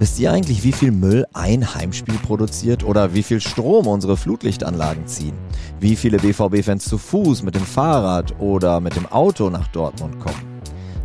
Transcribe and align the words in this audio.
Wisst 0.00 0.18
ihr 0.18 0.32
eigentlich, 0.32 0.64
wie 0.64 0.72
viel 0.72 0.90
Müll 0.90 1.24
ein 1.34 1.74
Heimspiel 1.74 2.18
produziert 2.18 2.84
oder 2.84 3.14
wie 3.14 3.22
viel 3.22 3.40
Strom 3.40 3.86
unsere 3.86 4.16
Flutlichtanlagen 4.16 5.06
ziehen? 5.06 5.34
Wie 5.78 5.94
viele 5.94 6.18
BVB-Fans 6.18 6.84
zu 6.84 6.98
Fuß, 6.98 7.44
mit 7.44 7.54
dem 7.54 7.64
Fahrrad 7.64 8.38
oder 8.40 8.80
mit 8.80 8.96
dem 8.96 9.06
Auto 9.06 9.50
nach 9.50 9.68
Dortmund 9.68 10.18
kommen? 10.18 10.54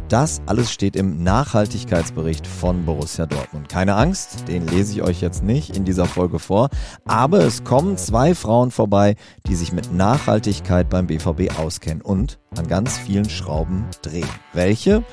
Das 0.09 0.41
alles 0.47 0.71
steht 0.71 0.95
im 0.95 1.21
Nachhaltigkeitsbericht 1.21 2.47
von 2.47 2.83
Borussia 2.83 3.27
Dortmund. 3.27 3.69
Keine 3.69 3.93
Angst, 3.93 4.47
den 4.47 4.65
lese 4.67 4.93
ich 4.93 5.03
euch 5.03 5.21
jetzt 5.21 5.43
nicht 5.43 5.77
in 5.77 5.85
dieser 5.85 6.05
Folge 6.05 6.39
vor, 6.39 6.69
aber 7.05 7.41
es 7.41 7.63
kommen 7.63 7.95
zwei 7.95 8.33
Frauen 8.33 8.71
vorbei, 8.71 9.17
die 9.45 9.53
sich 9.53 9.71
mit 9.71 9.93
Nachhaltigkeit 9.93 10.89
beim 10.89 11.05
BVB 11.05 11.59
auskennen 11.59 12.01
und 12.01 12.39
an 12.57 12.67
ganz 12.67 12.97
vielen 12.97 13.29
Schrauben 13.29 13.85
drehen. 14.01 14.27
Welche? 14.53 15.03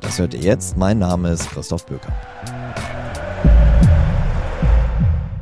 Das 0.00 0.20
hört 0.20 0.34
ihr 0.34 0.40
jetzt. 0.40 0.76
Mein 0.76 1.00
Name 1.00 1.30
ist 1.30 1.50
Christoph 1.50 1.86
Böker. 1.86 2.12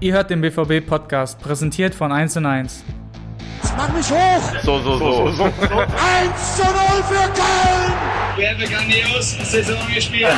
Ihr 0.02 0.14
hört 0.14 0.30
den 0.30 0.40
BVB-Podcast, 0.40 1.38
präsentiert 1.38 1.94
von 1.94 2.10
1 2.10 2.36
und 2.38 2.46
1. 2.46 2.82
Mach 3.76 3.92
mich 3.94 4.10
hoch! 4.10 4.42
So, 4.64 4.80
so, 4.80 4.98
so. 4.98 5.30
so, 5.30 5.30
so. 5.30 5.44
1 5.44 6.56
zu 6.56 6.64
0 6.64 6.72
für 7.04 7.30
Köln! 7.30 7.92
Wir 8.34 8.48
haben 8.48 8.56
eine 8.56 8.66
grandios 8.66 9.38
Saison 9.48 9.78
gespielt. 9.94 10.26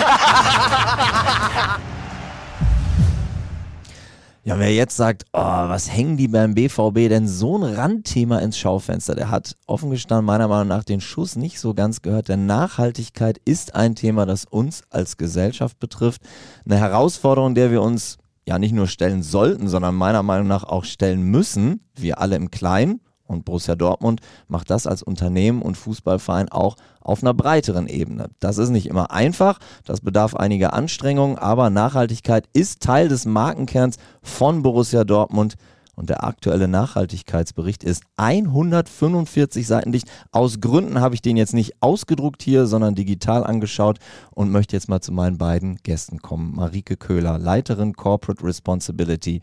Ja, 4.46 4.58
wer 4.58 4.74
jetzt 4.74 4.98
sagt, 4.98 5.24
oh, 5.32 5.40
was 5.40 5.90
hängen 5.90 6.18
die 6.18 6.28
beim 6.28 6.54
BVB 6.54 7.08
denn 7.08 7.26
so 7.26 7.56
ein 7.56 7.62
Randthema 7.62 8.40
ins 8.40 8.58
Schaufenster, 8.58 9.14
der 9.14 9.30
hat 9.30 9.56
offen 9.66 9.88
gestanden 9.88 10.26
meiner 10.26 10.48
Meinung 10.48 10.68
nach 10.68 10.84
den 10.84 11.00
Schuss 11.00 11.34
nicht 11.34 11.58
so 11.58 11.72
ganz 11.72 12.02
gehört. 12.02 12.28
Denn 12.28 12.44
Nachhaltigkeit 12.44 13.40
ist 13.46 13.74
ein 13.74 13.94
Thema, 13.94 14.26
das 14.26 14.44
uns 14.44 14.82
als 14.90 15.16
Gesellschaft 15.16 15.78
betrifft. 15.78 16.20
Eine 16.66 16.76
Herausforderung, 16.76 17.54
der 17.54 17.70
wir 17.70 17.80
uns 17.80 18.18
ja 18.46 18.58
nicht 18.58 18.72
nur 18.72 18.86
stellen 18.86 19.22
sollten, 19.22 19.68
sondern 19.68 19.94
meiner 19.94 20.22
Meinung 20.22 20.46
nach 20.46 20.64
auch 20.64 20.84
stellen 20.84 21.22
müssen, 21.22 21.80
wir 21.96 22.20
alle 22.20 22.36
im 22.36 22.50
Kleinen. 22.50 23.00
Und 23.26 23.46
Borussia 23.46 23.74
Dortmund 23.74 24.20
macht 24.48 24.68
das 24.68 24.86
als 24.86 25.02
Unternehmen 25.02 25.62
und 25.62 25.78
Fußballverein 25.78 26.50
auch 26.50 26.76
auf 27.00 27.22
einer 27.22 27.32
breiteren 27.32 27.86
Ebene. 27.86 28.28
Das 28.38 28.58
ist 28.58 28.68
nicht 28.68 28.86
immer 28.86 29.12
einfach, 29.12 29.60
das 29.84 30.02
bedarf 30.02 30.34
einiger 30.34 30.74
Anstrengungen, 30.74 31.38
aber 31.38 31.70
Nachhaltigkeit 31.70 32.46
ist 32.52 32.82
Teil 32.82 33.08
des 33.08 33.24
Markenkerns 33.24 33.96
von 34.22 34.62
Borussia 34.62 35.04
Dortmund. 35.04 35.54
Und 35.96 36.10
der 36.10 36.24
aktuelle 36.24 36.68
Nachhaltigkeitsbericht 36.68 37.84
ist 37.84 38.04
145 38.16 39.66
Seiten 39.66 39.92
dicht. 39.92 40.10
Aus 40.32 40.60
Gründen 40.60 41.00
habe 41.00 41.14
ich 41.14 41.22
den 41.22 41.36
jetzt 41.36 41.54
nicht 41.54 41.74
ausgedruckt 41.80 42.42
hier, 42.42 42.66
sondern 42.66 42.94
digital 42.94 43.44
angeschaut 43.44 43.98
und 44.30 44.50
möchte 44.50 44.76
jetzt 44.76 44.88
mal 44.88 45.00
zu 45.00 45.12
meinen 45.12 45.38
beiden 45.38 45.76
Gästen 45.82 46.20
kommen. 46.20 46.54
Marike 46.54 46.96
Köhler, 46.96 47.38
Leiterin 47.38 47.94
Corporate 47.94 48.44
Responsibility. 48.44 49.40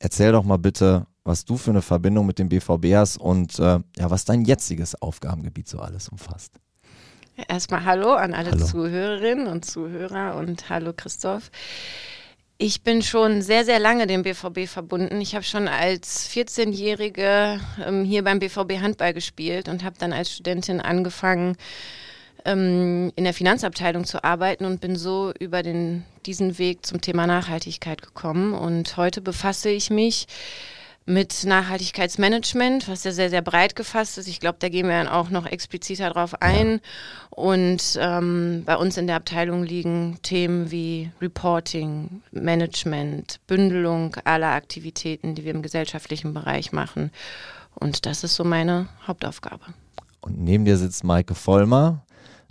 Erzähl 0.00 0.32
doch 0.32 0.44
mal 0.44 0.58
bitte, 0.58 1.06
was 1.24 1.44
du 1.44 1.56
für 1.56 1.70
eine 1.70 1.82
Verbindung 1.82 2.26
mit 2.26 2.38
dem 2.38 2.48
BVB 2.48 2.94
hast 2.94 3.18
und 3.18 3.58
äh, 3.58 3.80
ja, 3.96 4.10
was 4.10 4.24
dein 4.24 4.44
jetziges 4.44 5.00
Aufgabengebiet 5.00 5.68
so 5.68 5.78
alles 5.78 6.08
umfasst. 6.08 6.54
Erstmal 7.46 7.84
Hallo 7.84 8.14
an 8.14 8.34
alle 8.34 8.50
hallo. 8.50 8.64
Zuhörerinnen 8.64 9.46
und 9.46 9.64
Zuhörer 9.64 10.36
und 10.36 10.70
Hallo 10.70 10.92
Christoph. 10.96 11.50
Ich 12.60 12.82
bin 12.82 13.02
schon 13.02 13.40
sehr, 13.40 13.64
sehr 13.64 13.78
lange 13.78 14.08
dem 14.08 14.24
BVB 14.24 14.66
verbunden. 14.66 15.20
Ich 15.20 15.36
habe 15.36 15.44
schon 15.44 15.68
als 15.68 16.28
14-Jährige 16.28 17.60
ähm, 17.86 18.04
hier 18.04 18.24
beim 18.24 18.40
BVB 18.40 18.80
Handball 18.80 19.14
gespielt 19.14 19.68
und 19.68 19.84
habe 19.84 19.94
dann 19.96 20.12
als 20.12 20.32
Studentin 20.32 20.80
angefangen, 20.80 21.56
ähm, 22.44 23.12
in 23.14 23.22
der 23.22 23.32
Finanzabteilung 23.32 24.06
zu 24.06 24.24
arbeiten 24.24 24.64
und 24.64 24.80
bin 24.80 24.96
so 24.96 25.32
über 25.38 25.62
den, 25.62 26.04
diesen 26.26 26.58
Weg 26.58 26.84
zum 26.84 27.00
Thema 27.00 27.28
Nachhaltigkeit 27.28 28.02
gekommen. 28.02 28.54
Und 28.54 28.96
heute 28.96 29.20
befasse 29.20 29.70
ich 29.70 29.88
mich 29.90 30.26
mit 31.08 31.44
Nachhaltigkeitsmanagement, 31.46 32.86
was 32.86 33.02
ja 33.02 33.12
sehr, 33.12 33.30
sehr 33.30 33.40
breit 33.40 33.74
gefasst 33.74 34.18
ist. 34.18 34.28
Ich 34.28 34.40
glaube, 34.40 34.58
da 34.60 34.68
gehen 34.68 34.86
wir 34.86 34.98
dann 35.02 35.08
auch 35.08 35.30
noch 35.30 35.46
expliziter 35.46 36.10
drauf 36.10 36.42
ein. 36.42 36.72
Ja. 36.72 36.78
Und 37.30 37.98
ähm, 37.98 38.62
bei 38.66 38.76
uns 38.76 38.98
in 38.98 39.06
der 39.06 39.16
Abteilung 39.16 39.62
liegen 39.62 40.18
Themen 40.22 40.70
wie 40.70 41.10
Reporting, 41.22 42.22
Management, 42.30 43.40
Bündelung 43.46 44.16
aller 44.24 44.52
Aktivitäten, 44.52 45.34
die 45.34 45.44
wir 45.44 45.52
im 45.52 45.62
gesellschaftlichen 45.62 46.34
Bereich 46.34 46.72
machen. 46.72 47.10
Und 47.74 48.04
das 48.04 48.22
ist 48.22 48.34
so 48.34 48.44
meine 48.44 48.88
Hauptaufgabe. 49.06 49.64
Und 50.20 50.38
neben 50.38 50.66
dir 50.66 50.76
sitzt 50.76 51.04
Maike 51.04 51.34
Vollmer. 51.34 52.04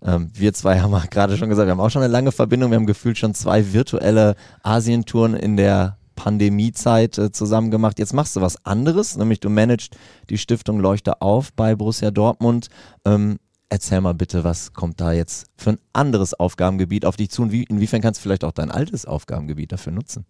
Ähm, 0.03 0.31
wir 0.33 0.53
zwei 0.53 0.79
haben 0.79 0.99
gerade 1.11 1.37
schon 1.37 1.49
gesagt, 1.49 1.67
wir 1.67 1.71
haben 1.71 1.79
auch 1.79 1.91
schon 1.91 2.01
eine 2.01 2.11
lange 2.11 2.31
Verbindung. 2.31 2.71
Wir 2.71 2.77
haben 2.77 2.87
gefühlt 2.87 3.19
schon 3.19 3.35
zwei 3.35 3.71
virtuelle 3.71 4.35
Asientouren 4.63 5.35
in 5.35 5.57
der 5.57 5.96
Pandemiezeit 6.17 7.17
äh, 7.17 7.31
zusammen 7.31 7.71
gemacht. 7.71 7.99
Jetzt 7.99 8.13
machst 8.13 8.35
du 8.35 8.41
was 8.41 8.65
anderes, 8.65 9.15
nämlich 9.15 9.39
du 9.39 9.49
managst 9.49 9.95
die 10.29 10.37
Stiftung 10.37 10.81
Leuchte 10.81 11.21
auf 11.21 11.53
bei 11.53 11.75
Borussia 11.75 12.11
Dortmund. 12.11 12.67
Ähm, 13.05 13.37
erzähl 13.69 14.01
mal 14.01 14.13
bitte, 14.13 14.43
was 14.43 14.73
kommt 14.73 14.99
da 14.99 15.13
jetzt 15.13 15.45
für 15.55 15.71
ein 15.71 15.79
anderes 15.93 16.33
Aufgabengebiet 16.33 17.05
auf 17.05 17.15
dich 17.15 17.29
zu 17.29 17.43
und 17.43 17.53
wie, 17.53 17.63
inwiefern 17.63 18.01
kannst 18.01 18.19
du 18.19 18.23
vielleicht 18.23 18.43
auch 18.43 18.51
dein 18.51 18.71
altes 18.71 19.05
Aufgabengebiet 19.05 19.71
dafür 19.71 19.93
nutzen? 19.93 20.25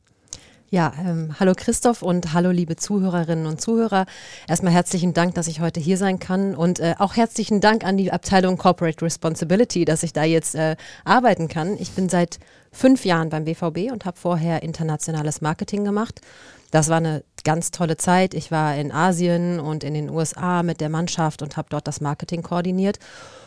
Ja, 0.69 0.91
ähm, 0.99 1.33
hallo 1.39 1.53
Christoph 1.55 2.01
und 2.01 2.33
hallo 2.33 2.51
liebe 2.51 2.75
Zuhörerinnen 2.75 3.45
und 3.45 3.61
Zuhörer. 3.61 4.05
Erstmal 4.49 4.73
herzlichen 4.73 5.13
Dank, 5.13 5.33
dass 5.35 5.47
ich 5.47 5.61
heute 5.61 5.79
hier 5.79 5.97
sein 5.97 6.19
kann 6.19 6.55
und 6.55 6.81
äh, 6.81 6.95
auch 6.99 7.15
herzlichen 7.15 7.61
Dank 7.61 7.85
an 7.85 7.95
die 7.95 8.11
Abteilung 8.11 8.57
Corporate 8.57 9.01
Responsibility, 9.05 9.85
dass 9.85 10.03
ich 10.03 10.11
da 10.11 10.25
jetzt 10.25 10.55
äh, 10.55 10.75
arbeiten 11.05 11.47
kann. 11.47 11.77
Ich 11.79 11.91
bin 11.91 12.09
seit 12.09 12.39
fünf 12.73 13.05
Jahren 13.05 13.29
beim 13.29 13.45
BVB 13.45 13.93
und 13.93 14.03
habe 14.03 14.17
vorher 14.17 14.61
internationales 14.61 15.39
Marketing 15.39 15.85
gemacht. 15.85 16.19
Das 16.71 16.89
war 16.89 16.97
eine 16.97 17.23
ganz 17.45 17.71
tolle 17.71 17.95
Zeit. 17.95 18.33
Ich 18.33 18.51
war 18.51 18.75
in 18.75 18.91
Asien 18.91 19.61
und 19.61 19.85
in 19.85 19.93
den 19.93 20.09
USA 20.09 20.63
mit 20.63 20.81
der 20.81 20.89
Mannschaft 20.89 21.41
und 21.41 21.55
habe 21.55 21.69
dort 21.69 21.87
das 21.87 22.01
Marketing 22.01 22.43
koordiniert. 22.43 22.99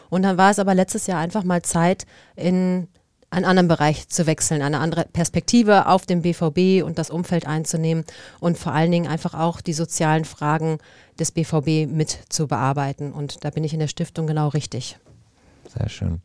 Und 0.08 0.22
dann 0.22 0.38
war 0.38 0.52
es 0.52 0.58
aber 0.58 0.74
letztes 0.74 1.06
Jahr 1.06 1.20
einfach 1.20 1.44
mal 1.44 1.60
Zeit, 1.60 2.06
in 2.34 2.88
einen 3.30 3.44
anderen 3.44 3.68
Bereich 3.68 4.08
zu 4.08 4.26
wechseln, 4.26 4.60
eine 4.60 4.80
andere 4.80 5.06
Perspektive 5.12 5.86
auf 5.86 6.04
den 6.04 6.22
BVB 6.22 6.84
und 6.84 6.98
das 6.98 7.10
Umfeld 7.10 7.46
einzunehmen 7.46 8.04
und 8.40 8.58
vor 8.58 8.72
allen 8.72 8.90
Dingen 8.90 9.06
einfach 9.06 9.34
auch 9.34 9.60
die 9.60 9.72
sozialen 9.72 10.24
Fragen 10.24 10.78
des 11.18 11.30
BVB 11.30 11.90
mit 11.90 12.18
zu 12.28 12.48
bearbeiten. 12.48 13.12
Und 13.12 13.44
da 13.44 13.50
bin 13.50 13.62
ich 13.62 13.72
in 13.72 13.78
der 13.78 13.86
Stiftung 13.86 14.26
genau 14.26 14.48
richtig. 14.48 14.98
Sehr 15.68 15.88
schön. 15.88 16.20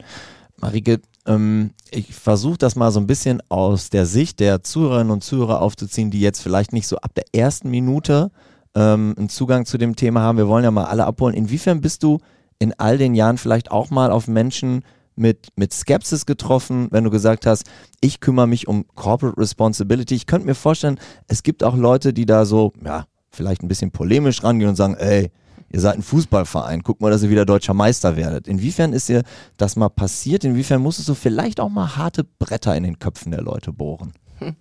Marike, 0.57 1.01
ähm, 1.27 1.71
ich 1.91 2.15
versuche 2.15 2.57
das 2.57 2.75
mal 2.75 2.91
so 2.91 2.99
ein 2.99 3.07
bisschen 3.07 3.41
aus 3.49 3.89
der 3.89 4.05
Sicht 4.05 4.39
der 4.39 4.63
Zuhörerinnen 4.63 5.11
und 5.11 5.23
Zuhörer 5.23 5.61
aufzuziehen, 5.61 6.09
die 6.09 6.21
jetzt 6.21 6.41
vielleicht 6.41 6.73
nicht 6.73 6.87
so 6.87 6.97
ab 6.97 7.13
der 7.15 7.25
ersten 7.33 7.69
Minute 7.69 8.31
ähm, 8.73 9.13
einen 9.17 9.29
Zugang 9.29 9.65
zu 9.65 9.77
dem 9.77 9.95
Thema 9.95 10.21
haben. 10.21 10.37
Wir 10.37 10.47
wollen 10.47 10.63
ja 10.63 10.71
mal 10.71 10.85
alle 10.85 11.05
abholen. 11.05 11.35
Inwiefern 11.35 11.81
bist 11.81 12.01
du 12.03 12.19
in 12.57 12.73
all 12.79 12.97
den 12.97 13.13
Jahren 13.13 13.37
vielleicht 13.37 13.69
auch 13.69 13.89
mal 13.89 14.11
auf 14.11 14.27
Menschen 14.27 14.83
mit, 15.15 15.49
mit 15.55 15.73
Skepsis 15.73 16.25
getroffen, 16.25 16.87
wenn 16.91 17.03
du 17.03 17.09
gesagt 17.09 17.45
hast, 17.45 17.65
ich 18.01 18.19
kümmere 18.19 18.47
mich 18.47 18.67
um 18.67 18.85
Corporate 18.95 19.39
Responsibility. 19.39 20.15
Ich 20.15 20.25
könnte 20.25 20.47
mir 20.47 20.55
vorstellen, 20.55 20.99
es 21.27 21.43
gibt 21.43 21.63
auch 21.63 21.75
Leute, 21.75 22.13
die 22.13 22.25
da 22.25 22.45
so, 22.45 22.73
ja, 22.83 23.05
vielleicht 23.31 23.63
ein 23.63 23.67
bisschen 23.67 23.91
polemisch 23.91 24.43
rangehen 24.43 24.69
und 24.69 24.75
sagen, 24.75 24.95
ey, 24.95 25.31
ihr 25.69 25.79
seid 25.79 25.95
ein 25.95 26.03
Fußballverein, 26.03 26.83
guck 26.83 27.01
mal, 27.01 27.11
dass 27.11 27.23
ihr 27.23 27.29
wieder 27.29 27.45
deutscher 27.45 27.73
Meister 27.73 28.15
werdet. 28.15 28.47
Inwiefern 28.47 28.93
ist 28.93 29.09
dir 29.09 29.23
das 29.57 29.75
mal 29.75 29.89
passiert? 29.89 30.43
Inwiefern 30.43 30.81
musstest 30.81 31.09
du 31.09 31.15
vielleicht 31.15 31.59
auch 31.59 31.69
mal 31.69 31.95
harte 31.97 32.23
Bretter 32.23 32.75
in 32.75 32.83
den 32.83 32.99
Köpfen 32.99 33.31
der 33.31 33.41
Leute 33.41 33.73
bohren? 33.73 34.13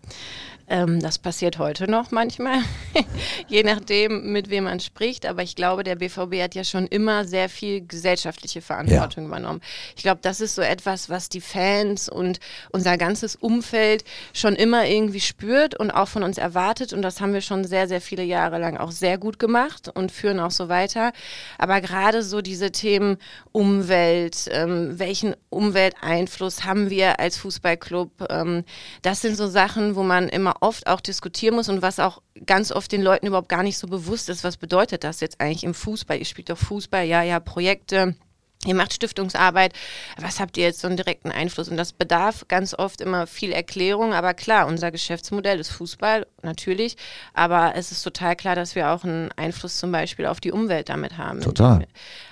Ähm, 0.67 1.01
das 1.01 1.19
passiert 1.19 1.59
heute 1.59 1.91
noch 1.91 2.11
manchmal, 2.11 2.59
je 3.49 3.63
nachdem, 3.63 4.33
mit 4.33 4.49
wem 4.49 4.65
man 4.65 4.81
spricht. 4.81 5.27
Aber 5.27 5.43
ich 5.43 5.57
glaube, 5.57 5.85
der 5.85 5.97
BVB 5.97 6.41
hat 6.43 6.55
ja 6.55 6.65
schon 6.65 6.87
immer 6.87 7.25
sehr 7.27 7.49
viel 7.49 7.87
gesellschaftliche 7.87 8.63
Verantwortung 8.63 9.25
ja. 9.25 9.29
übernommen. 9.29 9.61
Ich 9.95 10.03
glaube, 10.03 10.21
das 10.23 10.41
ist 10.41 10.55
so 10.55 10.63
etwas, 10.63 11.11
was 11.11 11.29
die 11.29 11.43
Fans 11.43 12.09
und 12.09 12.41
unser 12.71 12.97
ganzes 12.97 13.37
Umfeld 13.37 14.05
schon 14.33 14.57
immer 14.57 14.87
irgendwie 14.87 15.21
spürt 15.21 15.79
und 15.79 15.91
auch 15.91 16.09
von 16.09 16.23
uns 16.23 16.39
erwartet. 16.39 16.93
Und 16.93 17.03
das 17.03 17.21
haben 17.21 17.35
wir 17.35 17.43
schon 17.43 17.65
sehr, 17.65 17.87
sehr 17.87 18.01
viele 18.01 18.23
Jahre 18.23 18.59
lang 18.59 18.79
auch 18.79 18.91
sehr 18.91 19.19
gut 19.19 19.39
gemacht 19.39 19.91
und 19.93 20.13
führen 20.13 20.41
auch 20.41 20.51
so 20.51 20.71
weiter. 20.71 21.13
Aber 21.59 21.83
gerade 21.83 22.23
so 22.23 22.41
diese 22.41 22.73
Themen 22.73 23.19
Umwelt, 23.53 24.49
ähm, 24.51 24.99
welchen 24.99 25.37
Umwelteinfluss 25.51 26.65
haben 26.65 26.89
wir 26.89 27.21
als 27.21 27.37
Fußballclub, 27.37 28.29
ähm, 28.31 28.65
das 29.03 29.21
sind 29.21 29.37
so 29.37 29.47
Sachen, 29.47 29.95
wo 29.95 30.03
man 30.03 30.29
immer 30.29 30.54
oft 30.61 30.87
auch 30.87 31.01
diskutieren 31.01 31.55
muss 31.55 31.69
und 31.69 31.83
was 31.83 32.01
auch 32.01 32.23
ganz 32.47 32.73
oft 32.73 32.91
den 32.93 33.03
Leuten 33.03 33.27
überhaupt 33.27 33.49
gar 33.49 33.63
nicht 33.63 33.79
so 33.79 33.87
bewusst 33.87 34.29
ist, 34.29 34.45
was 34.45 34.57
bedeutet 34.57 35.05
das 35.05 35.21
jetzt 35.21 35.41
eigentlich 35.41 35.65
im 35.65 35.75
Fußball? 35.75 36.19
Ihr 36.19 36.25
spielt 36.25 36.51
doch 36.51 36.59
Fußball, 36.59 37.05
ja, 37.05 37.23
ja, 37.23 37.41
Projekte 37.41 38.17
Ihr 38.67 38.75
macht 38.75 38.95
Stiftungsarbeit, 38.95 39.73
was 40.19 40.41
habt 40.41 40.57
ihr 40.57 40.65
jetzt 40.65 40.81
so 40.81 40.87
einen 40.87 40.97
direkten 40.97 41.31
Einfluss? 41.31 41.69
Und 41.69 41.77
das 41.77 41.93
bedarf 41.93 42.47
ganz 42.49 42.75
oft 42.75 43.01
immer 43.01 43.27
viel 43.27 43.53
Erklärung. 43.53 44.15
Aber 44.15 44.35
klar, 44.35 44.67
unser 44.67 44.91
Geschäftsmodell 44.91 45.61
ist 45.61 45.71
Fußball, 45.71 46.27
natürlich. 46.43 46.97
Aber 47.35 47.75
es 47.77 47.93
ist 47.93 48.03
total 48.03 48.37
klar, 48.37 48.55
dass 48.55 48.75
wir 48.75 48.91
auch 48.91 49.05
einen 49.05 49.31
Einfluss 49.33 49.79
zum 49.79 49.93
Beispiel 49.93 50.27
auf 50.27 50.41
die 50.41 50.53
Umwelt 50.53 50.89
damit 50.89 51.19
haben. 51.19 51.41
Total. 51.41 51.87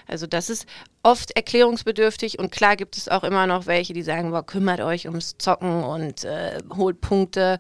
Also 0.07 0.27
das 0.27 0.51
ist 0.51 0.67
oft 1.03 1.31
erklärungsbedürftig 1.33 2.39
und 2.39 2.53
klar 2.53 2.77
gibt 2.77 2.97
es 2.97 3.09
auch 3.09 3.25
immer 3.25 3.47
noch 3.47 3.67
welche, 3.67 3.93
die 3.93 4.03
sagen, 4.03 4.31
boah, 4.31 4.45
kümmert 4.45 4.81
euch 4.81 5.07
ums 5.07 5.37
Zocken 5.39 5.83
und 5.83 6.25
äh, 6.25 6.59
holt 6.77 7.01
Punkte. 7.01 7.59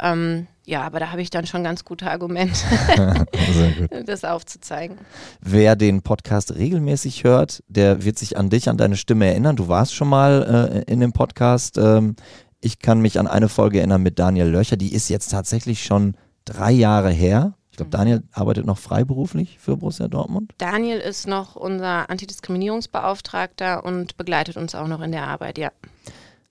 Ähm, 0.00 0.46
ja, 0.68 0.82
aber 0.82 1.00
da 1.00 1.10
habe 1.10 1.22
ich 1.22 1.30
dann 1.30 1.46
schon 1.46 1.64
ganz 1.64 1.82
gute 1.82 2.10
Argumente, 2.10 2.60
das 4.04 4.22
aufzuzeigen. 4.22 4.98
Wer 5.40 5.76
den 5.76 6.02
Podcast 6.02 6.54
regelmäßig 6.54 7.24
hört, 7.24 7.62
der 7.68 8.04
wird 8.04 8.18
sich 8.18 8.36
an 8.36 8.50
dich, 8.50 8.68
an 8.68 8.76
deine 8.76 8.98
Stimme 8.98 9.26
erinnern. 9.26 9.56
Du 9.56 9.68
warst 9.68 9.94
schon 9.94 10.08
mal 10.08 10.84
äh, 10.86 10.92
in 10.92 11.00
dem 11.00 11.12
Podcast. 11.12 11.78
Ähm, 11.78 12.16
ich 12.60 12.80
kann 12.80 13.00
mich 13.00 13.18
an 13.18 13.26
eine 13.26 13.48
Folge 13.48 13.78
erinnern 13.78 14.02
mit 14.02 14.18
Daniel 14.18 14.48
Löcher, 14.48 14.76
die 14.76 14.92
ist 14.92 15.08
jetzt 15.08 15.30
tatsächlich 15.30 15.84
schon 15.84 16.16
drei 16.44 16.70
Jahre 16.70 17.10
her. 17.10 17.54
Ich 17.70 17.78
glaube, 17.78 17.90
Daniel 17.90 18.22
arbeitet 18.32 18.66
noch 18.66 18.78
freiberuflich 18.78 19.58
für 19.58 19.78
Borussia 19.78 20.08
Dortmund. 20.08 20.52
Daniel 20.58 20.98
ist 20.98 21.26
noch 21.26 21.56
unser 21.56 22.10
Antidiskriminierungsbeauftragter 22.10 23.84
und 23.86 24.18
begleitet 24.18 24.58
uns 24.58 24.74
auch 24.74 24.86
noch 24.86 25.00
in 25.00 25.12
der 25.12 25.28
Arbeit, 25.28 25.56
ja. 25.56 25.70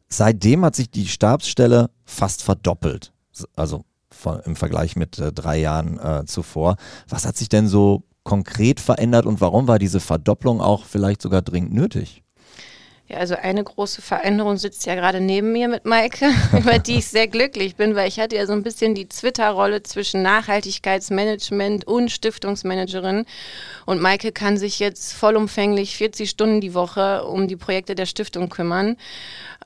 Seitdem 0.09 0.65
hat 0.65 0.75
sich 0.75 0.89
die 0.89 1.07
Stabsstelle 1.07 1.91
fast 2.03 2.41
verdoppelt. 2.41 3.11
Also 3.55 3.83
im 4.25 4.55
Vergleich 4.55 4.95
mit 4.95 5.19
äh, 5.19 5.31
drei 5.31 5.57
Jahren 5.57 5.99
äh, 5.99 6.25
zuvor. 6.25 6.77
Was 7.07 7.25
hat 7.25 7.37
sich 7.37 7.49
denn 7.49 7.67
so 7.67 8.03
konkret 8.23 8.79
verändert 8.79 9.25
und 9.25 9.39
warum 9.39 9.67
war 9.67 9.79
diese 9.79 9.99
Verdopplung 9.99 10.59
auch 10.61 10.85
vielleicht 10.85 11.21
sogar 11.21 11.41
dringend 11.41 11.73
nötig? 11.73 12.23
Ja, 13.09 13.19
also 13.19 13.35
eine 13.35 13.63
große 13.63 14.01
Veränderung 14.01 14.57
sitzt 14.57 14.85
ja 14.85 14.93
gerade 14.95 15.21
neben 15.21 15.53
mir 15.53 15.69
mit 15.69 15.85
Maike, 15.85 16.29
über 16.57 16.77
die 16.77 16.97
ich 16.97 17.07
sehr 17.07 17.27
glücklich 17.29 17.77
bin, 17.77 17.95
weil 17.95 18.09
ich 18.09 18.19
hatte 18.19 18.35
ja 18.35 18.45
so 18.45 18.51
ein 18.51 18.63
bisschen 18.63 18.95
die 18.95 19.07
Twitter-Rolle 19.07 19.81
zwischen 19.83 20.21
Nachhaltigkeitsmanagement 20.23 21.87
und 21.87 22.11
Stiftungsmanagerin. 22.11 23.25
Und 23.85 24.01
Maike 24.01 24.33
kann 24.33 24.57
sich 24.57 24.79
jetzt 24.79 25.13
vollumfänglich 25.13 25.95
40 25.95 26.29
Stunden 26.29 26.59
die 26.59 26.73
Woche 26.73 27.23
um 27.23 27.47
die 27.47 27.55
Projekte 27.55 27.95
der 27.95 28.07
Stiftung 28.07 28.49
kümmern. 28.49 28.97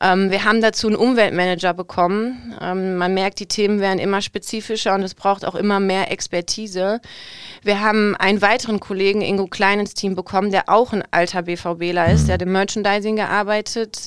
Ähm, 0.02 0.32
wir 0.32 0.46
haben 0.46 0.62
dazu 0.62 0.88
einen 0.88 0.96
Umweltmanager 0.96 1.74
bekommen. 1.74 2.56
Ähm, 2.60 2.98
man 2.98 3.14
merkt, 3.14 3.40
die 3.40 3.46
Themen 3.46 3.80
werden 3.80 4.00
immer 4.00 4.22
spezifischer 4.22 4.96
und 4.96 5.04
es 5.04 5.14
braucht 5.14 5.46
auch 5.46 5.54
immer 5.54 5.80
mehr 5.80 6.12
Expertise. 6.12 7.02
Wir 7.62 7.82
haben 7.82 8.16
einen 8.16 8.42
weiteren 8.42 8.80
Kollegen, 8.80 9.22
Ingo 9.22 9.46
Klein, 9.46 9.80
ins 9.80 9.94
Team 9.94 10.16
bekommen, 10.16 10.52
der 10.52 10.70
auch 10.70 10.94
ein 10.94 11.04
alter 11.12 11.44
BVBler 11.44 12.12
ist. 12.12 12.28
Der 12.28 12.34
hat 12.34 12.42
im 12.42 12.52
Merchandising 12.52 13.16
gearbeitet, 13.16 13.31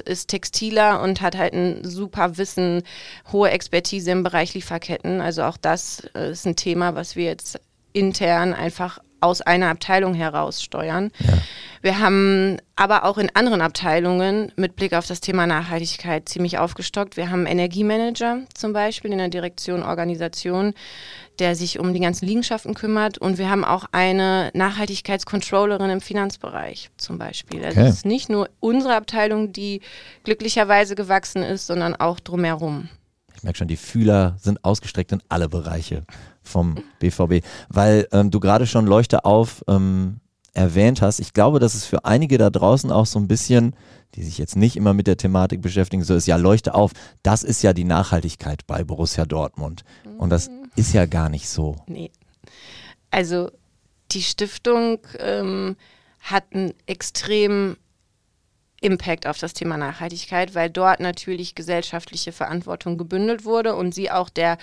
ist 0.00 0.28
Textiler 0.28 1.00
und 1.02 1.20
hat 1.20 1.36
halt 1.36 1.54
ein 1.54 1.84
super 1.84 2.36
Wissen, 2.36 2.82
hohe 3.32 3.50
Expertise 3.50 4.10
im 4.10 4.22
Bereich 4.22 4.54
Lieferketten. 4.54 5.20
Also 5.20 5.42
auch 5.42 5.56
das 5.56 6.04
äh, 6.14 6.30
ist 6.30 6.46
ein 6.46 6.56
Thema, 6.56 6.94
was 6.94 7.16
wir 7.16 7.24
jetzt 7.24 7.60
intern 7.92 8.54
einfach 8.54 8.98
aus 9.24 9.40
einer 9.40 9.70
Abteilung 9.70 10.12
heraus 10.12 10.62
steuern. 10.62 11.10
Ja. 11.18 11.32
Wir 11.80 11.98
haben 11.98 12.58
aber 12.76 13.04
auch 13.04 13.16
in 13.16 13.34
anderen 13.34 13.62
Abteilungen 13.62 14.52
mit 14.56 14.76
Blick 14.76 14.92
auf 14.92 15.06
das 15.06 15.20
Thema 15.20 15.46
Nachhaltigkeit 15.46 16.28
ziemlich 16.28 16.58
aufgestockt. 16.58 17.16
Wir 17.16 17.30
haben 17.30 17.46
Energiemanager 17.46 18.40
zum 18.54 18.72
Beispiel 18.74 19.12
in 19.12 19.18
der 19.18 19.28
Direktion 19.28 19.82
Organisation, 19.82 20.74
der 21.38 21.56
sich 21.56 21.78
um 21.78 21.92
die 21.92 22.00
ganzen 22.00 22.26
Liegenschaften 22.26 22.74
kümmert. 22.74 23.18
Und 23.18 23.38
wir 23.38 23.50
haben 23.50 23.64
auch 23.64 23.86
eine 23.92 24.50
Nachhaltigkeitscontrollerin 24.54 25.90
im 25.90 26.00
Finanzbereich 26.00 26.90
zum 26.96 27.18
Beispiel. 27.18 27.64
Also 27.64 27.80
okay. 27.80 27.88
es 27.88 27.96
ist 27.96 28.06
nicht 28.06 28.28
nur 28.28 28.48
unsere 28.60 28.96
Abteilung, 28.96 29.52
die 29.52 29.80
glücklicherweise 30.24 30.94
gewachsen 30.94 31.42
ist, 31.42 31.66
sondern 31.66 31.94
auch 31.94 32.20
drumherum. 32.20 32.88
Ich 33.36 33.42
merke 33.42 33.58
schon, 33.58 33.68
die 33.68 33.76
Fühler 33.76 34.36
sind 34.40 34.64
ausgestreckt 34.64 35.12
in 35.12 35.22
alle 35.28 35.48
Bereiche 35.48 36.04
vom 36.42 36.76
BVB, 37.00 37.44
weil 37.68 38.06
ähm, 38.12 38.30
du 38.30 38.40
gerade 38.40 38.66
schon 38.66 38.86
Leuchte 38.86 39.24
auf 39.24 39.64
ähm, 39.68 40.20
erwähnt 40.54 41.02
hast. 41.02 41.18
Ich 41.18 41.32
glaube, 41.32 41.58
dass 41.58 41.74
es 41.74 41.84
für 41.84 42.04
einige 42.04 42.38
da 42.38 42.48
draußen 42.48 42.90
auch 42.90 43.06
so 43.06 43.18
ein 43.18 43.28
bisschen, 43.28 43.74
die 44.14 44.22
sich 44.22 44.38
jetzt 44.38 44.56
nicht 44.56 44.76
immer 44.76 44.94
mit 44.94 45.06
der 45.06 45.16
Thematik 45.16 45.60
beschäftigen, 45.60 46.04
so 46.04 46.14
ist 46.14 46.26
ja 46.26 46.36
Leuchte 46.36 46.74
auf. 46.74 46.92
Das 47.22 47.42
ist 47.42 47.62
ja 47.62 47.72
die 47.72 47.84
Nachhaltigkeit 47.84 48.66
bei 48.66 48.84
Borussia 48.84 49.26
Dortmund. 49.26 49.82
Und 50.18 50.30
das. 50.30 50.48
Ist 50.76 50.94
ja 50.94 51.06
gar 51.06 51.28
nicht 51.28 51.48
so. 51.48 51.76
Nee. 51.86 52.10
Also 53.10 53.50
die 54.12 54.22
Stiftung 54.22 54.98
ähm, 55.18 55.76
hat 56.20 56.44
einen 56.52 56.74
extrem 56.86 57.76
Impact 58.84 59.26
auf 59.26 59.38
das 59.38 59.54
Thema 59.54 59.78
Nachhaltigkeit, 59.78 60.54
weil 60.54 60.68
dort 60.68 61.00
natürlich 61.00 61.54
gesellschaftliche 61.54 62.32
Verantwortung 62.32 62.98
gebündelt 62.98 63.44
wurde 63.44 63.74
und 63.74 63.94
sie 63.94 64.10
auch 64.10 64.28
der 64.28 64.58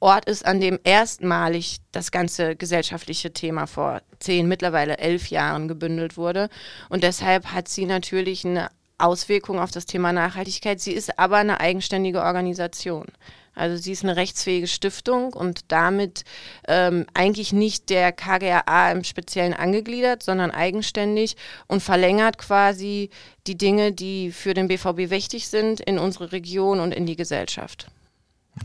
Ort 0.00 0.24
ist, 0.24 0.46
an 0.46 0.60
dem 0.60 0.78
erstmalig 0.84 1.78
das 1.92 2.10
ganze 2.10 2.56
gesellschaftliche 2.56 3.32
Thema 3.32 3.66
vor 3.66 4.00
zehn, 4.20 4.48
mittlerweile 4.48 4.98
elf 4.98 5.28
Jahren 5.28 5.68
gebündelt 5.68 6.16
wurde. 6.16 6.48
Und 6.88 7.02
deshalb 7.02 7.46
hat 7.52 7.68
sie 7.68 7.84
natürlich 7.84 8.46
eine 8.46 8.70
Auswirkung 8.96 9.58
auf 9.58 9.70
das 9.70 9.86
Thema 9.86 10.12
Nachhaltigkeit. 10.12 10.80
Sie 10.80 10.92
ist 10.92 11.18
aber 11.18 11.36
eine 11.36 11.60
eigenständige 11.60 12.22
Organisation. 12.22 13.06
Also 13.58 13.76
sie 13.76 13.92
ist 13.92 14.04
eine 14.04 14.16
rechtsfähige 14.16 14.66
Stiftung 14.66 15.32
und 15.32 15.60
damit 15.68 16.24
ähm, 16.66 17.06
eigentlich 17.14 17.52
nicht 17.52 17.90
der 17.90 18.12
KGAA 18.12 18.92
im 18.92 19.04
Speziellen 19.04 19.52
angegliedert, 19.54 20.22
sondern 20.22 20.50
eigenständig 20.50 21.36
und 21.66 21.82
verlängert 21.82 22.38
quasi 22.38 23.10
die 23.46 23.58
Dinge, 23.58 23.92
die 23.92 24.30
für 24.30 24.54
den 24.54 24.68
BVB 24.68 25.10
wichtig 25.10 25.48
sind, 25.48 25.80
in 25.80 25.98
unsere 25.98 26.32
Region 26.32 26.80
und 26.80 26.92
in 26.92 27.06
die 27.06 27.16
Gesellschaft. 27.16 27.90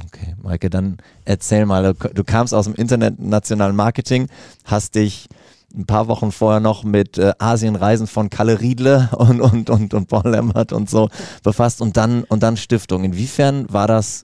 Okay, 0.06 0.36
Maike, 0.42 0.70
dann 0.70 0.98
erzähl 1.26 1.66
mal, 1.66 1.94
du 1.94 2.24
kamst 2.24 2.54
aus 2.54 2.66
dem 2.66 2.76
internationalen 2.76 3.76
Marketing, 3.76 4.28
hast 4.66 4.96
dich 4.96 5.28
ein 5.76 5.86
paar 5.86 6.08
Wochen 6.08 6.32
vorher 6.32 6.60
noch 6.60 6.84
mit 6.84 7.18
äh, 7.18 7.34
Asienreisen 7.40 8.08
von 8.08 8.30
Kalle 8.30 8.62
Riedle 8.62 9.10
und, 9.18 9.42
und, 9.42 9.70
und, 9.70 9.94
und 9.94 10.08
Paul 10.08 10.30
Lambert 10.30 10.72
und 10.72 10.90
so 10.90 11.10
befasst 11.44 11.82
und 11.82 11.98
dann, 11.98 12.24
und 12.26 12.44
dann 12.44 12.58
Stiftung. 12.58 13.04
Inwiefern 13.04 13.66
war 13.72 13.88
das 13.88 14.24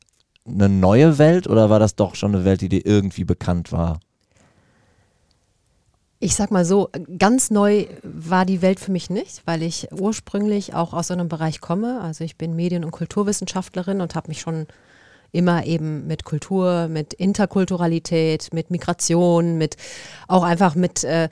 eine 0.50 0.70
neue 0.70 1.18
Welt 1.18 1.48
oder 1.48 1.70
war 1.70 1.80
das 1.80 1.96
doch 1.96 2.16
schon 2.16 2.36
eine 2.36 2.46
Welt, 2.46 2.62
die 2.62 2.70
dir 2.70 2.86
irgendwie 2.86 3.24
bekannt 3.24 3.72
war? 3.72 4.00
Ich 6.22 6.36
sag 6.36 6.52
mal 6.52 6.66
so, 6.66 6.90
ganz 7.18 7.50
neu 7.50 7.86
war 8.04 8.46
die 8.46 8.62
Welt 8.62 8.82
für 8.82 8.92
mich 8.92 9.10
nicht, 9.10 9.42
weil 9.46 9.64
ich 9.64 9.88
ursprünglich 9.92 10.74
auch 10.74 10.94
aus 10.94 11.08
so 11.08 11.14
einem 11.14 11.30
Bereich 11.30 11.62
komme. 11.62 12.02
Also 12.02 12.26
ich 12.26 12.36
bin 12.36 12.56
Medien- 12.56 12.84
und 12.84 12.92
Kulturwissenschaftlerin 12.92 14.02
und 14.02 14.16
habe 14.16 14.28
mich 14.28 14.42
schon 14.42 14.68
immer 15.32 15.66
eben 15.66 16.08
mit 16.08 16.26
Kultur, 16.26 16.88
mit 16.90 17.14
Interkulturalität, 17.14 18.54
mit 18.54 18.72
Migration, 18.72 19.58
mit 19.58 19.78
auch 20.28 20.44
einfach 20.44 20.76
mit 20.76 21.04
äh, 21.04 21.30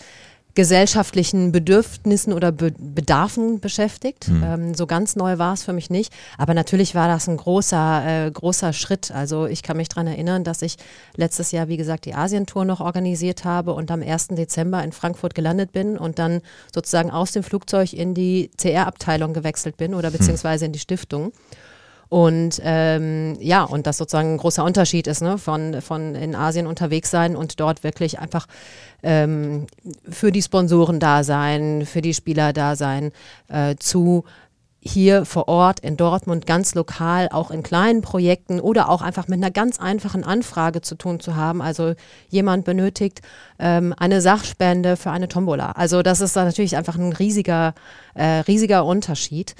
gesellschaftlichen 0.58 1.52
Bedürfnissen 1.52 2.34
oder 2.34 2.52
Be 2.52 2.74
Bedarfen 2.80 3.60
beschäftigt. 3.60 4.28
Mhm. 4.28 4.44
Ähm, 4.44 4.74
so 4.74 4.88
ganz 4.88 5.16
neu 5.16 5.38
war 5.38 5.54
es 5.54 5.62
für 5.62 5.72
mich 5.72 5.92
nicht. 5.92 6.12
Aber 6.40 6.56
natürlich 6.56 6.96
war 6.96 7.08
das 7.08 7.30
ein 7.30 7.38
großer, 7.38 8.26
äh, 8.26 8.32
großer 8.32 8.74
Schritt. 8.74 9.12
Also 9.12 9.46
ich 9.46 9.62
kann 9.62 9.78
mich 9.78 9.88
daran 9.88 10.08
erinnern, 10.08 10.44
dass 10.44 10.64
ich 10.64 10.78
letztes 11.16 11.52
Jahr, 11.52 11.68
wie 11.68 11.78
gesagt, 11.78 12.06
die 12.06 12.16
Asientour 12.16 12.66
noch 12.66 12.80
organisiert 12.80 13.46
habe 13.46 13.72
und 13.74 13.92
am 13.92 14.02
1. 14.02 14.30
Dezember 14.30 14.84
in 14.84 14.94
Frankfurt 14.94 15.36
gelandet 15.36 15.74
bin 15.74 15.96
und 15.96 16.18
dann 16.18 16.42
sozusagen 16.74 17.12
aus 17.12 17.34
dem 17.34 17.44
Flugzeug 17.44 17.94
in 17.94 18.16
die 18.16 18.50
CR-Abteilung 18.58 19.34
gewechselt 19.34 19.78
bin 19.78 19.94
oder 19.94 20.10
hm. 20.10 20.18
beziehungsweise 20.18 20.66
in 20.66 20.72
die 20.72 20.80
Stiftung. 20.80 21.34
Und 22.10 22.62
ähm, 22.64 23.38
ja, 23.40 23.64
und 23.64 23.88
das 23.88 23.98
sozusagen 23.98 24.36
ein 24.36 24.38
großer 24.38 24.64
Unterschied 24.64 25.08
ist, 25.08 25.22
ne, 25.22 25.38
von, 25.38 25.82
von 25.82 26.16
in 26.16 26.36
Asien 26.36 26.68
unterwegs 26.68 27.12
sein 27.12 27.36
und 27.36 27.60
dort 27.60 27.84
wirklich 27.84 28.20
einfach 28.20 28.48
ähm, 29.04 29.68
für 30.10 30.32
die 30.32 30.42
Sponsoren 30.42 31.00
da 31.00 31.24
sein, 31.24 31.86
für 31.86 32.02
die 32.02 32.14
Spieler 32.14 32.54
da 32.54 32.76
sein, 32.76 33.12
äh, 33.50 33.76
zu 33.78 34.24
hier 34.88 35.26
vor 35.26 35.48
Ort 35.48 35.80
in 35.82 35.98
Dortmund 35.98 36.46
ganz 36.46 36.74
lokal, 36.76 37.30
auch 37.32 37.52
in 37.52 37.64
kleinen 37.64 38.02
Projekten 38.02 38.60
oder 38.60 38.90
auch 38.90 39.02
einfach 39.02 39.28
mit 39.28 39.38
einer 39.38 39.52
ganz 39.52 39.80
einfachen 39.80 40.24
Anfrage 40.24 40.82
zu 40.82 40.96
tun 40.96 41.20
zu 41.20 41.36
haben. 41.36 41.62
Also 41.62 41.94
jemand 42.30 42.66
benötigt 42.66 43.22
ähm, 43.60 43.94
eine 43.98 44.22
Sachspende 44.22 44.96
für 44.96 45.12
eine 45.12 45.28
Tombola. 45.28 45.72
Also 45.72 46.04
das 46.04 46.22
ist 46.22 46.36
natürlich 46.36 46.78
einfach 46.78 46.96
ein 46.96 47.12
riesiger, 47.14 47.74
äh, 48.14 48.40
riesiger 48.48 48.86
Unterschied. 48.86 49.56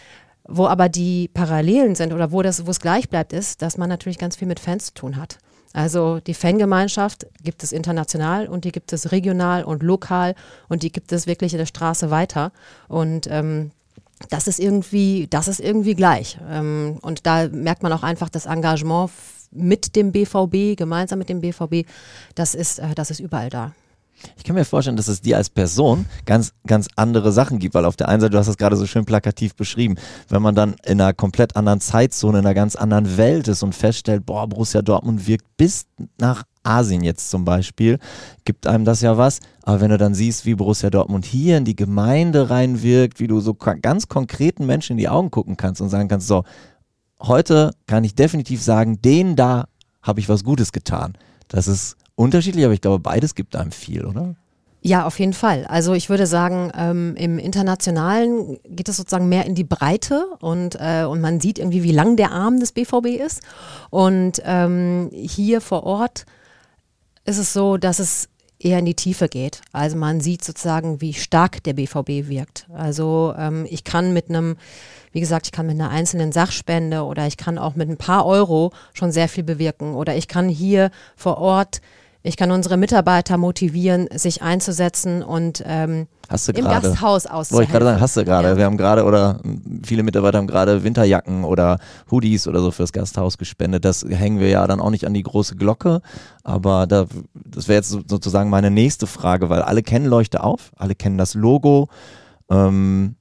Wo 0.48 0.68
aber 0.68 0.90
die 0.90 1.28
Parallelen 1.28 1.96
sind 1.96 2.14
oder 2.14 2.32
wo 2.32 2.42
das, 2.42 2.66
wo 2.66 2.72
es 2.72 2.80
gleich 2.80 3.10
bleibt, 3.10 3.34
ist, 3.34 3.62
dass 3.62 3.78
man 3.78 3.90
natürlich 3.90 4.18
ganz 4.18 4.36
viel 4.36 4.48
mit 4.48 4.60
Fans 4.60 4.88
zu 4.88 4.94
tun 4.94 5.18
hat. 5.18 5.40
Also 5.74 6.20
die 6.20 6.34
Fangemeinschaft 6.34 7.28
gibt 7.44 7.64
es 7.64 7.72
international 7.72 8.48
und 8.48 8.66
die 8.66 8.72
gibt 8.72 8.94
es 8.94 9.12
regional 9.12 9.64
und 9.64 9.84
lokal 9.84 10.34
und 10.70 10.84
die 10.84 10.92
gibt 10.92 11.12
es 11.12 11.28
wirklich 11.28 11.54
in 11.54 11.60
der 11.60 11.66
Straße 11.66 12.10
weiter. 12.10 12.52
Und 12.88 13.28
ähm, 13.30 13.72
das 14.30 14.48
ist 14.48 14.60
irgendwie, 14.60 15.28
das 15.30 15.48
ist 15.48 15.60
irgendwie 15.60 15.96
gleich. 15.96 16.40
Ähm, 16.50 16.98
und 17.02 17.26
da 17.26 17.48
merkt 17.50 17.84
man 17.84 17.94
auch 17.94 18.04
einfach 18.04 18.30
das 18.30 18.46
Engagement 18.46 19.12
mit 19.52 19.96
dem 19.96 20.12
BVB, 20.12 20.78
gemeinsam 20.78 21.20
mit 21.20 21.30
dem 21.30 21.42
BVB, 21.42 21.88
das 22.36 22.56
ist, 22.56 22.80
äh, 22.80 22.96
das 22.96 23.12
ist 23.12 23.20
überall 23.20 23.50
da. 23.50 23.74
Ich 24.36 24.44
kann 24.44 24.56
mir 24.56 24.66
vorstellen, 24.66 24.98
dass 24.98 25.08
es 25.08 25.22
dir 25.22 25.38
als 25.38 25.50
Person 25.50 26.06
ganz, 26.26 26.54
ganz 26.66 26.88
andere 26.96 27.32
Sachen 27.32 27.60
gibt, 27.60 27.76
weil 27.76 27.86
auf 27.86 27.96
der 27.96 28.08
einen 28.08 28.22
Seite, 28.22 28.32
du 28.32 28.38
hast 28.38 28.48
das 28.48 28.58
gerade 28.58 28.76
so 28.76 28.86
schön 28.86 29.06
plakativ 29.06 29.56
beschrieben, 29.56 29.96
wenn 30.30 30.42
man 30.42 30.56
dann 30.56 30.76
in 30.86 31.00
einer 31.00 31.14
komplett 31.14 31.56
anderen 31.56 31.80
Zeitzone, 31.80 32.40
in 32.40 32.46
einer 32.46 32.56
ganz 32.56 32.76
anderen 32.76 33.18
Welt 33.18 33.48
ist 33.48 33.64
und 33.64 33.76
feststellt, 33.76 34.26
boah, 34.26 34.48
Borussia 34.48 34.82
Dortmund 34.82 35.28
wirkt 35.28 35.46
bis 35.58 35.86
nach 36.20 36.44
Asien 36.64 37.04
jetzt 37.04 37.30
zum 37.30 37.46
Beispiel, 37.46 38.00
gibt 38.44 38.68
einem 38.68 38.86
das 38.86 39.02
ja 39.02 39.18
was. 39.18 39.40
Aber 39.64 39.82
wenn 39.82 39.90
du 39.90 39.98
dann 39.98 40.14
siehst, 40.14 40.46
wie 40.46 40.56
Borussia 40.56 40.90
Dortmund 40.90 41.26
hier 41.26 41.58
in 41.58 41.66
die 41.66 41.76
Gemeinde 41.76 42.50
reinwirkt, 42.50 43.20
wie 43.20 43.28
du 43.28 43.40
so 43.40 43.54
ganz 43.54 44.08
konkreten 44.08 44.66
Menschen 44.66 44.94
in 44.94 44.98
die 44.98 45.10
Augen 45.10 45.32
gucken 45.32 45.58
kannst 45.58 45.82
und 45.82 45.90
sagen 45.90 46.10
kannst, 46.10 46.28
so, 46.28 46.44
heute 47.22 47.72
kann 47.86 48.04
ich 48.04 48.16
definitiv 48.16 48.62
sagen, 48.62 49.02
denen 49.02 49.36
da 49.36 49.68
habe 50.02 50.20
ich 50.20 50.30
was 50.30 50.44
Gutes 50.44 50.72
getan. 50.72 51.18
Das 51.48 51.68
ist 51.68 51.96
unterschiedlich, 52.18 52.66
aber 52.66 52.74
ich 52.74 52.82
glaube, 52.82 53.00
beides 53.00 53.36
gibt 53.36 53.56
einem 53.56 53.72
viel, 53.72 54.06
oder? 54.06 54.36
Ja, 54.82 55.06
auf 55.06 55.20
jeden 55.20 55.34
Fall. 55.34 55.66
Also 55.66 55.94
ich 55.94 56.10
würde 56.10 56.28
sagen, 56.28 56.72
ähm, 56.76 57.16
im 57.16 57.40
Internationalen 57.40 58.58
geht 58.68 58.90
es 58.90 58.98
sozusagen 58.98 59.28
mehr 59.28 59.46
in 59.46 59.56
die 59.56 59.64
Breite 59.64 60.28
und, 60.40 60.78
äh, 60.80 61.04
und 61.04 61.20
man 61.20 61.40
sieht 61.40 61.60
irgendwie, 61.60 61.84
wie 61.84 61.92
lang 61.92 62.16
der 62.16 62.32
Arm 62.32 62.60
des 62.60 62.72
BVB 62.72 63.20
ist. 63.26 63.42
Und 63.90 64.42
ähm, 64.46 65.10
hier 65.12 65.62
vor 65.62 65.84
Ort 65.84 66.26
ist 67.26 67.38
es 67.38 67.54
so, 67.54 67.78
dass 67.78 68.00
es 68.00 68.30
eher 68.60 68.80
in 68.80 68.86
die 68.86 68.96
Tiefe 68.96 69.28
geht. 69.28 69.62
Also 69.72 69.98
man 69.98 70.22
sieht 70.22 70.44
sozusagen, 70.44 71.02
wie 71.02 71.14
stark 71.14 71.64
der 71.64 71.74
BVB 71.74 72.30
wirkt. 72.30 72.68
Also 72.74 73.34
ähm, 73.38 73.68
ich 73.70 73.84
kann 73.84 74.14
mit 74.14 74.30
einem, 74.30 74.58
wie 75.12 75.20
gesagt, 75.20 75.48
ich 75.48 75.52
kann 75.52 75.68
mit 75.68 75.76
einer 75.76 75.90
einzelnen 75.90 76.32
Sachspende 76.32 77.04
oder 77.04 77.28
ich 77.28 77.38
kann 77.38 77.58
auch 77.58 77.76
mit 77.76 77.90
ein 77.90 77.98
paar 77.98 78.26
Euro 78.26 78.72
schon 78.94 79.12
sehr 79.12 79.28
viel 79.28 79.44
bewirken. 79.44 79.96
Oder 79.96 80.16
ich 80.16 80.28
kann 80.28 80.50
hier 80.50 80.92
vor 81.16 81.38
Ort 81.38 81.82
ich 82.28 82.36
kann 82.36 82.52
unsere 82.52 82.76
Mitarbeiter 82.76 83.38
motivieren, 83.38 84.08
sich 84.14 84.42
einzusetzen 84.42 85.24
und 85.24 85.64
ähm, 85.66 86.08
hast 86.28 86.48
du 86.48 86.52
im 86.52 86.66
grade, 86.66 86.90
Gasthaus 86.90 87.26
auszuhelfen. 87.26 87.56
Wollte 87.56 87.64
ich 87.64 87.72
gerade 87.72 87.86
sagen, 87.86 88.02
hast 88.02 88.18
du 88.18 88.26
gerade. 88.26 88.48
Ja. 88.50 88.58
Wir 88.58 88.66
haben 88.66 88.78
gerade 88.78 89.06
oder 89.06 89.40
viele 89.84 90.04
Mitarbeiter 90.04 90.38
haben 90.38 90.48
gerade 90.48 90.84
Winterjacken 90.84 91.46
oder 91.46 91.80
Hoodies 92.12 92.48
oder 92.48 92.60
so 92.60 92.72
fürs 92.72 92.92
Gasthaus 92.92 93.38
gespendet. 93.38 93.86
Das 93.86 94.06
hängen 94.08 94.40
wir 94.40 94.50
ja 94.50 94.68
dann 94.68 94.82
auch 94.82 94.90
nicht 94.90 95.06
an 95.08 95.14
die 95.14 95.24
große 95.24 95.56
Glocke. 95.56 96.02
Aber 96.44 96.86
da, 96.86 97.06
das 97.34 97.70
wäre 97.70 97.78
jetzt 97.78 97.90
sozusagen 97.90 98.50
meine 98.50 98.72
nächste 98.72 99.08
Frage, 99.08 99.50
weil 99.50 99.62
alle 99.62 99.82
kennen 99.82 100.06
Leuchte 100.06 100.44
auf, 100.44 100.72
alle 100.76 100.96
kennen 100.96 101.18
das 101.18 101.34
Logo. 101.34 101.88
Ähm, 102.50 103.16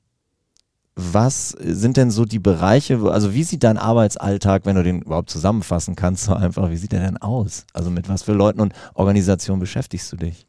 was 0.97 1.51
sind 1.51 1.99
denn 1.99 2.11
so 2.11 2.25
die 2.25 2.39
Bereiche, 2.39 2.99
also 3.11 3.35
wie 3.35 3.45
sieht 3.45 3.65
dein 3.65 3.77
Arbeitsalltag, 3.77 4.65
wenn 4.65 4.77
du 4.77 4.83
den 4.83 5.03
überhaupt 5.03 5.29
zusammenfassen 5.29 5.95
kannst, 5.95 6.25
so 6.25 6.33
einfach, 6.33 6.71
wie 6.71 6.77
sieht 6.77 6.93
der 6.93 7.01
denn 7.01 7.19
aus? 7.19 7.67
Also 7.75 7.91
mit 7.91 8.09
was 8.09 8.23
für 8.23 8.33
Leuten 8.33 8.61
und 8.61 8.73
Organisationen 8.95 9.61
beschäftigst 9.61 10.11
du 10.11 10.17
dich? 10.17 10.47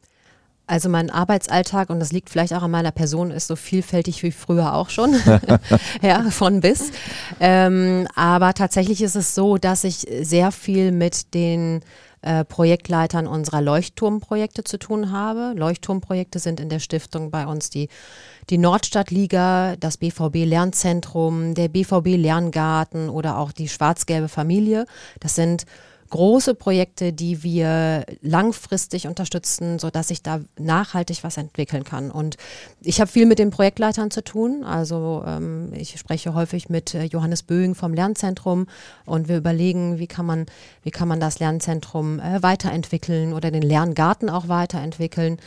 Also 0.66 0.88
mein 0.88 1.10
Arbeitsalltag, 1.10 1.90
und 1.90 2.00
das 2.00 2.12
liegt 2.12 2.30
vielleicht 2.30 2.52
auch 2.54 2.62
an 2.62 2.70
meiner 2.70 2.92
Person, 2.92 3.30
ist 3.30 3.46
so 3.46 3.56
vielfältig 3.56 4.22
wie 4.22 4.32
früher 4.32 4.74
auch 4.74 4.88
schon. 4.88 5.16
ja, 6.02 6.30
von 6.30 6.60
bis. 6.60 6.92
Ähm, 7.40 8.06
aber 8.14 8.54
tatsächlich 8.54 9.02
ist 9.02 9.16
es 9.16 9.34
so, 9.34 9.58
dass 9.58 9.84
ich 9.84 10.06
sehr 10.22 10.50
viel 10.50 10.92
mit 10.92 11.34
den 11.34 11.80
äh, 12.20 12.44
Projektleitern 12.44 13.26
unserer 13.26 13.62
Leuchtturmprojekte 13.62 14.64
zu 14.64 14.78
tun 14.78 15.12
habe. 15.12 15.54
Leuchtturmprojekte 15.56 16.38
sind 16.38 16.58
in 16.58 16.68
der 16.68 16.80
Stiftung 16.80 17.30
bei 17.30 17.46
uns 17.46 17.70
die, 17.70 17.88
die 18.50 18.58
Nordstadtliga, 18.58 19.76
das 19.76 19.96
BVB 19.96 20.46
Lernzentrum, 20.46 21.54
der 21.54 21.68
BVB 21.68 22.16
Lerngarten 22.16 23.08
oder 23.08 23.38
auch 23.38 23.52
die 23.52 23.68
schwarz-gelbe 23.68 24.28
Familie. 24.28 24.86
Das 25.20 25.34
sind 25.34 25.66
große 26.10 26.54
Projekte, 26.54 27.12
die 27.12 27.42
wir 27.42 28.04
langfristig 28.22 29.06
unterstützen, 29.06 29.78
sodass 29.78 30.08
sich 30.08 30.22
da 30.22 30.40
nachhaltig 30.58 31.22
was 31.22 31.36
entwickeln 31.36 31.84
kann. 31.84 32.10
Und 32.10 32.36
ich 32.80 33.00
habe 33.00 33.10
viel 33.10 33.26
mit 33.26 33.38
den 33.38 33.50
Projektleitern 33.50 34.10
zu 34.10 34.22
tun. 34.24 34.64
Also 34.64 35.22
ähm, 35.26 35.72
ich 35.74 35.98
spreche 35.98 36.34
häufig 36.34 36.68
mit 36.70 36.94
äh, 36.94 37.04
Johannes 37.04 37.42
Böing 37.42 37.74
vom 37.74 37.92
Lernzentrum 37.92 38.66
und 39.04 39.28
wir 39.28 39.36
überlegen, 39.36 39.98
wie 39.98 40.06
kann 40.06 40.26
man, 40.26 40.46
wie 40.82 40.90
kann 40.90 41.08
man 41.08 41.20
das 41.20 41.38
Lernzentrum 41.40 42.20
äh, 42.20 42.42
weiterentwickeln 42.42 43.32
oder 43.34 43.50
den 43.50 43.62
Lerngarten 43.62 44.30
auch 44.30 44.48
weiterentwickeln. 44.48 45.38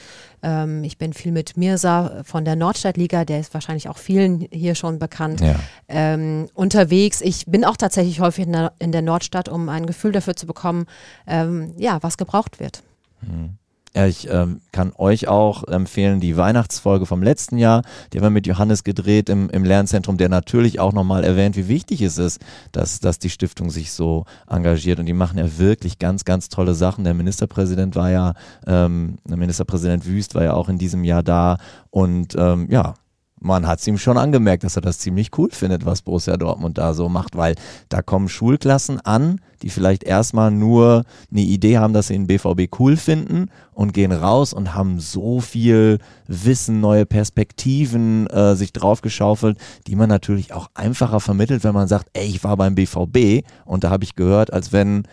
Ähm, 0.43 0.83
ich 0.83 0.97
bin 0.97 1.13
viel 1.13 1.31
mit 1.31 1.57
Mirsa 1.57 2.23
von 2.23 2.45
der 2.45 2.55
Nordstadtliga, 2.55 3.25
der 3.25 3.39
ist 3.39 3.53
wahrscheinlich 3.53 3.89
auch 3.89 3.97
vielen 3.97 4.47
hier 4.51 4.75
schon 4.75 4.99
bekannt, 4.99 5.41
ja. 5.41 5.55
ähm, 5.87 6.47
unterwegs. 6.53 7.21
Ich 7.21 7.45
bin 7.45 7.63
auch 7.63 7.77
tatsächlich 7.77 8.19
häufig 8.19 8.45
in 8.45 8.53
der, 8.53 8.73
in 8.79 8.91
der, 8.91 9.01
Nordstadt, 9.01 9.49
um 9.49 9.69
ein 9.69 9.85
Gefühl 9.85 10.11
dafür 10.11 10.35
zu 10.35 10.47
bekommen, 10.47 10.85
ähm, 11.27 11.73
ja, 11.77 11.99
was 12.01 12.17
gebraucht 12.17 12.59
wird. 12.59 12.83
Mhm. 13.21 13.57
Ich 13.93 14.29
ähm, 14.29 14.61
kann 14.71 14.93
euch 14.97 15.27
auch 15.27 15.67
empfehlen, 15.67 16.21
die 16.21 16.37
Weihnachtsfolge 16.37 17.05
vom 17.05 17.21
letzten 17.21 17.57
Jahr, 17.57 17.83
die 18.11 18.17
haben 18.17 18.23
wir 18.23 18.29
mit 18.29 18.47
Johannes 18.47 18.85
gedreht 18.85 19.27
im, 19.27 19.49
im 19.49 19.65
Lernzentrum, 19.65 20.15
der 20.15 20.29
natürlich 20.29 20.79
auch 20.79 20.93
nochmal 20.93 21.25
erwähnt, 21.25 21.57
wie 21.57 21.67
wichtig 21.67 22.01
es 22.01 22.17
ist, 22.17 22.39
dass, 22.71 23.01
dass 23.01 23.19
die 23.19 23.29
Stiftung 23.29 23.69
sich 23.69 23.91
so 23.91 24.23
engagiert. 24.47 24.99
Und 24.99 25.07
die 25.07 25.13
machen 25.13 25.37
ja 25.37 25.57
wirklich 25.57 25.99
ganz, 25.99 26.23
ganz 26.23 26.47
tolle 26.47 26.73
Sachen. 26.73 27.03
Der 27.03 27.13
Ministerpräsident 27.13 27.95
war 27.95 28.09
ja, 28.09 28.33
ähm, 28.65 29.17
der 29.25 29.37
Ministerpräsident 29.37 30.05
Wüst 30.05 30.35
war 30.35 30.43
ja 30.43 30.53
auch 30.53 30.69
in 30.69 30.77
diesem 30.77 31.03
Jahr 31.03 31.21
da. 31.21 31.57
Und 31.89 32.33
ähm, 32.37 32.67
ja, 32.69 32.93
man 33.41 33.65
hat 33.65 33.79
es 33.79 33.87
ihm 33.87 33.97
schon 33.97 34.17
angemerkt, 34.17 34.63
dass 34.63 34.75
er 34.75 34.81
das 34.81 34.99
ziemlich 34.99 35.37
cool 35.37 35.49
findet, 35.51 35.85
was 35.85 36.03
Borussia 36.03 36.37
Dortmund 36.37 36.77
da 36.77 36.93
so 36.93 37.09
macht, 37.09 37.35
weil 37.35 37.55
da 37.89 38.01
kommen 38.01 38.29
Schulklassen 38.29 39.01
an, 39.01 39.41
die 39.63 39.69
vielleicht 39.69 40.03
erstmal 40.03 40.51
nur 40.51 41.03
eine 41.31 41.41
Idee 41.41 41.77
haben, 41.79 41.93
dass 41.93 42.07
sie 42.07 42.13
den 42.13 42.27
BVB 42.27 42.73
cool 42.79 42.97
finden 42.97 43.49
und 43.73 43.93
gehen 43.93 44.11
raus 44.11 44.53
und 44.53 44.75
haben 44.75 44.99
so 44.99 45.39
viel 45.39 45.97
Wissen, 46.27 46.79
neue 46.81 47.05
Perspektiven 47.05 48.27
äh, 48.27 48.55
sich 48.55 48.73
draufgeschaufelt, 48.73 49.57
die 49.87 49.95
man 49.95 50.09
natürlich 50.09 50.53
auch 50.53 50.69
einfacher 50.75 51.19
vermittelt, 51.19 51.63
wenn 51.63 51.73
man 51.73 51.87
sagt, 51.87 52.07
ey, 52.13 52.27
ich 52.27 52.43
war 52.43 52.57
beim 52.57 52.75
BVB 52.75 53.45
und 53.65 53.83
da 53.83 53.89
habe 53.89 54.03
ich 54.03 54.15
gehört, 54.15 54.53
als 54.53 54.71
wenn 54.71 55.03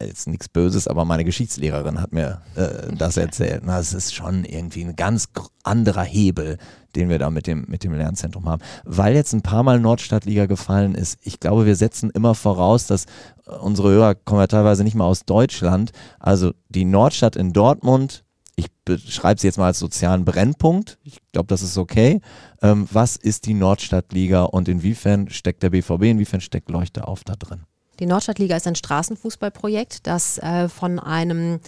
jetzt 0.00 0.28
nichts 0.28 0.48
Böses, 0.48 0.88
aber 0.88 1.04
meine 1.04 1.24
Geschichtslehrerin 1.24 2.00
hat 2.00 2.12
mir 2.12 2.40
äh, 2.54 2.94
das 2.96 3.16
erzählt. 3.16 3.62
Na, 3.64 3.78
es 3.78 3.92
ist 3.92 4.14
schon 4.14 4.44
irgendwie 4.44 4.84
ein 4.84 4.96
ganz 4.96 5.28
anderer 5.64 6.04
Hebel, 6.04 6.58
den 6.94 7.08
wir 7.08 7.18
da 7.18 7.30
mit 7.30 7.46
dem, 7.46 7.64
mit 7.68 7.84
dem 7.84 7.92
Lernzentrum 7.92 8.48
haben. 8.48 8.62
Weil 8.84 9.14
jetzt 9.14 9.32
ein 9.32 9.42
paar 9.42 9.62
Mal 9.62 9.80
Nordstadtliga 9.80 10.46
gefallen 10.46 10.94
ist, 10.94 11.18
ich 11.22 11.40
glaube, 11.40 11.66
wir 11.66 11.76
setzen 11.76 12.10
immer 12.10 12.34
voraus, 12.34 12.86
dass 12.86 13.06
äh, 13.46 13.50
unsere 13.60 13.90
Hörer 13.90 14.14
kommen 14.14 14.40
ja 14.40 14.46
teilweise 14.46 14.84
nicht 14.84 14.94
mal 14.94 15.06
aus 15.06 15.24
Deutschland. 15.24 15.92
Also 16.18 16.52
die 16.68 16.84
Nordstadt 16.84 17.36
in 17.36 17.52
Dortmund, 17.52 18.24
ich 18.54 18.68
beschreibe 18.84 19.40
sie 19.40 19.48
jetzt 19.48 19.58
mal 19.58 19.66
als 19.66 19.78
sozialen 19.78 20.24
Brennpunkt. 20.24 20.98
Ich 21.02 21.18
glaube, 21.32 21.48
das 21.48 21.62
ist 21.62 21.76
okay. 21.76 22.20
Ähm, 22.62 22.88
was 22.90 23.16
ist 23.16 23.46
die 23.46 23.54
Nordstadtliga 23.54 24.44
und 24.44 24.68
inwiefern 24.68 25.28
steckt 25.28 25.62
der 25.62 25.70
BVB, 25.70 26.04
inwiefern 26.04 26.40
steckt 26.40 26.70
Leuchte 26.70 27.06
auf 27.06 27.22
da 27.24 27.34
drin? 27.34 27.64
Die 27.98 28.06
Nordstadtliga 28.06 28.56
ist 28.56 28.66
ein 28.66 28.74
Straßenfußballprojekt, 28.74 30.06
das 30.06 30.38
äh, 30.38 30.68
von 30.68 30.98
einem 30.98 31.60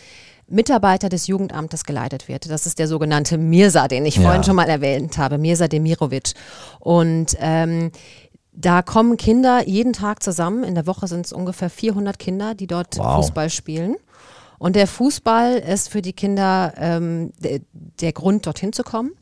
Mitarbeiter 0.49 1.09
des 1.09 1.27
Jugendamtes 1.27 1.85
geleitet 1.85 2.29
wird. 2.29 2.51
Das 2.51 2.67
ist 2.67 2.79
der 2.79 2.89
sogenannte 2.89 3.39
Mirsa, 3.39 3.89
den 3.89 4.07
ich 4.07 4.17
ja. 4.17 4.23
vorhin 4.23 4.45
schon 4.45 4.57
mal 4.57 4.69
erwähnt 4.69 5.19
habe, 5.19 5.39
Mirsa 5.39 5.69
Demirovic. 5.69 6.33
Und 6.81 7.37
ähm, 7.39 7.91
da 8.53 8.83
kommen 8.83 9.17
Kinder 9.17 9.67
jeden 9.67 9.93
Tag 9.93 10.23
zusammen. 10.23 10.65
In 10.65 10.75
der 10.75 10.87
Woche 10.87 11.07
sind 11.07 11.27
es 11.27 11.33
ungefähr 11.33 11.71
400 11.71 12.19
Kinder, 12.19 12.55
die 12.55 12.67
dort 12.67 12.99
wow. 12.99 13.17
Fußball 13.17 13.51
spielen. 13.51 13.97
Und 14.59 14.75
der 14.75 14.87
Fußball 14.87 15.55
ist 15.55 15.89
für 15.89 16.03
die 16.03 16.13
Kinder 16.13 16.73
ähm, 16.77 17.33
der, 17.39 17.61
der 17.73 18.13
Grund, 18.13 18.47
dorthin 18.47 18.73
zu 18.73 18.83
kommen. 18.83 19.13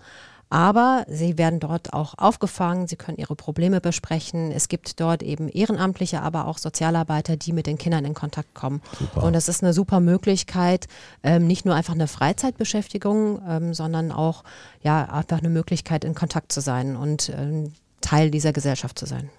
Aber 0.48 1.04
sie 1.08 1.38
werden 1.38 1.58
dort 1.58 1.92
auch 1.92 2.14
aufgefangen, 2.18 2.86
sie 2.86 2.94
können 2.94 3.18
ihre 3.18 3.34
Probleme 3.34 3.80
besprechen. 3.80 4.52
Es 4.52 4.68
gibt 4.68 5.00
dort 5.00 5.22
eben 5.24 5.48
Ehrenamtliche, 5.48 6.22
aber 6.22 6.46
auch 6.46 6.58
Sozialarbeiter, 6.58 7.36
die 7.36 7.52
mit 7.52 7.66
den 7.66 7.78
Kindern 7.78 8.04
in 8.04 8.14
Kontakt 8.14 8.54
kommen. 8.54 8.80
Super. 8.96 9.24
Und 9.24 9.32
das 9.32 9.48
ist 9.48 9.64
eine 9.64 9.72
super 9.72 9.98
Möglichkeit, 9.98 10.86
ähm, 11.24 11.48
nicht 11.48 11.64
nur 11.64 11.74
einfach 11.74 11.94
eine 11.94 12.06
Freizeitbeschäftigung, 12.06 13.42
ähm, 13.48 13.74
sondern 13.74 14.12
auch 14.12 14.44
ja, 14.82 15.04
einfach 15.04 15.38
eine 15.38 15.50
Möglichkeit, 15.50 16.04
in 16.04 16.14
Kontakt 16.14 16.52
zu 16.52 16.60
sein 16.60 16.94
und 16.94 17.32
ähm, 17.36 17.72
Teil 18.00 18.30
dieser 18.30 18.52
Gesellschaft 18.52 18.98
zu 18.98 19.06
sein. 19.06 19.30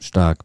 Stark. 0.00 0.44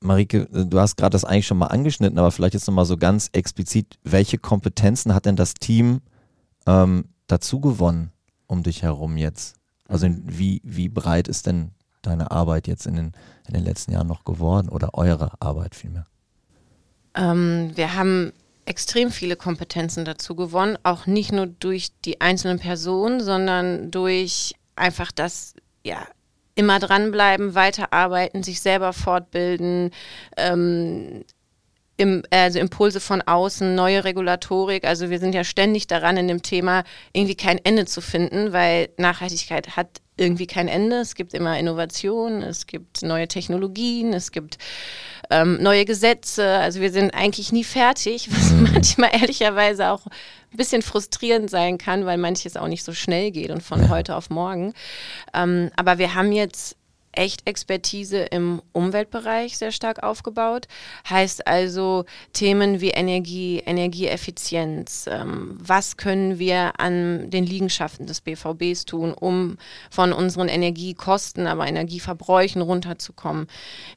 Marike, 0.00 0.46
du 0.50 0.78
hast 0.78 0.96
gerade 0.96 1.12
das 1.12 1.24
eigentlich 1.24 1.46
schon 1.46 1.58
mal 1.58 1.68
angeschnitten, 1.68 2.18
aber 2.18 2.30
vielleicht 2.30 2.54
jetzt 2.54 2.66
nochmal 2.66 2.84
so 2.84 2.96
ganz 2.96 3.28
explizit, 3.32 3.98
welche 4.04 4.38
Kompetenzen 4.38 5.14
hat 5.14 5.26
denn 5.26 5.36
das 5.36 5.54
Team 5.54 6.00
ähm, 6.66 7.06
dazu 7.26 7.60
gewonnen? 7.60 8.12
Um 8.52 8.62
dich 8.62 8.82
herum 8.82 9.16
jetzt? 9.16 9.56
Also 9.88 10.06
wie, 10.10 10.60
wie 10.64 10.88
breit 10.88 11.26
ist 11.26 11.46
denn 11.46 11.72
deine 12.02 12.30
Arbeit 12.30 12.68
jetzt 12.68 12.86
in 12.86 12.94
den, 12.94 13.12
in 13.48 13.54
den 13.54 13.64
letzten 13.64 13.92
Jahren 13.92 14.06
noch 14.06 14.24
geworden 14.24 14.68
oder 14.68 14.94
eure 14.94 15.32
Arbeit 15.40 15.74
vielmehr? 15.74 16.06
Ähm, 17.14 17.72
wir 17.74 17.94
haben 17.94 18.32
extrem 18.64 19.10
viele 19.10 19.36
Kompetenzen 19.36 20.04
dazu 20.04 20.36
gewonnen, 20.36 20.78
auch 20.82 21.06
nicht 21.06 21.32
nur 21.32 21.46
durch 21.46 21.88
die 22.04 22.20
einzelnen 22.20 22.58
Personen, 22.58 23.20
sondern 23.20 23.90
durch 23.90 24.54
einfach 24.76 25.12
das, 25.12 25.54
ja, 25.84 26.06
immer 26.54 26.78
dranbleiben, 26.78 27.54
weiterarbeiten, 27.54 28.42
sich 28.42 28.60
selber 28.60 28.92
fortbilden, 28.92 29.90
ähm, 30.36 31.24
im, 31.96 32.22
also 32.30 32.58
Impulse 32.58 33.00
von 33.00 33.22
außen, 33.22 33.74
neue 33.74 34.04
Regulatorik. 34.04 34.84
Also 34.84 35.10
wir 35.10 35.18
sind 35.18 35.34
ja 35.34 35.44
ständig 35.44 35.86
daran, 35.86 36.16
in 36.16 36.28
dem 36.28 36.42
Thema 36.42 36.84
irgendwie 37.12 37.34
kein 37.34 37.58
Ende 37.64 37.86
zu 37.86 38.00
finden, 38.00 38.52
weil 38.52 38.88
Nachhaltigkeit 38.96 39.76
hat 39.76 40.00
irgendwie 40.16 40.46
kein 40.46 40.68
Ende. 40.68 40.96
Es 40.96 41.14
gibt 41.14 41.34
immer 41.34 41.58
Innovationen, 41.58 42.42
es 42.42 42.66
gibt 42.66 43.02
neue 43.02 43.28
Technologien, 43.28 44.12
es 44.12 44.30
gibt 44.32 44.58
ähm, 45.30 45.62
neue 45.62 45.84
Gesetze. 45.84 46.58
Also 46.58 46.80
wir 46.80 46.90
sind 46.92 47.14
eigentlich 47.14 47.52
nie 47.52 47.64
fertig, 47.64 48.30
was 48.34 48.50
mhm. 48.50 48.68
manchmal 48.72 49.10
ehrlicherweise 49.14 49.90
auch 49.90 50.06
ein 50.06 50.56
bisschen 50.56 50.82
frustrierend 50.82 51.50
sein 51.50 51.78
kann, 51.78 52.04
weil 52.04 52.18
manches 52.18 52.56
auch 52.56 52.68
nicht 52.68 52.84
so 52.84 52.92
schnell 52.92 53.30
geht 53.30 53.50
und 53.50 53.62
von 53.62 53.82
ja. 53.82 53.88
heute 53.88 54.16
auf 54.16 54.30
morgen. 54.30 54.74
Ähm, 55.34 55.70
aber 55.76 55.98
wir 55.98 56.14
haben 56.14 56.32
jetzt 56.32 56.76
echt 57.12 57.46
Expertise 57.46 58.22
im 58.24 58.62
Umweltbereich 58.72 59.58
sehr 59.58 59.72
stark 59.72 60.02
aufgebaut. 60.02 60.66
Heißt 61.08 61.46
also 61.46 62.04
Themen 62.32 62.80
wie 62.80 62.90
Energie, 62.90 63.58
Energieeffizienz. 63.58 65.06
Ähm, 65.10 65.56
was 65.60 65.96
können 65.96 66.38
wir 66.38 66.80
an 66.80 67.30
den 67.30 67.44
Liegenschaften 67.44 68.06
des 68.06 68.20
BVBs 68.20 68.84
tun, 68.84 69.12
um 69.12 69.58
von 69.90 70.12
unseren 70.12 70.48
Energiekosten, 70.48 71.46
aber 71.46 71.66
Energieverbräuchen 71.66 72.62
runterzukommen? 72.62 73.46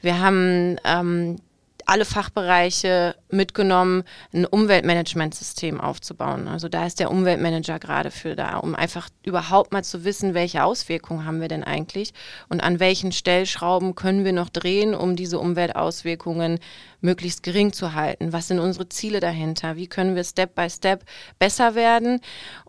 Wir 0.02 0.20
haben 0.20 0.78
ähm, 0.84 1.38
alle 1.86 2.06
Fachbereiche 2.06 3.16
mitgenommen, 3.30 4.04
ein 4.34 4.46
Umweltmanagementsystem 4.46 5.80
aufzubauen. 5.80 6.48
Also 6.48 6.70
da 6.70 6.86
ist 6.86 7.00
der 7.00 7.12
Umweltmanager 7.12 7.80
gerade 7.80 8.12
für 8.12 8.36
da, 8.36 8.58
um 8.58 8.76
einfach 8.76 9.10
überhaupt 9.24 9.72
mal 9.72 9.84
zu 9.84 10.04
wissen, 10.04 10.34
welche 10.34 10.64
Auswirkungen 10.64 11.26
haben 11.26 11.42
wir 11.42 11.48
denn 11.48 11.64
eigentlich 11.64 12.14
und 12.50 12.64
an 12.64 12.80
welchen 12.80 13.12
Stellschrauben 13.12 13.96
können 13.96 14.26
wir 14.26 14.34
noch 14.34 14.50
drehen, 14.50 14.96
um 14.96 15.16
diese 15.16 15.40
Umweltauswirkungen 15.40 16.60
möglichst 17.02 17.44
gering 17.44 17.72
zu 17.72 17.94
halten. 17.94 18.34
Was 18.34 18.48
sind 18.48 18.60
unsere 18.60 18.90
Ziele 18.90 19.20
dahinter? 19.20 19.76
Wie 19.76 19.88
können 19.88 20.16
wir 20.16 20.24
Step 20.24 20.56
by 20.56 20.70
Step 20.70 21.06
besser 21.40 21.76
werden? 21.76 22.20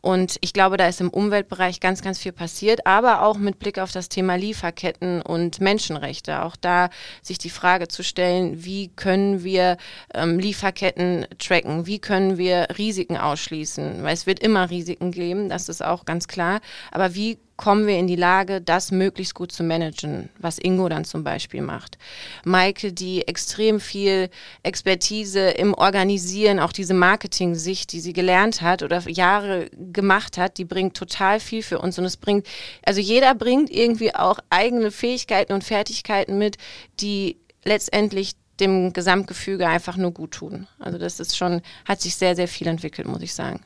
Und 0.07 0.37
ich 0.41 0.53
glaube, 0.53 0.77
da 0.77 0.87
ist 0.87 1.01
im 1.01 1.11
Umweltbereich 1.11 1.81
ganz, 1.81 2.01
ganz 2.01 2.21
viel 2.21 2.31
passiert, 2.31 2.87
aber 2.87 3.23
auch 3.23 3.39
mit 3.39 3.59
Blick 3.59 3.81
auf 3.81 3.91
das 3.91 4.09
Thema 4.09 4.37
Lieferketten 4.37 5.21
und 5.21 5.61
Menschenrechte. 5.61 6.45
Auch 6.45 6.55
da 6.55 6.91
sich 7.23 7.39
die 7.39 7.51
Frage 7.51 7.89
zu 7.89 8.05
stellen, 8.05 8.65
wie 8.65 8.87
können 8.95 9.43
wir 9.43 9.79
ähm, 10.15 10.39
Lieferketten 10.39 11.27
tracken? 11.41 11.87
Wie 11.87 11.99
können 11.99 12.39
wir 12.39 12.69
Risiken 12.79 13.17
ausschließen? 13.17 14.05
Weil 14.05 14.15
es 14.15 14.27
wird 14.29 14.39
immer 14.39 14.71
Risiken 14.71 15.11
geben, 15.11 15.49
das 15.49 15.69
ist 15.69 15.85
auch 15.85 16.05
ganz 16.05 16.29
klar. 16.29 16.61
Aber 16.93 17.17
wie 17.17 17.39
kommen 17.57 17.87
wir 17.87 17.99
in 17.99 18.07
die 18.07 18.17
Lage, 18.17 18.61
das 18.61 18.91
möglichst 18.91 19.35
gut 19.35 19.51
zu 19.51 19.63
managen, 19.63 20.29
was 20.39 20.59
Ingo 20.59 20.89
dann 20.89 21.05
zum 21.05 21.25
Beispiel 21.25 21.63
macht. 21.63 21.97
Maike, 22.45 22.93
die 22.93 23.27
extrem 23.27 23.81
viel 23.81 24.29
Expertise 24.63 25.51
im 25.51 25.73
Organisieren, 25.75 26.61
auch 26.61 26.73
diese 26.73 26.95
Marketing-Sicht, 26.95 27.93
die 27.93 28.01
sie 28.01 28.13
gelernt 28.13 28.61
hat 28.61 28.83
oder 28.83 29.01
Jahre 29.09 29.71
gemacht 29.73 30.37
hat, 30.37 30.59
die 30.59 30.65
bringt 30.65 30.97
total 30.97 31.41
viel 31.41 31.63
für 31.63 31.79
uns 31.79 31.99
und 31.99 32.05
es 32.05 32.17
bringt, 32.17 32.47
also 32.85 33.01
jeder 33.01 33.35
bringt 33.35 33.71
irgendwie 33.71 34.15
auch 34.15 34.39
eigene 34.51 34.91
Fähigkeiten 34.91 35.53
und 35.53 35.65
Fertigkeiten 35.65 36.39
mit, 36.39 36.59
die 37.01 37.39
letztendlich 37.65 38.35
dem 38.61 38.93
Gesamtgefüge 38.93 39.67
einfach 39.67 39.97
nur 39.97 40.13
gut 40.13 40.33
tun. 40.33 40.67
Also 40.79 40.99
das 40.99 41.21
ist 41.21 41.37
schon, 41.37 41.63
hat 41.85 42.01
sich 42.01 42.17
sehr, 42.17 42.37
sehr 42.37 42.49
viel 42.49 42.67
entwickelt, 42.67 43.07
muss 43.07 43.23
ich 43.23 43.35
sagen. 43.35 43.61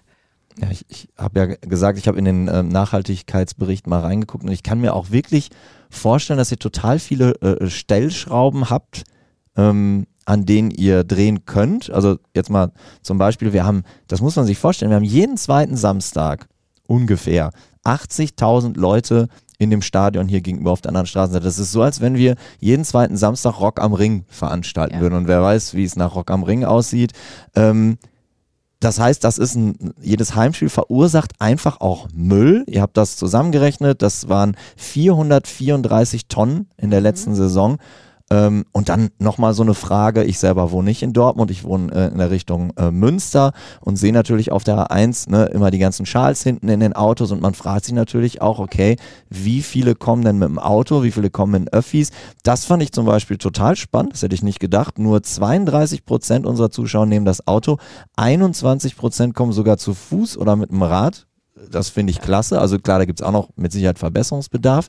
Ja, 0.58 0.70
ich, 0.70 0.84
ich 0.88 1.08
habe 1.16 1.40
ja 1.40 1.46
gesagt, 1.46 1.98
ich 1.98 2.08
habe 2.08 2.18
in 2.18 2.24
den 2.24 2.48
äh, 2.48 2.62
Nachhaltigkeitsbericht 2.62 3.86
mal 3.86 4.00
reingeguckt 4.00 4.44
und 4.44 4.50
ich 4.50 4.62
kann 4.62 4.80
mir 4.80 4.94
auch 4.94 5.10
wirklich 5.10 5.50
vorstellen, 5.90 6.38
dass 6.38 6.50
ihr 6.50 6.58
total 6.58 6.98
viele 6.98 7.32
äh, 7.40 7.68
Stellschrauben 7.68 8.68
habt, 8.68 9.04
ähm, 9.56 10.06
an 10.24 10.46
denen 10.46 10.70
ihr 10.70 11.04
drehen 11.04 11.44
könnt. 11.46 11.90
Also 11.90 12.18
jetzt 12.34 12.50
mal 12.50 12.72
zum 13.02 13.18
Beispiel, 13.18 13.52
wir 13.52 13.64
haben, 13.64 13.84
das 14.08 14.20
muss 14.20 14.36
man 14.36 14.46
sich 14.46 14.58
vorstellen, 14.58 14.90
wir 14.90 14.96
haben 14.96 15.04
jeden 15.04 15.36
zweiten 15.36 15.76
Samstag 15.76 16.48
ungefähr 16.86 17.50
80.000 17.84 18.78
Leute 18.78 19.28
in 19.58 19.70
dem 19.70 19.82
Stadion 19.82 20.26
hier 20.26 20.40
gegenüber 20.40 20.72
auf 20.72 20.80
der 20.80 20.88
anderen 20.88 21.06
Straßenseite. 21.06 21.44
Das 21.44 21.58
ist 21.58 21.72
so, 21.72 21.82
als 21.82 22.00
wenn 22.00 22.16
wir 22.16 22.36
jeden 22.60 22.84
zweiten 22.84 23.16
Samstag 23.16 23.60
Rock 23.60 23.80
am 23.80 23.92
Ring 23.92 24.24
veranstalten 24.28 24.96
ja. 24.96 25.00
würden. 25.00 25.14
Und 25.14 25.28
wer 25.28 25.42
weiß, 25.42 25.74
wie 25.74 25.84
es 25.84 25.96
nach 25.96 26.14
Rock 26.14 26.30
am 26.30 26.42
Ring 26.42 26.64
aussieht. 26.64 27.12
Ähm, 27.54 27.98
das 28.80 28.98
heißt, 28.98 29.22
das 29.22 29.36
ist 29.36 29.54
ein, 29.54 29.92
jedes 30.00 30.34
Heimspiel 30.34 30.70
verursacht 30.70 31.32
einfach 31.38 31.80
auch 31.82 32.08
Müll. 32.14 32.64
Ihr 32.66 32.80
habt 32.80 32.96
das 32.96 33.16
zusammengerechnet. 33.16 34.00
Das 34.00 34.30
waren 34.30 34.56
434 34.76 36.26
Tonnen 36.28 36.68
in 36.78 36.90
der 36.90 37.02
letzten 37.02 37.30
mhm. 37.30 37.36
Saison. 37.36 37.78
Ähm, 38.32 38.64
und 38.70 38.88
dann 38.88 39.10
nochmal 39.18 39.54
so 39.54 39.62
eine 39.62 39.74
Frage, 39.74 40.22
ich 40.22 40.38
selber 40.38 40.70
wohne 40.70 40.88
nicht 40.88 41.02
in 41.02 41.12
Dortmund, 41.12 41.50
ich 41.50 41.64
wohne 41.64 41.92
äh, 41.92 42.12
in 42.12 42.18
der 42.18 42.30
Richtung 42.30 42.72
äh, 42.76 42.92
Münster 42.92 43.52
und 43.80 43.96
sehe 43.96 44.12
natürlich 44.12 44.52
auf 44.52 44.62
der 44.62 44.86
A1 44.86 45.28
ne, 45.28 45.46
immer 45.46 45.72
die 45.72 45.80
ganzen 45.80 46.06
Schals 46.06 46.42
hinten 46.44 46.68
in 46.68 46.78
den 46.78 46.92
Autos 46.92 47.32
und 47.32 47.42
man 47.42 47.54
fragt 47.54 47.86
sich 47.86 47.94
natürlich 47.94 48.40
auch, 48.40 48.60
okay, 48.60 48.96
wie 49.28 49.62
viele 49.62 49.96
kommen 49.96 50.24
denn 50.24 50.38
mit 50.38 50.48
dem 50.48 50.60
Auto, 50.60 51.02
wie 51.02 51.10
viele 51.10 51.30
kommen 51.30 51.62
in 51.62 51.68
Öffis? 51.68 52.10
Das 52.44 52.64
fand 52.64 52.84
ich 52.84 52.92
zum 52.92 53.04
Beispiel 53.04 53.36
total 53.36 53.74
spannend, 53.74 54.12
das 54.12 54.22
hätte 54.22 54.34
ich 54.36 54.44
nicht 54.44 54.60
gedacht. 54.60 55.00
Nur 55.00 55.24
32 55.24 56.04
Prozent 56.04 56.46
unserer 56.46 56.70
Zuschauer 56.70 57.06
nehmen 57.06 57.26
das 57.26 57.48
Auto, 57.48 57.78
21 58.16 58.96
Prozent 58.96 59.34
kommen 59.34 59.52
sogar 59.52 59.76
zu 59.76 59.92
Fuß 59.92 60.38
oder 60.38 60.54
mit 60.54 60.70
dem 60.70 60.82
Rad. 60.82 61.26
Das 61.70 61.88
finde 61.88 62.12
ich 62.12 62.20
klasse. 62.20 62.60
Also 62.60 62.78
klar, 62.78 63.00
da 63.00 63.04
gibt 63.04 63.20
es 63.20 63.26
auch 63.26 63.32
noch 63.32 63.48
mit 63.56 63.72
Sicherheit 63.72 63.98
Verbesserungsbedarf. 63.98 64.86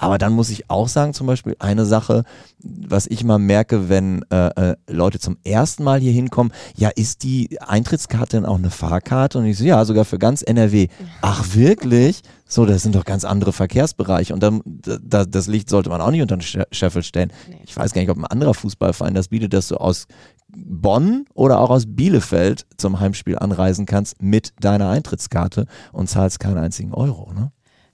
Aber 0.00 0.16
dann 0.16 0.32
muss 0.32 0.48
ich 0.48 0.70
auch 0.70 0.86
sagen, 0.86 1.12
zum 1.12 1.26
Beispiel 1.26 1.56
eine 1.58 1.84
Sache, 1.84 2.22
was 2.62 3.08
ich 3.08 3.24
mal 3.24 3.38
merke, 3.38 3.88
wenn 3.88 4.24
äh, 4.30 4.70
äh, 4.70 4.76
Leute 4.88 5.18
zum 5.18 5.36
ersten 5.44 5.82
Mal 5.82 5.98
hier 5.98 6.12
hinkommen, 6.12 6.52
ja, 6.76 6.88
ist 6.88 7.24
die 7.24 7.60
Eintrittskarte 7.60 8.36
denn 8.36 8.46
auch 8.46 8.58
eine 8.58 8.70
Fahrkarte? 8.70 9.38
Und 9.38 9.46
ich 9.46 9.58
so, 9.58 9.64
ja, 9.64 9.84
sogar 9.84 10.04
für 10.04 10.18
ganz 10.18 10.42
NRW. 10.42 10.86
Ach, 11.20 11.44
wirklich? 11.52 12.22
So, 12.46 12.64
das 12.64 12.84
sind 12.84 12.94
doch 12.94 13.04
ganz 13.04 13.24
andere 13.24 13.52
Verkehrsbereiche. 13.52 14.32
Und 14.32 14.40
dann, 14.40 14.62
da, 14.64 15.24
das 15.24 15.48
Licht 15.48 15.68
sollte 15.68 15.90
man 15.90 16.00
auch 16.00 16.12
nicht 16.12 16.22
unter 16.22 16.36
den 16.36 16.64
Scheffel 16.70 17.02
stellen. 17.02 17.32
Nee. 17.48 17.60
Ich 17.64 17.76
weiß 17.76 17.92
gar 17.92 18.00
nicht, 18.00 18.10
ob 18.10 18.18
ein 18.18 18.24
anderer 18.24 18.54
Fußballverein 18.54 19.14
das 19.14 19.28
bietet, 19.28 19.52
dass 19.52 19.66
du 19.66 19.78
aus 19.78 20.06
Bonn 20.48 21.26
oder 21.34 21.58
auch 21.58 21.70
aus 21.70 21.84
Bielefeld 21.86 22.66
zum 22.76 23.00
Heimspiel 23.00 23.36
anreisen 23.36 23.84
kannst 23.84 24.22
mit 24.22 24.52
deiner 24.60 24.88
Eintrittskarte 24.90 25.66
und 25.92 26.08
zahlst 26.08 26.38
keinen 26.38 26.58
einzigen 26.58 26.94
Euro. 26.94 27.32
Ne? 27.34 27.50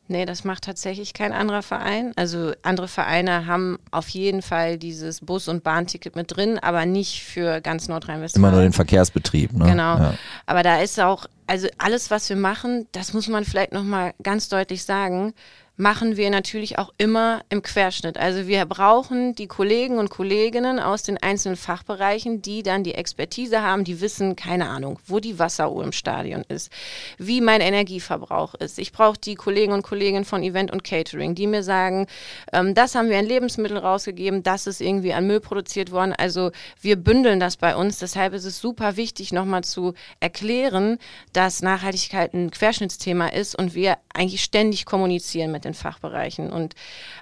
Nee, 0.06 0.26
das 0.26 0.44
macht 0.44 0.64
tatsächlich 0.64 1.14
kein 1.14 1.32
anderer 1.32 1.62
Verein. 1.62 2.12
Also 2.16 2.52
andere 2.62 2.88
Vereine 2.88 3.46
haben 3.46 3.78
auf 3.90 4.08
jeden 4.10 4.42
Fall 4.42 4.76
dieses 4.76 5.20
Bus- 5.20 5.48
und 5.48 5.64
Bahnticket 5.64 6.14
mit 6.14 6.36
drin, 6.36 6.58
aber 6.58 6.84
nicht 6.84 7.22
für 7.22 7.62
ganz 7.62 7.88
Nordrhein-Westfalen. 7.88 8.44
Immer 8.44 8.52
nur 8.52 8.62
den 8.62 8.74
Verkehrsbetrieb, 8.74 9.52
ne? 9.52 9.64
Genau. 9.64 9.96
Ja. 9.96 10.14
Aber 10.44 10.62
da 10.62 10.80
ist 10.80 11.00
auch, 11.00 11.24
also 11.46 11.68
alles, 11.78 12.10
was 12.10 12.28
wir 12.28 12.36
machen, 12.36 12.86
das 12.92 13.14
muss 13.14 13.28
man 13.28 13.44
vielleicht 13.44 13.72
nochmal 13.72 14.12
ganz 14.22 14.50
deutlich 14.50 14.84
sagen, 14.84 15.32
machen 15.76 16.16
wir 16.16 16.30
natürlich 16.30 16.78
auch 16.78 16.92
immer 16.98 17.42
im 17.48 17.62
Querschnitt. 17.62 18.16
Also 18.16 18.46
wir 18.46 18.64
brauchen 18.64 19.34
die 19.34 19.48
Kollegen 19.48 19.98
und 19.98 20.08
Kolleginnen 20.08 20.78
aus 20.78 21.02
den 21.02 21.18
einzelnen 21.18 21.56
Fachbereichen, 21.56 22.42
die 22.42 22.62
dann 22.62 22.84
die 22.84 22.94
Expertise 22.94 23.60
haben, 23.60 23.82
die 23.82 24.00
wissen, 24.00 24.36
keine 24.36 24.68
Ahnung, 24.68 25.00
wo 25.06 25.18
die 25.18 25.38
Wasseruhr 25.38 25.82
im 25.82 25.90
Stadion 25.90 26.44
ist, 26.48 26.70
wie 27.18 27.40
mein 27.40 27.60
Energieverbrauch 27.60 28.54
ist. 28.54 28.78
Ich 28.78 28.92
brauche 28.92 29.18
die 29.18 29.34
Kollegen 29.34 29.72
und 29.72 29.82
Kolleginnen 29.82 30.24
von 30.24 30.44
Event 30.44 30.70
und 30.70 30.84
Catering, 30.84 31.34
die 31.34 31.48
mir 31.48 31.64
sagen, 31.64 32.06
ähm, 32.52 32.74
das 32.74 32.94
haben 32.94 33.10
wir 33.10 33.18
an 33.18 33.26
Lebensmitteln 33.26 33.78
rausgegeben, 33.78 34.44
das 34.44 34.68
ist 34.68 34.80
irgendwie 34.80 35.12
an 35.12 35.26
Müll 35.26 35.40
produziert 35.40 35.90
worden. 35.90 36.12
Also 36.16 36.52
wir 36.80 36.94
bündeln 36.94 37.40
das 37.40 37.56
bei 37.56 37.74
uns. 37.74 37.98
Deshalb 37.98 38.32
ist 38.34 38.44
es 38.44 38.60
super 38.60 38.96
wichtig, 38.96 39.32
nochmal 39.32 39.64
zu 39.64 39.94
erklären, 40.20 40.98
dass 41.32 41.62
Nachhaltigkeit 41.62 42.32
ein 42.32 42.52
Querschnittsthema 42.52 43.26
ist 43.28 43.58
und 43.58 43.74
wir 43.74 43.96
eigentlich 44.12 44.44
ständig 44.44 44.84
kommunizieren 44.84 45.50
mit 45.50 45.63
den 45.64 45.74
Fachbereichen. 45.74 46.52
Und 46.52 46.74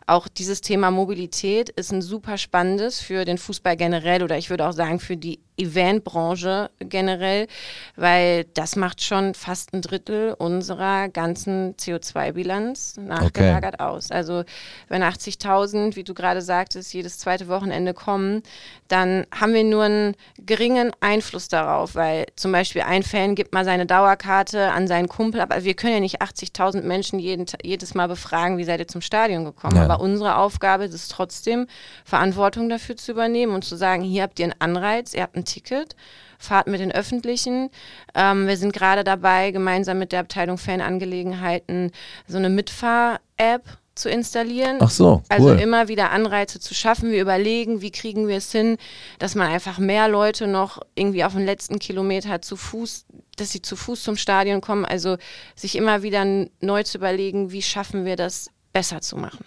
auch 0.06 0.28
dieses 0.28 0.60
Thema 0.60 0.90
Mobilität 0.90 1.68
ist 1.70 1.92
ein 1.92 2.02
super 2.02 2.38
spannendes 2.38 3.00
für 3.00 3.24
den 3.24 3.38
Fußball 3.38 3.76
generell 3.76 4.22
oder 4.22 4.38
ich 4.38 4.50
würde 4.50 4.66
auch 4.66 4.72
sagen 4.72 5.00
für 5.00 5.16
die 5.16 5.40
Eventbranche 5.56 6.70
generell, 6.78 7.46
weil 7.96 8.44
das 8.54 8.76
macht 8.76 9.02
schon 9.02 9.34
fast 9.34 9.74
ein 9.74 9.82
Drittel 9.82 10.34
unserer 10.38 11.08
ganzen 11.08 11.74
CO2-Bilanz 11.76 12.96
nachgelagert 12.96 13.74
okay. 13.74 13.84
aus. 13.84 14.10
Also 14.10 14.44
wenn 14.88 15.02
80.000, 15.02 15.94
wie 15.96 16.04
du 16.04 16.14
gerade 16.14 16.40
sagtest, 16.40 16.94
jedes 16.94 17.18
zweite 17.18 17.48
Wochenende 17.48 17.92
kommen, 17.92 18.42
dann 18.88 19.26
haben 19.34 19.52
wir 19.52 19.64
nur 19.64 19.84
einen 19.84 20.16
geringen 20.38 20.92
Einfluss 21.00 21.48
darauf, 21.48 21.94
weil 21.94 22.26
zum 22.36 22.52
Beispiel 22.52 22.82
ein 22.82 23.02
Fan 23.02 23.34
gibt 23.34 23.52
mal 23.52 23.64
seine 23.64 23.86
Dauerkarte 23.86 24.70
an 24.70 24.88
seinen 24.88 25.08
Kumpel, 25.08 25.40
aber 25.40 25.64
wir 25.64 25.74
können 25.74 25.94
ja 25.94 26.00
nicht 26.00 26.22
80.000 26.22 26.82
Menschen 26.82 27.18
jeden, 27.18 27.46
jedes 27.62 27.94
Mal 27.94 28.08
befragen, 28.08 28.58
wie 28.58 28.64
seid 28.64 28.80
ihr 28.80 28.88
zum 28.88 29.00
Stadion 29.02 29.44
gekommen. 29.44 29.76
Ja. 29.76 29.84
Aber 29.84 30.00
unsere 30.00 30.36
Aufgabe 30.36 30.84
ist 30.84 30.94
es 30.94 31.08
trotzdem, 31.08 31.66
Verantwortung 32.04 32.68
dafür 32.68 32.96
zu 32.96 33.12
übernehmen 33.12 33.54
und 33.54 33.64
zu 33.64 33.76
sagen, 33.76 34.02
hier 34.02 34.22
habt 34.22 34.38
ihr 34.38 34.46
einen 34.46 34.60
Anreiz, 34.60 35.14
ihr 35.14 35.22
habt 35.22 35.36
einen 35.36 35.41
Ticket, 35.44 35.96
fahrt 36.38 36.66
mit 36.66 36.80
den 36.80 36.92
Öffentlichen. 36.92 37.70
Ähm, 38.14 38.46
wir 38.46 38.56
sind 38.56 38.72
gerade 38.72 39.04
dabei, 39.04 39.50
gemeinsam 39.50 39.98
mit 39.98 40.12
der 40.12 40.20
Abteilung 40.20 40.58
Fanangelegenheiten 40.58 41.90
so 42.26 42.38
eine 42.38 42.48
Mitfahr- 42.48 43.20
App 43.36 43.64
zu 43.94 44.08
installieren. 44.08 44.78
Ach 44.80 44.88
so, 44.90 45.22
Also 45.28 45.48
cool. 45.50 45.58
immer 45.60 45.88
wieder 45.88 46.12
Anreize 46.12 46.60
zu 46.60 46.74
schaffen. 46.74 47.10
Wir 47.10 47.20
überlegen, 47.20 47.82
wie 47.82 47.90
kriegen 47.90 48.26
wir 48.26 48.36
es 48.38 48.50
hin, 48.50 48.78
dass 49.18 49.34
man 49.34 49.48
einfach 49.50 49.78
mehr 49.78 50.08
Leute 50.08 50.46
noch 50.46 50.80
irgendwie 50.94 51.24
auf 51.24 51.32
den 51.34 51.44
letzten 51.44 51.78
Kilometer 51.78 52.40
zu 52.40 52.56
Fuß, 52.56 53.04
dass 53.36 53.50
sie 53.50 53.60
zu 53.60 53.76
Fuß 53.76 54.02
zum 54.02 54.16
Stadion 54.16 54.60
kommen. 54.62 54.84
Also 54.86 55.18
sich 55.56 55.76
immer 55.76 56.02
wieder 56.02 56.24
neu 56.60 56.84
zu 56.84 56.96
überlegen, 56.98 57.52
wie 57.52 57.60
schaffen 57.62 58.04
wir 58.06 58.16
das 58.16 58.50
besser 58.72 59.02
zu 59.02 59.16
machen. 59.16 59.44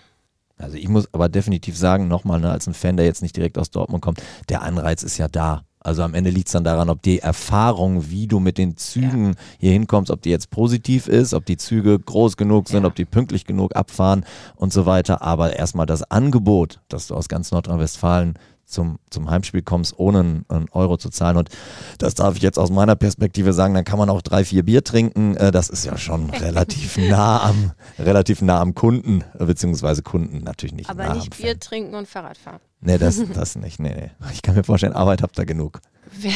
Also 0.58 0.78
ich 0.78 0.88
muss 0.90 1.08
aber 1.12 1.28
definitiv 1.28 1.76
sagen, 1.76 2.08
nochmal, 2.08 2.40
ne, 2.40 2.52
als 2.52 2.68
ein 2.68 2.74
Fan, 2.76 2.98
der 2.98 3.06
jetzt 3.08 3.22
nicht 3.24 3.36
direkt 3.36 3.58
aus 3.58 3.72
Dortmund 3.72 4.04
kommt, 4.04 4.22
der 4.50 4.62
Anreiz 4.62 5.02
ist 5.04 5.18
ja 5.18 5.28
da. 5.28 5.64
Also 5.86 6.02
am 6.02 6.16
Ende 6.16 6.32
liegt 6.32 6.48
es 6.48 6.54
dann 6.54 6.64
daran, 6.64 6.90
ob 6.90 7.04
die 7.04 7.20
Erfahrung, 7.20 8.10
wie 8.10 8.26
du 8.26 8.40
mit 8.40 8.58
den 8.58 8.76
Zügen 8.76 9.36
hier 9.60 9.72
hinkommst, 9.72 10.10
ob 10.10 10.20
die 10.24 10.32
jetzt 10.32 10.50
positiv 10.50 11.08
ist, 11.08 11.36
ob 11.36 11.46
die 11.46 11.58
Züge 11.58 12.00
groß 12.00 12.38
genug 12.38 12.70
sind, 12.70 12.82
Ja. 12.82 12.88
ob 12.88 12.96
die 12.96 13.06
pünktlich 13.06 13.46
genug 13.46 13.76
abfahren 13.76 14.26
und 14.56 14.74
so 14.74 14.88
weiter. 14.88 15.22
Aber 15.22 15.56
erstmal 15.56 15.86
das 15.86 16.02
Angebot, 16.10 16.80
dass 16.90 17.06
du 17.08 17.14
aus 17.14 17.28
ganz 17.28 17.52
Nordrhein-Westfalen 17.52 18.34
zum, 18.66 18.98
zum 19.10 19.30
Heimspiel 19.30 19.62
kommst, 19.62 19.98
ohne 19.98 20.20
einen, 20.20 20.46
einen 20.50 20.70
Euro 20.72 20.98
zu 20.98 21.10
zahlen. 21.10 21.38
Und 21.38 21.50
das 21.98 22.16
darf 22.16 22.36
ich 22.36 22.42
jetzt 22.42 22.58
aus 22.58 22.70
meiner 22.72 22.96
Perspektive 22.96 23.54
sagen, 23.54 23.74
dann 23.74 23.86
kann 23.86 24.00
man 24.00 24.10
auch 24.10 24.22
drei, 24.22 24.44
vier 24.44 24.64
Bier 24.64 24.84
trinken. 24.84 25.38
Äh, 25.38 25.52
Das 25.52 25.70
ist 25.70 25.86
ja 25.86 25.98
schon 25.98 26.30
relativ 26.32 26.98
nah 26.98 27.44
am, 27.44 27.72
relativ 28.00 28.42
nah 28.42 28.60
am 28.60 28.74
Kunden, 28.76 29.24
beziehungsweise 29.38 30.02
Kunden 30.02 30.40
natürlich 30.44 30.74
nicht. 30.74 30.90
Aber 30.90 31.06
nah 31.06 31.16
nicht 31.16 31.38
Bier 31.38 31.52
Fan. 31.52 31.60
trinken 31.60 31.96
und 31.96 32.08
Fahrrad 32.08 32.38
fahren. 32.38 32.60
Nee, 32.82 32.98
das, 32.98 33.22
das 33.34 33.56
nicht. 33.56 33.80
Nee, 33.80 33.96
nee. 33.96 34.12
Ich 34.34 34.42
kann 34.42 34.56
mir 34.56 34.64
vorstellen, 34.64 34.94
Arbeit 34.94 35.22
habt 35.22 35.38
ihr 35.40 35.46
genug. 35.46 35.80
Wir, 36.18 36.32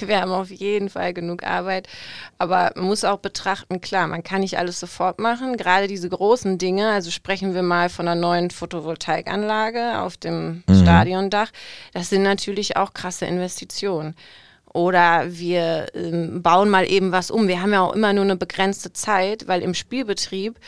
wir 0.08 0.20
haben 0.20 0.32
auf 0.32 0.50
jeden 0.50 0.88
Fall 0.88 1.12
genug 1.12 1.42
Arbeit, 1.42 1.88
aber 2.38 2.72
man 2.76 2.86
muss 2.86 3.04
auch 3.04 3.18
betrachten, 3.18 3.80
klar, 3.80 4.06
man 4.06 4.22
kann 4.22 4.40
nicht 4.40 4.58
alles 4.58 4.80
sofort 4.80 5.18
machen. 5.18 5.56
Gerade 5.56 5.86
diese 5.86 6.08
großen 6.08 6.58
Dinge, 6.58 6.90
also 6.90 7.10
sprechen 7.10 7.54
wir 7.54 7.62
mal 7.62 7.88
von 7.88 8.08
einer 8.08 8.20
neuen 8.20 8.50
Photovoltaikanlage 8.50 10.00
auf 10.00 10.16
dem 10.16 10.62
Stadiondach, 10.70 11.50
das 11.92 12.10
sind 12.10 12.22
natürlich 12.22 12.76
auch 12.76 12.94
krasse 12.94 13.26
Investitionen. 13.26 14.14
Oder 14.72 15.26
wir 15.28 15.86
ähm, 15.94 16.42
bauen 16.42 16.68
mal 16.68 16.90
eben 16.90 17.12
was 17.12 17.30
um. 17.30 17.46
Wir 17.46 17.62
haben 17.62 17.72
ja 17.72 17.80
auch 17.80 17.92
immer 17.92 18.12
nur 18.12 18.24
eine 18.24 18.34
begrenzte 18.34 18.92
Zeit, 18.92 19.46
weil 19.46 19.62
im 19.62 19.72
Spielbetrieb 19.72 20.58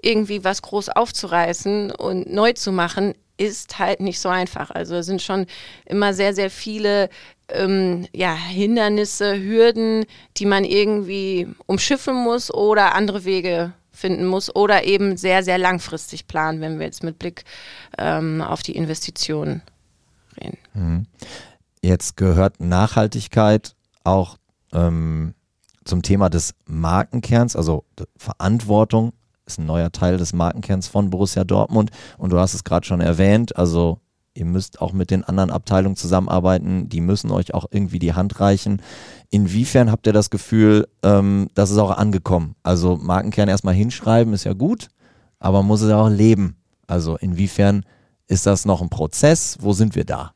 irgendwie 0.00 0.44
was 0.44 0.62
groß 0.62 0.90
aufzureißen 0.90 1.90
und 1.90 2.32
neu 2.32 2.52
zu 2.52 2.70
machen, 2.70 3.14
ist 3.38 3.78
halt 3.80 4.00
nicht 4.00 4.20
so 4.20 4.28
einfach. 4.28 4.70
Also 4.70 4.94
es 4.94 5.06
sind 5.06 5.20
schon 5.20 5.46
immer 5.84 6.14
sehr, 6.14 6.32
sehr 6.32 6.50
viele 6.50 7.10
ähm, 7.50 8.06
ja, 8.12 8.34
Hindernisse, 8.34 9.38
Hürden, 9.40 10.04
die 10.36 10.46
man 10.46 10.64
irgendwie 10.64 11.48
umschiffen 11.66 12.14
muss 12.14 12.52
oder 12.52 12.94
andere 12.94 13.24
Wege 13.24 13.72
finden 13.92 14.26
muss 14.26 14.54
oder 14.54 14.84
eben 14.84 15.16
sehr, 15.16 15.42
sehr 15.42 15.58
langfristig 15.58 16.26
planen, 16.26 16.60
wenn 16.60 16.78
wir 16.78 16.86
jetzt 16.86 17.02
mit 17.02 17.18
Blick 17.18 17.44
ähm, 17.98 18.42
auf 18.42 18.62
die 18.62 18.76
Investitionen 18.76 19.62
reden. 20.40 21.06
Jetzt 21.80 22.16
gehört 22.16 22.60
Nachhaltigkeit 22.60 23.74
auch 24.04 24.36
ähm, 24.72 25.34
zum 25.84 26.02
Thema 26.02 26.28
des 26.28 26.54
Markenkerns, 26.66 27.56
also 27.56 27.84
Verantwortung 28.16 29.12
ist 29.46 29.58
ein 29.58 29.66
neuer 29.66 29.92
Teil 29.92 30.18
des 30.18 30.32
Markenkerns 30.32 30.88
von 30.88 31.08
Borussia 31.10 31.44
Dortmund. 31.44 31.90
Und 32.18 32.30
du 32.30 32.38
hast 32.38 32.54
es 32.54 32.64
gerade 32.64 32.84
schon 32.86 33.00
erwähnt, 33.00 33.56
also 33.56 34.00
ihr 34.36 34.44
müsst 34.44 34.80
auch 34.80 34.92
mit 34.92 35.10
den 35.10 35.24
anderen 35.24 35.50
Abteilungen 35.50 35.96
zusammenarbeiten, 35.96 36.88
die 36.88 37.00
müssen 37.00 37.30
euch 37.30 37.54
auch 37.54 37.66
irgendwie 37.70 37.98
die 37.98 38.14
Hand 38.14 38.40
reichen. 38.40 38.82
Inwiefern 39.30 39.90
habt 39.90 40.06
ihr 40.06 40.12
das 40.12 40.30
Gefühl, 40.30 40.88
ähm, 41.02 41.48
das 41.54 41.70
ist 41.70 41.78
auch 41.78 41.90
angekommen? 41.96 42.54
Also 42.62 42.96
Markenkern 42.96 43.48
erstmal 43.48 43.74
hinschreiben 43.74 44.34
ist 44.34 44.44
ja 44.44 44.52
gut, 44.52 44.88
aber 45.38 45.58
man 45.58 45.68
muss 45.68 45.82
es 45.82 45.92
auch 45.92 46.08
leben. 46.08 46.56
Also 46.86 47.16
inwiefern 47.16 47.84
ist 48.28 48.46
das 48.46 48.64
noch 48.64 48.82
ein 48.82 48.90
Prozess? 48.90 49.58
Wo 49.60 49.72
sind 49.72 49.94
wir 49.94 50.04
da? 50.04 50.32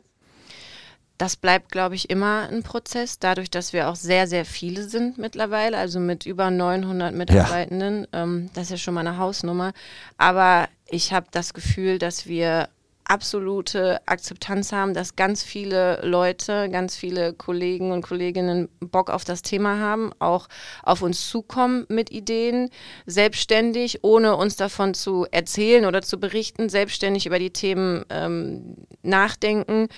Das 1.18 1.36
bleibt, 1.36 1.70
glaube 1.70 1.96
ich, 1.96 2.08
immer 2.08 2.48
ein 2.48 2.62
Prozess, 2.62 3.18
dadurch, 3.18 3.50
dass 3.50 3.74
wir 3.74 3.90
auch 3.90 3.96
sehr, 3.96 4.26
sehr 4.26 4.46
viele 4.46 4.84
sind 4.88 5.18
mittlerweile, 5.18 5.76
also 5.76 6.00
mit 6.00 6.24
über 6.24 6.50
900 6.50 7.14
Mitarbeitenden. 7.14 8.06
Ähm, 8.14 8.48
das 8.54 8.64
ist 8.64 8.70
ja 8.70 8.76
schon 8.78 8.94
mal 8.94 9.06
eine 9.06 9.18
Hausnummer. 9.18 9.72
Aber 10.16 10.66
ich 10.88 11.12
habe 11.12 11.26
das 11.30 11.52
Gefühl, 11.52 11.98
dass 11.98 12.26
wir 12.26 12.70
absolute 13.10 14.00
Akzeptanz 14.06 14.70
haben, 14.72 14.94
dass 14.94 15.16
ganz 15.16 15.42
viele 15.42 16.00
Leute, 16.02 16.68
ganz 16.70 16.94
viele 16.94 17.32
Kollegen 17.32 17.90
und 17.90 18.02
Kolleginnen 18.02 18.68
Bock 18.78 19.10
auf 19.10 19.24
das 19.24 19.42
Thema 19.42 19.80
haben, 19.80 20.12
auch 20.20 20.48
auf 20.84 21.02
uns 21.02 21.28
zukommen 21.28 21.86
mit 21.88 22.12
Ideen, 22.12 22.70
selbstständig, 23.06 24.04
ohne 24.04 24.36
uns 24.36 24.54
davon 24.54 24.94
zu 24.94 25.26
erzählen 25.32 25.86
oder 25.86 26.02
zu 26.02 26.20
berichten, 26.20 26.68
selbstständig 26.68 27.26
über 27.26 27.40
die 27.40 27.50
Themen 27.50 28.04
ähm, 28.10 28.76
nachdenken 29.02 29.88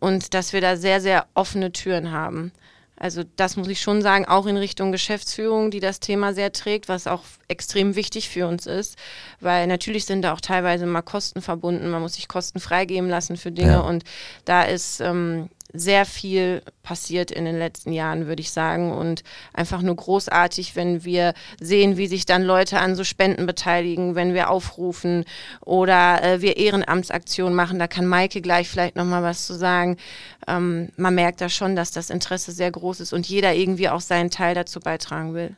und 0.00 0.32
dass 0.32 0.54
wir 0.54 0.62
da 0.62 0.76
sehr, 0.76 1.02
sehr 1.02 1.26
offene 1.34 1.72
Türen 1.72 2.10
haben. 2.10 2.52
Also 3.02 3.24
das 3.34 3.56
muss 3.56 3.66
ich 3.66 3.80
schon 3.80 4.00
sagen, 4.00 4.26
auch 4.26 4.46
in 4.46 4.56
Richtung 4.56 4.92
Geschäftsführung, 4.92 5.72
die 5.72 5.80
das 5.80 5.98
Thema 5.98 6.34
sehr 6.34 6.52
trägt, 6.52 6.88
was 6.88 7.08
auch 7.08 7.24
extrem 7.48 7.96
wichtig 7.96 8.28
für 8.28 8.46
uns 8.46 8.64
ist, 8.64 8.96
weil 9.40 9.66
natürlich 9.66 10.04
sind 10.04 10.22
da 10.22 10.32
auch 10.32 10.40
teilweise 10.40 10.86
mal 10.86 11.02
Kosten 11.02 11.42
verbunden, 11.42 11.90
man 11.90 12.00
muss 12.00 12.14
sich 12.14 12.28
Kosten 12.28 12.60
freigeben 12.60 13.10
lassen 13.10 13.36
für 13.36 13.50
Dinge. 13.50 13.72
Ja. 13.72 13.80
und 13.80 14.04
da 14.44 14.62
ist 14.62 15.00
ähm, 15.00 15.48
sehr 15.72 16.04
viel 16.04 16.62
passiert 16.82 17.30
in 17.30 17.44
den 17.44 17.58
letzten 17.58 17.92
Jahren, 17.92 18.26
würde 18.26 18.40
ich 18.40 18.50
sagen 18.50 18.92
und 18.92 19.22
einfach 19.52 19.82
nur 19.82 19.96
großartig, 19.96 20.76
wenn 20.76 21.04
wir 21.04 21.34
sehen, 21.60 21.96
wie 21.96 22.06
sich 22.06 22.26
dann 22.26 22.42
Leute 22.42 22.78
an 22.78 22.94
so 22.94 23.04
Spenden 23.04 23.46
beteiligen, 23.46 24.14
wenn 24.14 24.34
wir 24.34 24.50
aufrufen 24.50 25.24
oder 25.60 26.22
äh, 26.22 26.40
wir 26.42 26.56
Ehrenamtsaktionen 26.56 27.54
machen, 27.54 27.78
da 27.78 27.86
kann 27.86 28.06
Maike 28.06 28.40
gleich 28.40 28.68
vielleicht 28.68 28.96
nochmal 28.96 29.22
was 29.22 29.46
zu 29.46 29.54
sagen. 29.54 29.96
Ähm, 30.46 30.90
man 30.96 31.14
merkt 31.14 31.40
da 31.40 31.48
schon, 31.48 31.76
dass 31.76 31.90
das 31.90 32.10
Interesse 32.10 32.52
sehr 32.52 32.70
groß 32.70 33.00
ist 33.00 33.12
und 33.12 33.28
jeder 33.28 33.54
irgendwie 33.54 33.88
auch 33.88 34.00
seinen 34.00 34.30
Teil 34.30 34.54
dazu 34.54 34.80
beitragen 34.80 35.34
will. 35.34 35.56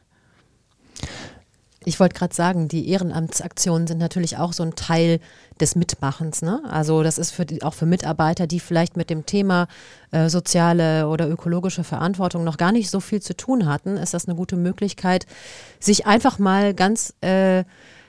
Ich 1.87 2.01
wollte 2.01 2.14
gerade 2.14 2.35
sagen, 2.35 2.68
die 2.68 2.88
Ehrenamtsaktionen 2.88 3.87
sind 3.87 3.99
natürlich 3.99 4.38
auch 4.38 4.53
so 4.53 4.62
ein 4.62 4.75
Teil 4.75 5.20
des 5.61 5.77
Mitmachens. 5.77 6.42
Ne? 6.42 6.62
Also 6.68 7.03
das 7.03 7.18
ist 7.18 7.31
für 7.31 7.44
die, 7.44 7.62
auch 7.62 7.75
für 7.75 7.87
Mitarbeiter, 7.87 8.47
die 8.47 8.61
vielleicht 8.61 8.97
mit 8.97 9.11
dem 9.11 9.27
Thema 9.27 9.68
äh, 10.11 10.29
soziale 10.29 11.09
oder 11.09 11.29
ökologische 11.29 11.85
Verantwortung 11.85 12.44
noch 12.44 12.57
gar 12.57 12.73
nicht 12.73 12.90
so 12.90 13.01
viel 13.01 13.20
zu 13.20 13.37
tun 13.37 13.66
hatten, 13.66 13.97
ist 13.97 14.14
das 14.14 14.27
eine 14.27 14.37
gute 14.37 14.57
Möglichkeit, 14.57 15.27
sich 15.79 16.07
einfach 16.07 16.38
mal 16.38 16.75
ganz 16.75 17.14
äh, 17.20 17.64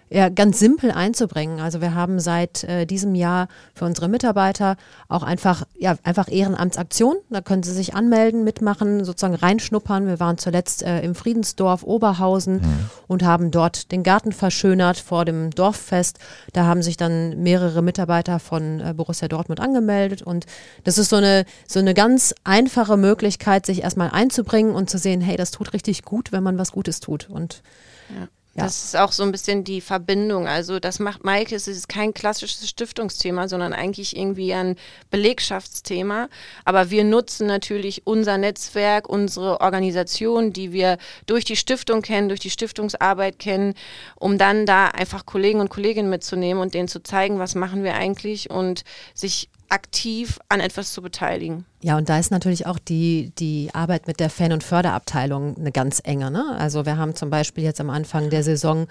ja, 0.10 0.30
ganz 0.30 0.60
simpel 0.60 0.92
einzubringen. 0.92 1.60
Also 1.60 1.82
wir 1.82 1.96
haben 1.96 2.20
seit 2.20 2.64
äh, 2.64 2.86
diesem 2.86 3.16
Jahr 3.16 3.48
für 3.74 3.86
unsere 3.86 4.08
Mitarbeiter 4.08 4.78
auch 5.08 5.24
einfach, 5.24 5.64
ja, 5.78 5.96
einfach 6.04 6.28
Ehrenamtsaktionen. 6.32 7.22
Da 7.30 7.42
können 7.42 7.64
sie 7.64 7.74
sich 7.74 7.96
anmelden, 7.96 8.44
mitmachen, 8.44 9.04
sozusagen 9.04 9.36
reinschnuppern. 9.36 10.06
Wir 10.08 10.20
waren 10.20 10.38
zuletzt 10.38 10.84
äh, 10.84 11.02
im 11.02 11.16
Friedensdorf 11.16 11.84
Oberhausen 11.84 12.62
und 13.08 13.24
haben 13.24 13.50
dort 13.50 13.92
den 13.92 14.04
Garten 14.04 14.32
verschönert 14.32 14.98
vor 14.98 15.26
dem 15.26 15.50
Dorffest. 15.50 16.20
Da 16.54 16.66
haben 16.66 16.84
sich 16.84 16.98
dann 16.98 17.42
mehrere 17.42 17.82
Mitarbeiter 17.82 18.40
von 18.40 18.80
äh, 18.80 18.94
Borussia 18.96 19.28
Dortmund 19.28 19.60
angemeldet 19.60 20.22
und 20.22 20.46
das 20.84 20.98
ist 21.00 21.10
so 21.10 21.16
eine, 21.16 21.46
so 21.68 21.80
eine 21.80 21.96
ganz 21.96 22.36
einfache 22.44 22.98
Möglichkeit, 22.98 23.66
sich 23.66 23.82
erstmal 23.82 24.12
einzubringen 24.12 24.76
und 24.76 24.90
zu 24.90 25.00
sehen, 25.00 25.22
hey, 25.22 25.36
das 25.36 25.52
tut 25.52 25.74
richtig 25.74 26.04
gut, 26.04 26.32
wenn 26.32 26.44
man 26.44 26.60
was 26.60 26.72
Gutes 26.72 27.00
tut. 27.00 27.30
Und 27.30 27.64
Ja. 28.10 28.28
Das 28.58 28.86
ist 28.86 28.96
auch 28.96 29.12
so 29.12 29.24
ein 29.24 29.34
bisschen 29.34 29.66
die 29.66 29.82
Verbindung. 29.82 30.48
Also 30.48 30.80
das 30.80 31.00
macht 31.00 31.26
Maike, 31.26 31.54
es 31.54 31.68
ist 31.68 31.90
kein 31.90 32.14
klassisches 32.14 32.70
Stiftungsthema, 32.70 33.50
sondern 33.50 33.74
eigentlich 33.74 34.16
irgendwie 34.16 34.54
ein 34.54 34.78
Belegschaftsthema. 35.10 36.30
Aber 36.64 36.90
wir 36.90 37.04
nutzen 37.04 37.48
natürlich 37.48 38.08
unser 38.08 38.38
Netzwerk, 38.38 39.10
unsere 39.10 39.60
Organisation, 39.60 40.54
die 40.54 40.72
wir 40.72 40.98
durch 41.26 41.44
die 41.44 41.58
Stiftung 41.58 42.02
kennen, 42.02 42.30
durch 42.30 42.40
die 42.40 42.50
Stiftungsarbeit 42.50 43.40
kennen, 43.40 43.74
um 44.16 44.38
dann 44.38 44.66
da 44.66 44.88
einfach 44.88 45.26
Kollegen 45.26 45.60
und 45.60 45.70
Kolleginnen 45.70 46.10
mitzunehmen 46.10 46.64
und 46.64 46.74
denen 46.74 46.88
zu 46.88 47.04
zeigen, 47.04 47.40
was 47.40 47.56
machen 47.56 47.84
wir 47.84 47.96
eigentlich 47.96 48.50
und 48.50 48.86
sich 49.14 49.50
aktiv 49.70 50.40
an 50.50 50.60
etwas 50.60 50.94
zu 50.94 51.02
beteiligen. 51.02 51.66
Ja, 51.82 51.98
und 51.98 52.10
da 52.10 52.18
ist 52.18 52.32
natürlich 52.32 52.66
auch 52.66 52.80
die, 52.80 53.32
die 53.38 53.70
Arbeit 53.74 54.08
mit 54.08 54.20
der 54.20 54.30
Fan- 54.30 54.54
und 54.54 54.64
Förderabteilung 54.64 55.56
eine 55.58 55.72
ganz 55.72 56.02
enge. 56.04 56.32
Ne? 56.32 56.56
Also 56.58 56.86
wir 56.86 56.98
haben 56.98 57.16
zum 57.16 57.30
Beispiel 57.30 57.64
jetzt 57.64 57.82
am 57.82 57.90
Anfang 57.90 58.30
der 58.30 58.44
Saison 58.44 58.88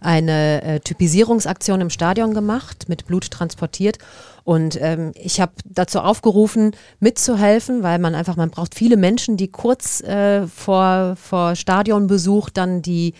eine 0.00 0.62
äh, 0.62 0.80
Typisierungsaktion 0.80 1.80
im 1.80 1.90
Stadion 1.90 2.32
gemacht, 2.32 2.88
mit 2.88 3.06
Blut 3.06 3.30
transportiert. 3.30 3.98
Und 4.44 4.80
ähm, 4.80 5.12
ich 5.14 5.40
habe 5.40 5.52
dazu 5.64 6.00
aufgerufen, 6.00 6.74
mitzuhelfen, 6.98 7.82
weil 7.82 7.98
man 7.98 8.14
einfach, 8.14 8.36
man 8.36 8.50
braucht 8.50 8.74
viele 8.74 8.96
Menschen, 8.96 9.36
die 9.36 9.48
kurz 9.48 10.00
äh, 10.00 10.46
vor, 10.46 11.16
vor 11.16 11.56
Stadionbesuch 11.56 12.48
dann 12.50 12.80
die 12.80 13.14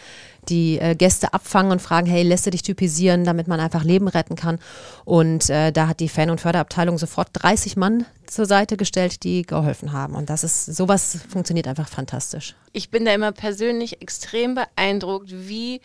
die 0.51 0.79
äh, 0.79 0.95
Gäste 0.95 1.33
abfangen 1.33 1.73
und 1.73 1.81
fragen, 1.81 2.07
hey, 2.07 2.23
lässt 2.23 2.47
du 2.47 2.51
dich 2.51 2.63
typisieren, 2.63 3.25
damit 3.25 3.49
man 3.49 3.61
einfach 3.61 3.85
Leben 3.85 4.09
retten 4.09 4.37
kann. 4.37 4.59
Und 5.05 5.49
äh, 5.49 5.73
da 5.73 5.87
hat 5.87 6.01
die 6.01 6.09
Fan- 6.09 6.31
und 6.31 6.41
Förderabteilung 6.41 6.99
sofort 6.99 7.29
30 7.33 7.77
Mann 7.77 8.05
zur 8.27 8.47
Seite 8.47 8.77
gestellt, 8.77 9.23
die 9.23 9.43
geholfen 9.43 9.93
haben. 9.93 10.15
Und 10.15 10.29
das 10.29 10.45
ist, 10.45 10.67
sowas 10.67 11.19
funktioniert 11.29 11.69
einfach 11.69 11.89
fantastisch. 11.89 12.55
Ich 12.73 12.91
bin 12.91 13.05
da 13.05 13.15
immer 13.15 13.33
persönlich 13.33 14.03
extrem 14.03 14.55
beeindruckt, 14.55 15.31
wie 15.31 15.81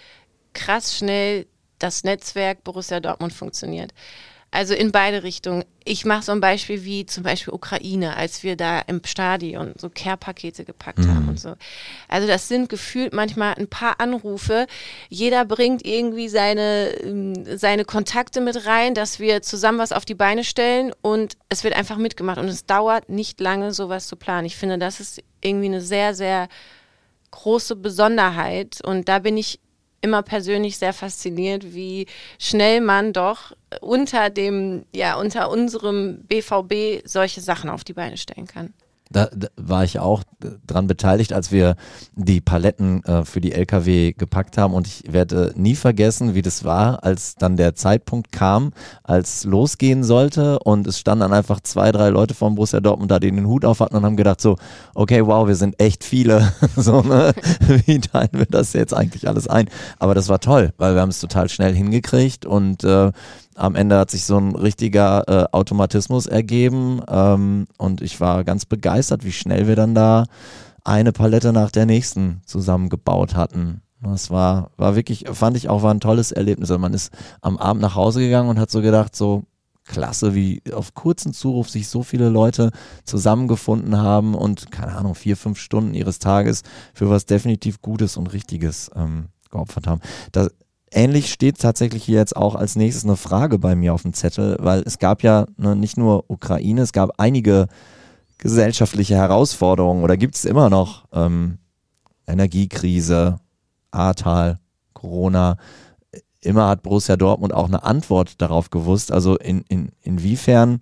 krass 0.54 0.98
schnell 0.98 1.46
das 1.80 2.04
Netzwerk 2.04 2.64
Borussia 2.64 3.00
Dortmund 3.00 3.34
funktioniert. 3.34 3.94
Also 4.56 4.74
in 4.74 4.94
beide 4.94 5.24
Richtungen. 5.24 5.66
Ich 5.84 6.06
mache 6.06 6.24
so 6.24 6.32
ein 6.32 6.40
Beispiel 6.40 6.86
wie 6.86 7.06
zum 7.06 7.24
Beispiel 7.24 7.54
Ukraine, 7.54 8.16
als 8.16 8.42
wir 8.42 8.56
da 8.56 8.80
im 8.80 9.02
Stadion 9.04 9.74
so 9.78 9.90
Care-Pakete 9.90 10.64
gepackt 10.64 11.00
mhm. 11.00 11.14
haben 11.14 11.28
und 11.28 11.40
so. 11.40 11.56
Also 12.08 12.26
das 12.26 12.48
sind 12.48 12.70
gefühlt 12.70 13.14
manchmal 13.14 13.56
ein 13.56 13.68
paar 13.68 14.00
Anrufe. 14.00 14.66
Jeder 15.10 15.44
bringt 15.44 15.86
irgendwie 15.86 16.30
seine, 16.30 16.88
ähm, 17.04 17.58
seine 17.58 17.84
Kontakte 17.84 18.40
mit 18.40 18.66
rein, 18.66 18.94
dass 18.94 19.20
wir 19.20 19.42
zusammen 19.42 19.78
was 19.78 19.92
auf 19.92 20.06
die 20.06 20.16
Beine 20.16 20.46
stellen 20.46 20.94
und 21.02 21.36
es 21.50 21.66
wird 21.66 21.76
einfach 21.76 21.98
mitgemacht. 21.98 22.38
Und 22.38 22.48
es 22.48 22.66
dauert 22.66 23.10
nicht 23.10 23.42
lange, 23.42 23.74
sowas 23.74 24.08
zu 24.08 24.16
planen. 24.16 24.48
Ich 24.48 24.56
finde, 24.56 24.78
das 24.78 25.02
ist 25.02 25.22
irgendwie 25.42 25.68
eine 25.68 25.82
sehr, 25.82 26.16
sehr 26.16 26.48
große 27.32 27.76
Besonderheit. 27.76 28.80
Und 28.86 29.10
da 29.10 29.20
bin 29.20 29.36
ich 29.36 29.60
immer 30.06 30.22
persönlich 30.22 30.78
sehr 30.78 30.94
fasziniert, 30.94 31.74
wie 31.74 32.06
schnell 32.40 32.80
man 32.80 33.12
doch 33.12 33.52
unter 33.82 34.30
dem, 34.30 34.86
ja, 34.94 35.16
unter 35.16 35.50
unserem 35.50 36.24
BVB 36.24 37.06
solche 37.06 37.42
Sachen 37.42 37.70
auf 37.70 37.84
die 37.84 37.94
Beine 37.94 38.18
stellen 38.18 38.48
kann. 38.48 38.74
Da, 39.16 39.30
da, 39.34 39.48
war 39.56 39.86
ich 39.86 39.98
auch 40.00 40.24
dran 40.68 40.88
beteiligt, 40.88 41.32
als 41.32 41.50
wir 41.50 41.78
die 42.16 42.42
Paletten 42.42 43.02
äh, 43.06 43.24
für 43.24 43.40
die 43.40 43.54
LKW 43.54 44.12
gepackt 44.12 44.58
haben. 44.58 44.74
Und 44.74 44.88
ich 44.88 45.06
werde 45.08 45.54
nie 45.56 45.76
vergessen, 45.76 46.36
wie 46.36 46.42
das 46.42 46.66
war, 46.66 47.06
als 47.06 47.36
dann 47.36 47.56
der 47.56 47.76
Zeitpunkt 47.76 48.34
kam, 48.34 48.74
als 49.04 49.46
losgehen 49.46 50.04
sollte. 50.04 50.60
Und 50.60 50.86
es 50.86 51.00
standen 51.00 51.22
dann 51.22 51.32
einfach 51.32 51.62
zwei, 51.62 51.94
drei 51.94 52.10
Leute 52.10 52.34
vom 52.34 52.56
Borussia 52.56 52.82
Dortmund 52.82 53.10
da, 53.10 53.20
die 53.20 53.32
den 53.32 53.48
Hut 53.48 53.64
auf 53.64 53.80
hatten 53.80 53.96
und 53.96 54.04
haben 54.04 54.18
gedacht 54.18 54.42
so, 54.42 54.58
okay, 54.94 55.26
wow, 55.26 55.48
wir 55.48 55.56
sind 55.56 55.80
echt 55.80 56.04
viele. 56.04 56.52
so, 56.76 57.02
ne? 57.02 57.34
Wie 57.86 58.02
teilen 58.02 58.34
wir 58.34 58.48
das 58.48 58.74
jetzt 58.74 58.94
eigentlich 58.94 59.30
alles 59.30 59.48
ein? 59.48 59.70
Aber 59.98 60.14
das 60.14 60.28
war 60.28 60.42
toll, 60.42 60.74
weil 60.76 60.94
wir 60.94 61.02
haben 61.02 61.10
es 61.10 61.22
total 61.22 61.48
schnell 61.48 61.74
hingekriegt 61.74 62.46
und 62.46 62.84
äh, 62.84 63.14
am 63.56 63.76
Ende 63.76 63.98
hat 63.98 64.12
sich 64.12 64.26
so 64.26 64.38
ein 64.38 64.56
richtiger 64.56 65.28
äh, 65.28 65.46
Automatismus 65.52 66.28
ergeben 66.28 67.02
ähm, 67.08 67.68
und 67.78 68.02
ich 68.02 68.20
war 68.20 68.44
ganz 68.44 68.66
begeistert, 68.66 69.24
wie 69.24 69.32
schnell 69.32 69.68
wir 69.68 69.76
dann 69.76 69.96
da 69.96 70.26
eine 70.84 71.12
Palette 71.12 71.52
nach 71.52 71.72
der 71.72 71.86
nächsten 71.86 72.42
zusammengebaut 72.46 73.36
hatten. 73.36 73.82
Das 74.02 74.30
war, 74.30 74.72
war 74.78 74.96
wirklich, 74.96 75.26
fand 75.32 75.58
ich 75.58 75.68
auch, 75.70 75.82
war 75.82 75.94
ein 75.94 76.00
tolles 76.00 76.32
Erlebnis. 76.32 76.70
Also 76.70 76.80
man 76.80 76.94
ist 76.94 77.12
am 77.42 77.58
Abend 77.58 77.82
nach 77.82 77.96
Hause 77.96 78.20
gegangen 78.20 78.50
und 78.50 78.60
hat 78.60 78.70
so 78.70 78.82
gedacht, 78.82 79.16
so 79.16 79.46
klasse, 79.86 80.36
wie 80.36 80.62
auf 80.74 80.94
kurzen 80.94 81.34
Zuruf 81.34 81.70
sich 81.70 81.88
so 81.88 82.04
viele 82.04 82.30
Leute 82.30 82.72
zusammengefunden 83.04 83.98
haben 83.98 84.36
und, 84.36 84.72
keine 84.72 84.96
Ahnung, 84.96 85.16
vier, 85.16 85.38
fünf 85.38 85.60
Stunden 85.60 85.94
ihres 85.94 86.20
Tages 86.20 86.64
für 86.94 87.10
was 87.10 87.26
definitiv 87.26 87.82
Gutes 87.82 88.18
und 88.18 88.28
Richtiges 88.34 88.92
ähm, 88.96 89.30
geopfert 89.50 89.88
haben. 89.88 90.02
Da, 90.32 90.50
ähnlich 90.96 91.32
steht 91.32 91.60
tatsächlich 91.60 92.04
hier 92.04 92.18
jetzt 92.18 92.36
auch 92.36 92.56
als 92.56 92.76
nächstes 92.76 93.04
eine 93.04 93.18
Frage 93.18 93.60
bei 93.60 93.76
mir 93.76 93.94
auf 93.94 94.04
dem 94.04 94.14
Zettel, 94.14 94.58
weil 94.60 94.82
es 94.86 94.98
gab 94.98 95.22
ja 95.22 95.46
ne, 95.58 95.76
nicht 95.76 95.98
nur 95.98 96.26
Ukraine, 96.30 96.82
es 96.82 96.94
gab 96.94 97.12
einige 97.18 97.68
gesellschaftliche 98.38 99.16
Herausforderungen 99.16 100.04
oder 100.04 100.18
gibt 100.18 100.36
es 100.36 100.46
immer 100.46 100.70
noch 100.70 101.06
ähm, 101.12 101.60
Energiekrise, 102.28 103.40
Ahrtal, 103.92 104.60
Corona. 104.94 105.58
Immer 106.42 106.68
hat 106.68 106.84
Borussia 106.84 107.18
Dortmund 107.18 107.54
auch 107.54 107.68
eine 107.68 107.84
Antwort 107.84 108.42
darauf 108.42 108.70
gewusst. 108.70 109.12
Also 109.12 109.38
in, 109.38 109.62
in, 109.68 109.90
inwiefern 110.02 110.80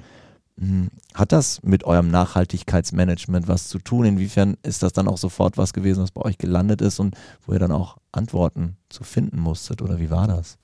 hm, 0.59 0.89
hat 1.13 1.31
das 1.31 1.61
mit 1.63 1.83
eurem 1.83 2.09
Nachhaltigkeitsmanagement 2.09 3.47
was 3.47 3.67
zu 3.67 3.79
tun? 3.79 4.05
Inwiefern 4.05 4.57
ist 4.63 4.83
das 4.83 4.93
dann 4.93 5.07
auch 5.07 5.17
sofort 5.17 5.57
was 5.57 5.73
gewesen, 5.73 6.03
was 6.03 6.11
bei 6.11 6.21
euch 6.21 6.37
gelandet 6.37 6.81
ist 6.81 6.99
und 6.99 7.15
wo 7.45 7.53
ihr 7.53 7.59
dann 7.59 7.71
auch 7.71 7.97
Antworten 8.13 8.77
zu 8.89 9.03
finden 9.03 9.39
musstet? 9.39 9.81
Oder 9.81 9.99
wie 9.99 10.09
war 10.09 10.27
das? 10.27 10.57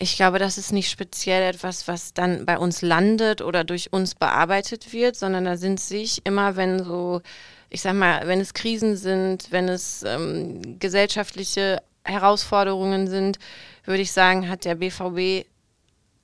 Ich 0.00 0.14
glaube, 0.14 0.38
das 0.38 0.58
ist 0.58 0.72
nicht 0.72 0.90
speziell 0.90 1.42
etwas, 1.42 1.88
was 1.88 2.14
dann 2.14 2.46
bei 2.46 2.56
uns 2.56 2.82
landet 2.82 3.42
oder 3.42 3.64
durch 3.64 3.92
uns 3.92 4.14
bearbeitet 4.14 4.92
wird, 4.92 5.16
sondern 5.16 5.44
da 5.44 5.56
sind 5.56 5.80
sich 5.80 6.24
immer, 6.24 6.54
wenn 6.54 6.84
so, 6.84 7.20
ich 7.68 7.82
sag 7.82 7.94
mal, 7.94 8.28
wenn 8.28 8.40
es 8.40 8.54
Krisen 8.54 8.96
sind, 8.96 9.50
wenn 9.50 9.68
es 9.68 10.04
ähm, 10.04 10.78
gesellschaftliche 10.78 11.82
Herausforderungen 12.04 13.08
sind, 13.08 13.40
würde 13.84 14.02
ich 14.02 14.12
sagen, 14.12 14.48
hat 14.48 14.64
der 14.64 14.76
BVB 14.76 15.46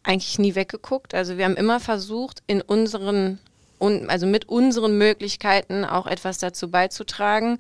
eigentlich 0.04 0.38
nie 0.38 0.54
weggeguckt. 0.54 1.12
Also 1.12 1.36
wir 1.36 1.44
haben 1.44 1.56
immer 1.56 1.80
versucht, 1.80 2.42
in 2.46 2.60
unseren, 2.60 3.40
also 3.80 4.26
mit 4.26 4.48
unseren 4.48 4.96
Möglichkeiten 4.98 5.84
auch 5.84 6.06
etwas 6.06 6.38
dazu 6.38 6.70
beizutragen. 6.70 7.58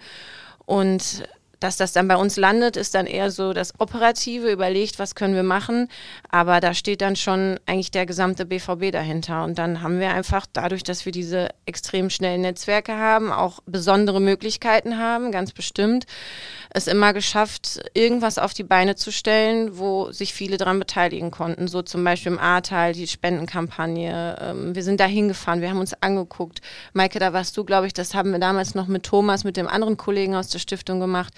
Und 0.66 1.24
dass 1.60 1.76
das 1.76 1.92
dann 1.92 2.08
bei 2.08 2.16
uns 2.16 2.36
landet, 2.36 2.76
ist 2.76 2.94
dann 2.94 3.06
eher 3.06 3.30
so 3.30 3.52
das 3.52 3.72
Operative, 3.78 4.50
überlegt, 4.50 4.98
was 4.98 5.14
können 5.14 5.34
wir 5.34 5.42
machen. 5.42 5.88
Aber 6.30 6.60
da 6.60 6.74
steht 6.74 7.00
dann 7.00 7.16
schon 7.16 7.58
eigentlich 7.66 7.90
der 7.90 8.06
gesamte 8.06 8.46
BVB 8.46 8.92
dahinter. 8.92 9.44
Und 9.44 9.58
dann 9.58 9.82
haben 9.82 10.00
wir 10.00 10.10
einfach 10.10 10.46
dadurch, 10.52 10.82
dass 10.82 11.04
wir 11.04 11.12
diese 11.12 11.48
extrem 11.66 12.10
schnellen 12.10 12.42
Netzwerke 12.42 12.96
haben, 12.96 13.32
auch 13.32 13.60
besondere 13.66 14.20
Möglichkeiten 14.20 14.98
haben, 14.98 15.32
ganz 15.32 15.52
bestimmt, 15.52 16.04
es 16.70 16.86
immer 16.86 17.12
geschafft, 17.12 17.80
irgendwas 17.94 18.38
auf 18.38 18.52
die 18.52 18.64
Beine 18.64 18.96
zu 18.96 19.12
stellen, 19.12 19.78
wo 19.78 20.10
sich 20.10 20.34
viele 20.34 20.56
daran 20.56 20.78
beteiligen 20.78 21.30
konnten. 21.30 21.68
So 21.68 21.82
zum 21.82 22.02
Beispiel 22.04 22.32
im 22.32 22.38
Ahrtal, 22.38 22.92
die 22.92 23.06
Spendenkampagne. 23.06 24.36
Ähm, 24.40 24.74
wir 24.74 24.82
sind 24.82 25.00
da 25.00 25.06
hingefahren, 25.06 25.60
wir 25.60 25.70
haben 25.70 25.80
uns 25.80 25.94
angeguckt. 26.02 26.60
Maike, 26.92 27.18
da 27.18 27.32
warst 27.32 27.56
du, 27.56 27.64
glaube 27.64 27.86
ich, 27.86 27.92
das 27.92 28.14
haben 28.14 28.32
wir 28.32 28.38
damals 28.38 28.74
noch 28.74 28.86
mit 28.86 29.04
Thomas, 29.04 29.44
mit 29.44 29.56
dem 29.56 29.68
anderen 29.68 29.96
Kollegen 29.96 30.34
aus 30.34 30.48
der 30.48 30.58
Stiftung 30.58 31.00
gemacht. 31.00 31.32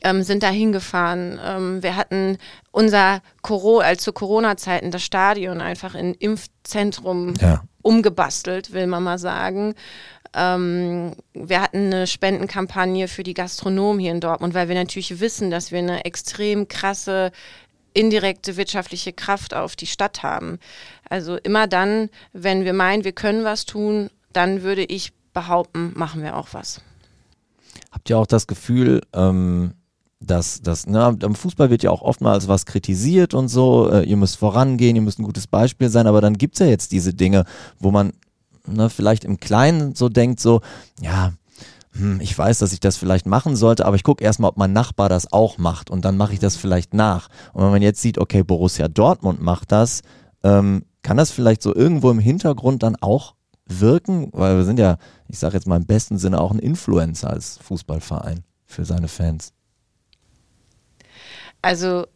Ähm, 0.00 0.22
sind 0.22 0.44
da 0.44 0.50
hingefahren. 0.50 1.40
Ähm, 1.44 1.82
wir 1.82 1.96
hatten 1.96 2.38
unser 2.70 3.20
Coro 3.42 3.80
als 3.80 4.04
zu 4.04 4.12
Corona-Zeiten 4.12 4.92
das 4.92 5.02
Stadion 5.02 5.60
einfach 5.60 5.96
in 5.96 6.14
Impfzentrum 6.14 7.34
ja. 7.40 7.64
umgebastelt, 7.82 8.72
will 8.72 8.86
man 8.86 9.02
mal 9.02 9.18
sagen. 9.18 9.74
Ähm, 10.34 11.16
wir 11.32 11.60
hatten 11.60 11.86
eine 11.86 12.06
Spendenkampagne 12.06 13.08
für 13.08 13.24
die 13.24 13.34
Gastronomen 13.34 13.98
hier 13.98 14.12
in 14.12 14.20
Dortmund, 14.20 14.54
weil 14.54 14.68
wir 14.68 14.76
natürlich 14.76 15.18
wissen, 15.18 15.50
dass 15.50 15.72
wir 15.72 15.80
eine 15.80 16.04
extrem 16.04 16.68
krasse 16.68 17.32
indirekte 17.92 18.56
wirtschaftliche 18.56 19.12
Kraft 19.12 19.54
auf 19.54 19.74
die 19.74 19.86
Stadt 19.86 20.22
haben. 20.22 20.58
Also 21.08 21.36
immer 21.36 21.66
dann, 21.66 22.10
wenn 22.32 22.64
wir 22.64 22.72
meinen, 22.72 23.04
wir 23.04 23.12
können 23.12 23.44
was 23.44 23.64
tun, 23.64 24.10
dann 24.32 24.62
würde 24.62 24.84
ich 24.84 25.12
behaupten, 25.32 25.92
machen 25.96 26.22
wir 26.22 26.36
auch 26.36 26.48
was. 26.52 26.80
Habt 27.90 28.10
ihr 28.10 28.18
auch 28.18 28.26
das 28.26 28.46
Gefühl, 28.46 29.00
ähm, 29.12 29.74
dass 30.20 30.60
das, 30.62 30.86
ne, 30.86 31.16
am 31.22 31.34
Fußball 31.34 31.70
wird 31.70 31.82
ja 31.82 31.90
auch 31.90 32.02
oftmals 32.02 32.48
was 32.48 32.66
kritisiert 32.66 33.34
und 33.34 33.48
so, 33.48 33.88
äh, 33.90 34.02
ihr 34.02 34.16
müsst 34.16 34.36
vorangehen, 34.36 34.96
ihr 34.96 35.02
müsst 35.02 35.18
ein 35.18 35.24
gutes 35.24 35.46
Beispiel 35.46 35.88
sein, 35.88 36.06
aber 36.06 36.20
dann 36.20 36.36
gibt 36.36 36.54
es 36.54 36.60
ja 36.60 36.66
jetzt 36.66 36.92
diese 36.92 37.14
Dinge, 37.14 37.44
wo 37.78 37.90
man 37.90 38.12
ne, 38.66 38.90
vielleicht 38.90 39.24
im 39.24 39.38
Kleinen 39.38 39.94
so 39.94 40.08
denkt, 40.08 40.40
so, 40.40 40.60
ja, 41.00 41.32
hm, 41.92 42.20
ich 42.20 42.36
weiß, 42.36 42.58
dass 42.58 42.72
ich 42.72 42.80
das 42.80 42.96
vielleicht 42.96 43.26
machen 43.26 43.56
sollte, 43.56 43.86
aber 43.86 43.96
ich 43.96 44.02
gucke 44.02 44.24
erstmal, 44.24 44.50
ob 44.50 44.56
mein 44.56 44.72
Nachbar 44.72 45.08
das 45.08 45.32
auch 45.32 45.58
macht 45.58 45.88
und 45.90 46.04
dann 46.04 46.16
mache 46.16 46.32
ich 46.32 46.38
das 46.40 46.56
vielleicht 46.56 46.94
nach. 46.94 47.28
Und 47.52 47.64
wenn 47.64 47.70
man 47.70 47.82
jetzt 47.82 48.02
sieht, 48.02 48.18
okay, 48.18 48.42
Borussia 48.42 48.88
Dortmund 48.88 49.40
macht 49.40 49.72
das, 49.72 50.02
ähm, 50.42 50.84
kann 51.02 51.16
das 51.16 51.30
vielleicht 51.30 51.62
so 51.62 51.74
irgendwo 51.74 52.10
im 52.10 52.18
Hintergrund 52.18 52.82
dann 52.82 52.96
auch 52.96 53.34
wirken? 53.68 54.30
Weil 54.32 54.56
wir 54.56 54.64
sind 54.64 54.78
ja, 54.78 54.98
ich 55.28 55.38
sage 55.38 55.54
jetzt 55.54 55.66
mal 55.66 55.76
im 55.76 55.86
besten 55.86 56.18
Sinne 56.18 56.40
auch 56.40 56.50
ein 56.50 56.58
Influencer 56.58 57.30
als 57.30 57.58
Fußballverein 57.58 58.44
für 58.64 58.84
seine 58.84 59.08
Fans. 59.08 59.52
Also 61.62 62.06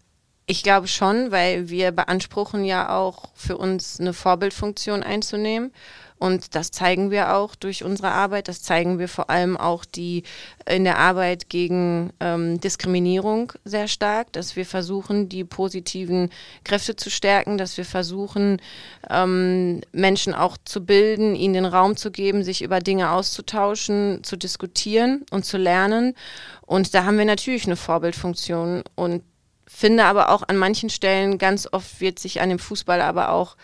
ich 0.47 0.63
glaube 0.63 0.89
schon, 0.89 1.31
weil 1.31 1.69
wir 1.69 1.93
beanspruchen 1.93 2.65
ja 2.65 2.97
auch 2.97 3.31
für 3.35 3.57
uns 3.57 4.01
eine 4.01 4.13
Vorbildfunktion 4.13 5.03
einzunehmen. 5.03 5.73
Und 6.23 6.55
das 6.55 6.71
zeigen 6.71 7.11
wir 7.11 7.35
auch 7.35 7.57
durch 7.57 7.83
unsere 7.83 8.13
Arbeit. 8.13 8.47
Das 8.47 8.63
zeigen 8.63 9.01
wir 9.01 9.09
vor 9.09 9.29
allem 9.29 9.57
auch 9.57 9.85
die 9.85 10.23
in 10.71 10.85
der 10.85 11.01
Arbeit 11.01 11.49
gegen 11.49 12.13
ähm, 12.21 12.61
Diskriminierung 12.61 13.53
sehr 13.65 13.89
stark, 13.89 14.33
dass 14.33 14.55
wir 14.55 14.65
versuchen, 14.65 15.29
die 15.29 15.43
positiven 15.43 16.31
Kräfte 16.63 16.95
zu 16.95 17.11
stärken, 17.11 17.59
dass 17.59 17.77
wir 17.77 17.85
versuchen, 17.85 18.63
ähm, 19.11 19.81
Menschen 19.91 20.33
auch 20.33 20.57
zu 20.65 20.87
bilden, 20.87 21.35
ihnen 21.35 21.55
den 21.55 21.65
Raum 21.65 21.97
zu 21.97 22.13
geben, 22.13 22.45
sich 22.45 22.63
über 22.63 22.79
Dinge 22.79 23.11
auszutauschen, 23.11 24.23
zu 24.23 24.37
diskutieren 24.37 25.27
und 25.33 25.45
zu 25.45 25.59
lernen. 25.59 26.15
Und 26.61 26.95
da 26.95 27.03
haben 27.05 27.19
wir 27.19 27.25
natürlich 27.25 27.67
eine 27.67 27.75
Vorbildfunktion 27.75 28.85
und 28.95 29.25
finde 29.67 30.05
aber 30.05 30.31
auch 30.31 30.45
an 30.47 30.57
manchen 30.57 30.89
Stellen 30.89 31.39
ganz 31.39 31.69
oft 31.73 32.01
wird 32.01 32.21
sich 32.21 32.41
an 32.41 32.49
dem 32.49 32.61
Fußball 32.61 33.01
aber 33.01 33.33
auch 33.33 33.57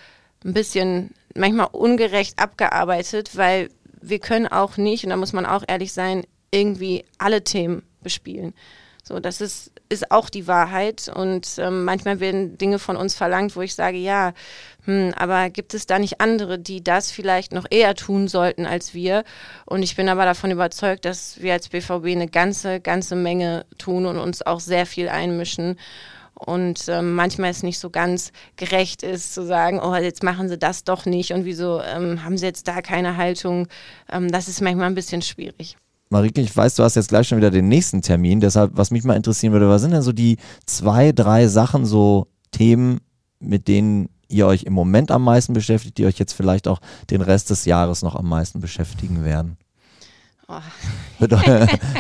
ein 0.45 0.55
bisschen 0.55 1.15
manchmal 1.35 1.69
ungerecht 1.73 2.39
abgearbeitet, 2.39 3.37
weil 3.37 3.69
wir 4.01 4.19
können 4.19 4.47
auch 4.47 4.77
nicht, 4.77 5.05
und 5.05 5.11
da 5.11 5.17
muss 5.17 5.33
man 5.33 5.47
auch 5.47 5.65
ehrlich 5.67 5.93
sein, 5.93 6.25
irgendwie 6.51 7.05
alle 7.19 7.45
Themen 7.45 7.83
bespielen. 8.03 8.55
So, 9.09 9.21
das 9.21 9.41
ist, 9.41 9.73
ist 9.89 10.11
auch 10.11 10.29
die 10.29 10.47
Wahrheit. 10.47 11.11
Und 11.15 11.49
ähm, 11.59 11.85
manchmal 11.85 12.21
werden 12.21 12.59
Dinge 12.59 12.79
von 12.79 12.97
uns 12.97 13.15
verlangt, 13.15 13.57
wo 13.57 13.63
ich 13.63 13.75
sage, 13.75 13.97
ja, 13.97 14.35
hm, 14.85 15.15
aber 15.17 15.49
gibt 15.49 15.73
es 15.73 15.87
da 15.87 15.99
nicht 15.99 16.21
andere, 16.21 16.59
die 16.59 16.85
das 16.85 17.11
vielleicht 17.11 17.53
noch 17.53 17.65
eher 17.71 17.95
tun 17.95 18.29
sollten 18.29 18.67
als 18.67 18.93
wir? 18.93 19.25
Und 19.65 19.83
ich 19.83 19.97
bin 19.97 20.11
aber 20.11 20.27
davon 20.27 20.51
überzeugt, 20.51 21.07
dass 21.07 21.41
wir 21.41 21.55
als 21.55 21.71
BVB 21.71 22.07
eine 22.09 22.29
ganze, 22.29 22.81
ganze 22.81 23.17
Menge 23.17 23.65
tun 23.79 24.05
und 24.05 24.19
uns 24.19 24.43
auch 24.43 24.61
sehr 24.61 24.85
viel 24.85 25.09
einmischen. 25.09 25.79
Und 26.45 26.85
ähm, 26.89 27.15
manchmal 27.15 27.51
es 27.51 27.63
nicht 27.63 27.79
so 27.79 27.91
ganz 27.91 28.33
gerecht 28.57 29.03
ist 29.03 29.35
zu 29.35 29.45
sagen, 29.45 29.81
oh, 29.83 29.95
jetzt 29.95 30.23
machen 30.23 30.49
sie 30.49 30.59
das 30.59 30.85
doch 30.85 31.07
nicht 31.07 31.33
und 31.33 31.45
wieso 31.45 31.81
ähm, 31.83 32.25
haben 32.25 32.39
sie 32.39 32.47
jetzt 32.47 32.69
da 32.69 32.81
keine 32.81 33.17
Haltung. 33.17 33.69
Ähm, 34.11 34.31
das 34.31 34.49
ist 34.49 34.61
manchmal 34.61 34.87
ein 34.87 34.95
bisschen 34.95 35.23
schwierig. 35.23 35.77
Marike, 36.11 36.41
ich 36.41 36.57
weiß, 36.57 36.77
du 36.77 36.83
hast 36.83 36.95
jetzt 36.95 37.09
gleich 37.09 37.29
schon 37.29 37.39
wieder 37.39 37.51
den 37.51 37.69
nächsten 37.69 38.01
Termin, 38.01 38.41
deshalb, 38.41 38.71
was 38.75 38.91
mich 38.91 39.05
mal 39.05 39.17
interessieren 39.17 39.53
würde, 39.53 39.69
was 39.69 39.83
sind 39.83 39.91
denn 39.91 40.03
so 40.03 40.13
die 40.13 40.39
zwei, 40.65 41.13
drei 41.13 41.49
Sachen, 41.49 41.85
so 41.85 42.29
Themen, 42.51 43.01
mit 43.41 43.69
denen 43.69 44.09
ihr 44.29 44.47
euch 44.47 44.63
im 44.63 44.73
Moment 44.73 45.11
am 45.11 45.25
meisten 45.25 45.53
beschäftigt, 45.53 45.99
die 45.99 46.07
euch 46.07 46.19
jetzt 46.19 46.33
vielleicht 46.33 46.69
auch 46.69 46.81
den 47.11 47.21
Rest 47.21 47.51
des 47.51 47.65
Jahres 47.65 48.03
noch 48.03 48.15
am 48.15 48.29
meisten 48.29 48.61
beschäftigen 48.61 49.25
werden? 49.25 49.59
Oh. 50.51 50.61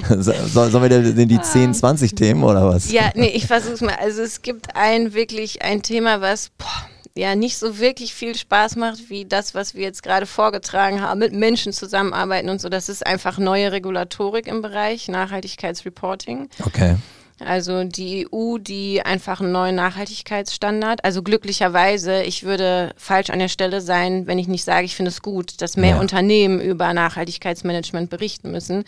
Sollen 0.08 0.82
wir 0.82 0.88
denn 0.88 1.28
die 1.28 1.40
10, 1.40 1.74
20 1.74 2.14
Themen 2.14 2.44
oder 2.44 2.66
was? 2.66 2.90
Ja, 2.90 3.11
nee, 3.14 3.28
ich 3.28 3.46
versuch's 3.46 3.82
mal. 3.82 3.96
Also 4.00 4.22
es 4.22 4.40
gibt 4.40 4.74
ein 4.74 5.12
wirklich 5.12 5.61
ein 5.61 5.82
Thema, 5.82 6.22
was 6.22 6.48
boah, 6.56 6.88
ja 7.14 7.34
nicht 7.34 7.58
so 7.58 7.78
wirklich 7.78 8.14
viel 8.14 8.34
Spaß 8.34 8.76
macht, 8.76 9.11
wie 9.11 9.26
das, 9.26 9.54
was 9.54 9.74
wir 9.74 9.82
jetzt 9.82 10.02
gerade 10.02 10.24
vorgetragen 10.24 11.02
haben, 11.02 11.18
mit 11.18 11.34
Menschen 11.34 11.74
zusammenarbeiten 11.74 12.48
und 12.48 12.61
so. 12.61 12.70
Das 12.70 12.88
ist 12.88 13.06
einfach 13.06 13.37
neue 13.37 13.70
Regulatorik 13.70 14.46
im 14.46 14.62
Bereich 14.62 15.08
Nachhaltigkeitsreporting. 15.08 16.48
Okay. 16.64 16.96
Also 17.40 17.85
die 17.85 18.27
EU, 18.33 18.59
die 18.59 19.03
einfach 19.03 19.40
einen 19.40 19.53
neuen 19.53 19.77
Nachhaltigkeitsstandard. 19.77 21.05
Also 21.05 21.22
glücklicherweise, 21.22 22.22
ich 22.22 22.42
würde 22.42 22.92
falsch 22.96 23.31
an 23.31 23.38
der 23.38 23.48
Stelle 23.48 23.81
sein, 23.81 24.27
wenn 24.27 24.38
ich 24.38 24.48
nicht 24.48 24.64
sage, 24.64 24.85
ich 24.85 24.96
finde 24.96 25.11
es 25.11 25.22
gut, 25.22 25.62
dass 25.62 25.77
mehr 25.77 25.90
ja. 25.96 26.01
Unternehmen 26.01 26.61
über 26.61 26.92
Nachhaltigkeitsmanagement 26.92 28.11
berichten 28.11 28.51
müssen. 28.51 28.85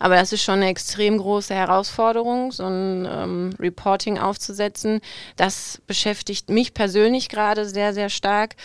Aber 0.00 0.16
das 0.16 0.32
ist 0.32 0.42
schon 0.42 0.56
eine 0.56 0.68
extrem 0.68 1.18
große 1.18 1.54
Herausforderung, 1.54 2.50
so 2.50 2.64
ein 2.64 3.06
ähm, 3.08 3.50
Reporting 3.60 4.18
aufzusetzen. 4.18 5.00
Das 5.36 5.80
beschäftigt 5.86 6.50
mich 6.50 6.74
persönlich 6.74 7.28
gerade 7.28 7.66
sehr, 7.68 7.94
sehr 7.94 8.08
stark. 8.08 8.56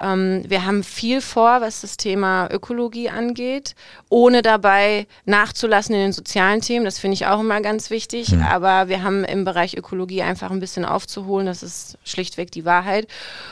Ähm, 0.00 0.42
wir 0.48 0.66
haben 0.66 0.82
viel 0.82 1.20
vor, 1.20 1.60
was 1.60 1.82
das 1.82 1.96
Thema 1.96 2.48
Ökologie 2.50 3.08
angeht, 3.08 3.76
ohne 4.08 4.42
dabei 4.42 5.06
nachzulassen 5.26 5.94
in 5.94 6.00
den 6.00 6.12
sozialen 6.12 6.60
Themen. 6.60 6.84
Das 6.84 6.98
finde 6.98 7.14
ich 7.14 7.26
auch 7.26 7.38
immer 7.38 7.60
ganz 7.60 7.90
wichtig. 7.90 8.32
Mhm. 8.32 8.42
Aber 8.42 8.79
wir 8.88 9.02
haben 9.02 9.24
im 9.24 9.44
Bereich 9.44 9.76
Ökologie 9.76 10.22
einfach 10.22 10.50
ein 10.50 10.60
bisschen 10.60 10.84
aufzuholen. 10.84 11.46
Das 11.46 11.62
ist 11.62 11.98
schlichtweg 12.04 12.50
die 12.50 12.64
Wahrheit. 12.64 13.06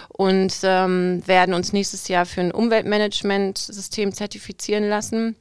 Und 0.08 0.54
ähm, 0.62 1.22
werden 1.26 1.54
uns 1.54 1.72
nächstes 1.72 2.08
Jahr 2.08 2.26
für 2.26 2.40
ein 2.40 2.52
Umweltmanagementsystem 2.52 4.12
zertifizieren 4.12 4.88
lassen. 4.88 5.36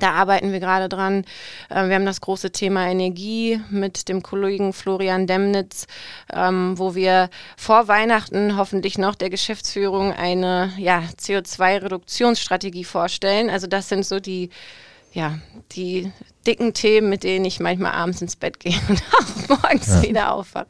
Da 0.00 0.12
arbeiten 0.12 0.52
wir 0.52 0.60
gerade 0.60 0.88
dran. 0.88 1.24
Äh, 1.70 1.88
wir 1.88 1.94
haben 1.94 2.06
das 2.06 2.20
große 2.20 2.50
Thema 2.50 2.86
Energie 2.86 3.60
mit 3.70 4.08
dem 4.08 4.22
Kollegen 4.22 4.72
Florian 4.72 5.26
Demnitz, 5.26 5.86
ähm, 6.32 6.78
wo 6.78 6.94
wir 6.94 7.30
vor 7.56 7.88
Weihnachten 7.88 8.56
hoffentlich 8.56 8.98
noch 8.98 9.14
der 9.14 9.30
Geschäftsführung 9.30 10.12
eine 10.12 10.72
ja, 10.76 11.02
CO2-Reduktionsstrategie 11.18 12.84
vorstellen. 12.84 13.48
Also 13.48 13.66
das 13.66 13.88
sind 13.88 14.04
so 14.04 14.20
die, 14.20 14.50
ja, 15.12 15.38
die 15.72 16.12
dicken 16.46 16.74
Themen, 16.74 17.08
mit 17.08 17.24
denen 17.24 17.44
ich 17.44 17.60
manchmal 17.60 17.92
abends 17.92 18.22
ins 18.22 18.36
Bett 18.36 18.60
gehe 18.60 18.74
und 18.88 19.02
auch 19.20 19.62
morgens 19.62 19.88
ja. 19.88 20.02
wieder 20.02 20.32
aufwache. 20.32 20.66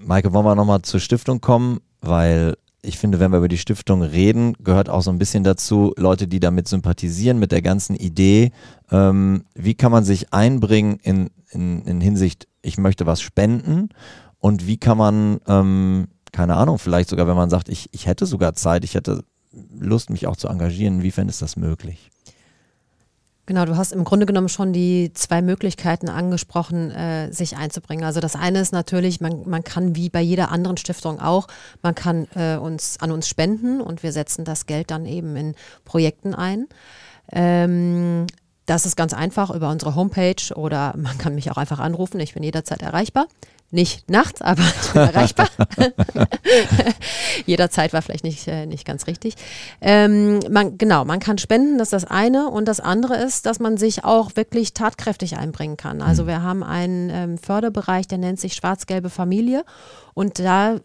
Maike, 0.00 0.32
wollen 0.32 0.44
wir 0.44 0.54
nochmal 0.54 0.82
zur 0.82 1.00
Stiftung 1.00 1.40
kommen, 1.40 1.80
weil 2.00 2.56
ich 2.82 2.98
finde, 2.98 3.18
wenn 3.18 3.32
wir 3.32 3.38
über 3.38 3.48
die 3.48 3.58
Stiftung 3.58 4.02
reden, 4.02 4.54
gehört 4.60 4.88
auch 4.88 5.02
so 5.02 5.10
ein 5.10 5.18
bisschen 5.18 5.42
dazu, 5.42 5.92
Leute, 5.96 6.28
die 6.28 6.40
damit 6.40 6.68
sympathisieren, 6.68 7.38
mit 7.38 7.50
der 7.50 7.62
ganzen 7.62 7.96
Idee. 7.96 8.52
Ähm, 8.90 9.44
wie 9.54 9.74
kann 9.74 9.90
man 9.90 10.04
sich 10.04 10.32
einbringen 10.32 10.98
in, 11.02 11.30
in, 11.50 11.82
in, 11.82 12.00
Hinsicht, 12.00 12.46
ich 12.62 12.78
möchte 12.78 13.04
was 13.04 13.20
spenden? 13.20 13.88
Und 14.38 14.66
wie 14.66 14.76
kann 14.76 14.96
man, 14.96 15.40
ähm, 15.48 16.08
keine 16.30 16.54
Ahnung, 16.54 16.78
vielleicht 16.78 17.08
sogar, 17.08 17.26
wenn 17.26 17.36
man 17.36 17.50
sagt, 17.50 17.68
ich, 17.68 17.88
ich 17.92 18.06
hätte 18.06 18.26
sogar 18.26 18.54
Zeit, 18.54 18.84
ich 18.84 18.94
hätte 18.94 19.24
Lust, 19.76 20.10
mich 20.10 20.26
auch 20.28 20.36
zu 20.36 20.46
engagieren, 20.48 20.96
inwiefern 20.96 21.28
ist 21.28 21.42
das 21.42 21.56
möglich? 21.56 22.10
Genau, 23.48 23.64
du 23.64 23.78
hast 23.78 23.92
im 23.92 24.04
Grunde 24.04 24.26
genommen 24.26 24.50
schon 24.50 24.74
die 24.74 25.10
zwei 25.14 25.40
Möglichkeiten 25.40 26.10
angesprochen, 26.10 26.90
äh, 26.90 27.32
sich 27.32 27.56
einzubringen. 27.56 28.04
Also 28.04 28.20
das 28.20 28.36
eine 28.36 28.60
ist 28.60 28.74
natürlich, 28.74 29.22
man, 29.22 29.48
man 29.48 29.64
kann 29.64 29.96
wie 29.96 30.10
bei 30.10 30.20
jeder 30.20 30.50
anderen 30.50 30.76
Stiftung 30.76 31.18
auch, 31.18 31.46
man 31.80 31.94
kann 31.94 32.28
äh, 32.34 32.58
uns 32.58 33.00
an 33.00 33.10
uns 33.10 33.26
spenden 33.26 33.80
und 33.80 34.02
wir 34.02 34.12
setzen 34.12 34.44
das 34.44 34.66
Geld 34.66 34.90
dann 34.90 35.06
eben 35.06 35.34
in 35.34 35.54
Projekten 35.86 36.34
ein. 36.34 36.66
Ähm, 37.32 38.26
das 38.66 38.84
ist 38.84 38.96
ganz 38.96 39.14
einfach 39.14 39.48
über 39.48 39.70
unsere 39.70 39.94
Homepage 39.94 40.54
oder 40.54 40.92
man 40.98 41.16
kann 41.16 41.34
mich 41.34 41.50
auch 41.50 41.56
einfach 41.56 41.78
anrufen. 41.78 42.20
Ich 42.20 42.34
bin 42.34 42.42
jederzeit 42.42 42.82
erreichbar. 42.82 43.28
Nicht 43.70 44.10
nachts, 44.10 44.40
aber 44.40 44.62
ich 44.62 44.88
bin 44.92 45.02
erreichbar. 45.02 45.48
Jederzeit 47.46 47.92
war 47.92 48.00
vielleicht 48.00 48.24
nicht, 48.24 48.48
äh, 48.48 48.64
nicht 48.64 48.86
ganz 48.86 49.06
richtig. 49.06 49.34
Ähm, 49.82 50.40
man, 50.50 50.78
genau, 50.78 51.04
man 51.04 51.20
kann 51.20 51.36
spenden, 51.36 51.76
das 51.76 51.88
ist 51.88 51.92
das 51.92 52.04
eine. 52.06 52.48
Und 52.48 52.66
das 52.66 52.80
andere 52.80 53.16
ist, 53.16 53.44
dass 53.44 53.60
man 53.60 53.76
sich 53.76 54.04
auch 54.04 54.36
wirklich 54.36 54.72
tatkräftig 54.72 55.36
einbringen 55.36 55.76
kann. 55.76 56.00
Also 56.00 56.22
mhm. 56.22 56.28
wir 56.28 56.42
haben 56.42 56.62
einen 56.62 57.10
ähm, 57.10 57.38
Förderbereich, 57.38 58.08
der 58.08 58.16
nennt 58.16 58.40
sich 58.40 58.54
Schwarz-Gelbe 58.54 59.10
Familie. 59.10 59.64
Und 60.14 60.38
da 60.38 60.76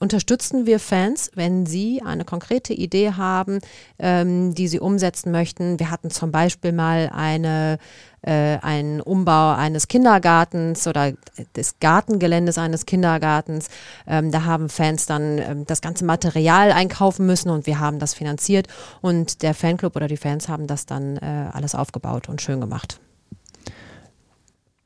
unterstützen 0.00 0.66
wir 0.66 0.80
Fans, 0.80 1.30
wenn 1.34 1.66
sie 1.66 2.02
eine 2.04 2.24
konkrete 2.24 2.72
Idee 2.72 3.12
haben, 3.12 3.60
ähm, 3.98 4.54
die 4.54 4.68
sie 4.68 4.80
umsetzen 4.80 5.30
möchten. 5.30 5.78
Wir 5.78 5.90
hatten 5.90 6.10
zum 6.10 6.30
Beispiel 6.32 6.72
mal 6.72 7.10
eine 7.14 7.78
äh, 8.24 8.58
einen 8.62 9.00
Umbau 9.00 9.52
eines 9.52 9.88
Kindergartens 9.88 10.86
oder 10.86 11.12
des 11.56 11.78
Gartengeländes 11.78 12.58
eines 12.58 12.86
Kindergartens. 12.86 13.68
Ähm, 14.06 14.30
da 14.30 14.44
haben 14.44 14.68
Fans 14.68 15.06
dann 15.06 15.38
ähm, 15.38 15.64
das 15.66 15.80
ganze 15.80 16.04
Material 16.04 16.72
einkaufen 16.72 17.26
müssen 17.26 17.50
und 17.50 17.66
wir 17.66 17.80
haben 17.80 17.98
das 17.98 18.14
finanziert 18.14 18.68
und 19.02 19.42
der 19.42 19.54
Fanclub 19.54 19.94
oder 19.96 20.08
die 20.08 20.16
Fans 20.16 20.48
haben 20.48 20.66
das 20.66 20.86
dann 20.86 21.18
äh, 21.18 21.50
alles 21.52 21.74
aufgebaut 21.74 22.28
und 22.28 22.40
schön 22.40 22.60
gemacht. 22.60 23.00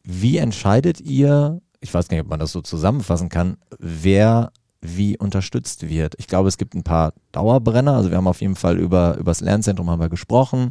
Wie 0.02 0.38
entscheidet 0.38 1.00
ihr, 1.00 1.60
ich 1.80 1.92
weiß 1.92 2.10
nicht, 2.10 2.20
ob 2.20 2.28
man 2.28 2.40
das 2.40 2.52
so 2.52 2.62
zusammenfassen 2.62 3.28
kann, 3.28 3.58
wer 3.78 4.52
wie 4.80 5.18
unterstützt 5.18 5.88
wird. 5.88 6.14
Ich 6.18 6.28
glaube, 6.28 6.48
es 6.48 6.58
gibt 6.58 6.74
ein 6.74 6.84
paar 6.84 7.12
Dauerbrenner. 7.32 7.94
Also 7.94 8.10
wir 8.10 8.16
haben 8.16 8.28
auf 8.28 8.40
jeden 8.40 8.54
Fall 8.54 8.78
über, 8.78 9.16
über 9.16 9.30
das 9.30 9.40
Lernzentrum 9.40 9.90
haben 9.90 10.00
wir 10.00 10.08
gesprochen 10.08 10.70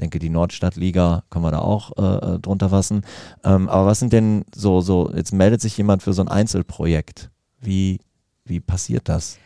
denke, 0.00 0.18
die 0.18 0.30
Nordstadtliga 0.30 1.24
kann 1.30 1.42
man 1.42 1.52
da 1.52 1.58
auch 1.60 1.92
äh, 1.96 2.34
äh, 2.34 2.38
drunter 2.38 2.70
fassen. 2.70 3.02
Ähm, 3.44 3.68
aber 3.68 3.86
was 3.86 3.98
sind 3.98 4.12
denn 4.12 4.44
so, 4.54 4.80
so, 4.80 5.10
jetzt 5.14 5.32
meldet 5.32 5.60
sich 5.60 5.76
jemand 5.76 6.02
für 6.02 6.12
so 6.12 6.22
ein 6.22 6.28
Einzelprojekt. 6.28 7.30
Wie, 7.60 8.00
wie 8.44 8.60
passiert 8.60 9.08
das? 9.08 9.38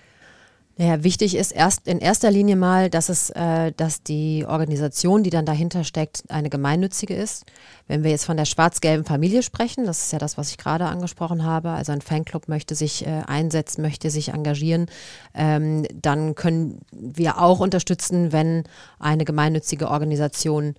Naja, 0.83 1.05
wichtig 1.05 1.37
ist 1.37 1.53
erst 1.53 1.87
in 1.87 2.01
erster 2.01 2.33
Linie 2.33 2.57
mal, 2.57 2.91
dass 2.91 3.09
es, 3.09 3.31
äh, 3.31 3.71
dass 3.71 4.03
die 4.03 4.45
Organisation, 4.49 5.23
die 5.23 5.31
dann 5.31 5.47
dahinter 5.47 5.85
steckt, 5.85 6.25
eine 6.29 6.51
gemeinnützige 6.51 7.15
ist. 7.15 7.45
Wenn 7.87 8.03
wir 8.03 8.11
jetzt 8.11 8.25
von 8.25 8.37
der 8.37 8.47
schwarz-gelben 8.47 9.05
Familie 9.05 9.45
sprechen, 9.45 9.87
das 9.87 10.03
ist 10.03 10.13
ja 10.13 10.19
das, 10.19 10.37
was 10.39 10.51
ich 10.51 10.59
gerade 10.59 10.87
angesprochen 10.87 11.45
habe, 11.45 11.71
also 11.71 11.93
ein 11.93 12.01
Fanclub 12.01 12.49
möchte 12.49 12.75
sich 12.75 13.07
äh, 13.07 13.23
einsetzen, 13.25 13.81
möchte 13.81 14.11
sich 14.11 14.31
engagieren, 14.31 14.87
ähm, 15.35 15.87
dann 15.95 16.35
können 16.35 16.81
wir 16.91 17.41
auch 17.41 17.61
unterstützen, 17.61 18.33
wenn 18.33 18.65
eine 18.99 19.25
gemeinnützige 19.25 19.89
Organisation 19.89 20.75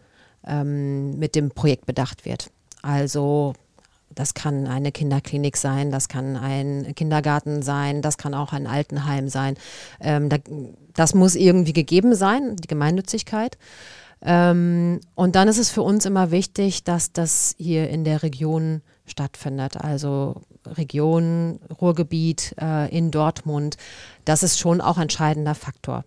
ähm, 0.46 1.18
mit 1.18 1.34
dem 1.34 1.52
Projekt 1.52 1.86
bedacht 1.86 2.26
wird. 2.26 2.52
Also 2.82 3.54
das 4.10 4.34
kann 4.34 4.68
eine 4.68 4.92
Kinderklinik 4.92 5.58
sein, 5.58 5.92
das 5.92 6.08
kann 6.08 6.38
ein 6.38 6.94
Kindergarten 6.96 7.62
sein, 7.62 8.02
das 8.02 8.18
kann 8.18 8.34
auch 8.34 8.54
ein 8.54 8.68
Altenheim 8.68 9.30
sein. 9.30 9.56
Ähm, 10.00 10.30
da, 10.30 10.38
das 10.94 11.16
muss 11.16 11.36
irgendwie 11.36 11.74
gegeben 11.74 12.16
sein, 12.16 12.56
die 12.58 12.68
Gemeinnützigkeit. 12.68 13.58
Ähm, 14.22 15.02
und 15.16 15.36
dann 15.36 15.48
ist 15.48 15.58
es 15.58 15.70
für 15.70 15.82
uns 15.82 16.06
immer 16.06 16.32
wichtig, 16.32 16.84
dass 16.84 17.12
das 17.12 17.56
hier 17.58 17.90
in 17.90 18.04
der 18.04 18.24
Region 18.24 18.82
stattfindet. 19.06 19.78
Also 19.78 20.42
Region, 20.66 21.60
Ruhrgebiet, 21.82 22.56
äh, 22.62 22.96
in 22.96 23.12
Dortmund. 23.12 23.78
Das 24.24 24.44
ist 24.44 24.60
schon 24.60 24.80
auch 24.80 24.98
ein 24.98 25.04
entscheidender 25.04 25.56
Faktor. 25.56 26.06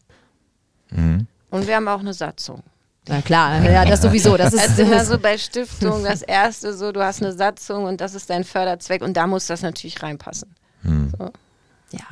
Mhm. 0.90 1.26
Und 1.50 1.66
wir 1.66 1.76
haben 1.76 1.88
auch 1.88 2.00
eine 2.00 2.14
Satzung. 2.14 2.62
Na 3.08 3.22
klar, 3.22 3.62
ja, 3.62 3.84
das 3.84 4.02
sowieso. 4.02 4.36
Das 4.36 4.52
ist 4.52 4.68
also 4.68 4.82
immer 4.82 5.04
so 5.04 5.18
bei 5.18 5.38
Stiftungen 5.38 6.04
das 6.04 6.22
erste 6.22 6.74
so, 6.74 6.90
du 6.90 7.04
hast 7.04 7.22
eine 7.22 7.32
Satzung 7.32 7.84
und 7.84 8.00
das 8.00 8.14
ist 8.14 8.30
dein 8.30 8.42
Förderzweck 8.42 9.02
und 9.02 9.16
da 9.16 9.26
muss 9.26 9.46
das 9.46 9.62
natürlich 9.62 10.02
reinpassen. 10.02 10.54
Hm. 10.82 11.12
So. 11.16 11.30
Ja. 11.92 12.04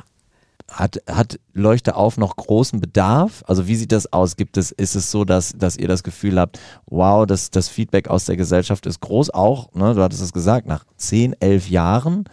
Hat, 0.71 1.01
hat 1.07 1.39
Leuchte 1.53 1.95
auf 1.95 2.17
noch 2.17 2.35
großen 2.37 2.79
Bedarf? 2.79 3.43
Also 3.45 3.67
wie 3.67 3.75
sieht 3.75 3.91
das 3.91 4.11
aus? 4.11 4.35
Gibt 4.35 4.57
es, 4.57 4.71
ist 4.71 4.95
es 4.95 5.11
so, 5.11 5.25
dass, 5.25 5.53
dass 5.55 5.77
ihr 5.77 5.87
das 5.87 6.01
Gefühl 6.01 6.39
habt, 6.39 6.59
wow, 6.85 7.25
das, 7.25 7.51
das 7.51 7.67
Feedback 7.67 8.07
aus 8.07 8.25
der 8.25 8.37
Gesellschaft 8.37 8.85
ist 8.85 9.01
groß, 9.01 9.31
auch, 9.31 9.73
ne, 9.73 9.93
du 9.93 10.01
hattest 10.01 10.21
es 10.21 10.33
gesagt, 10.33 10.65
nach 10.65 10.85
10, 10.97 11.35
11 11.39 11.69
Jahren? 11.69 12.23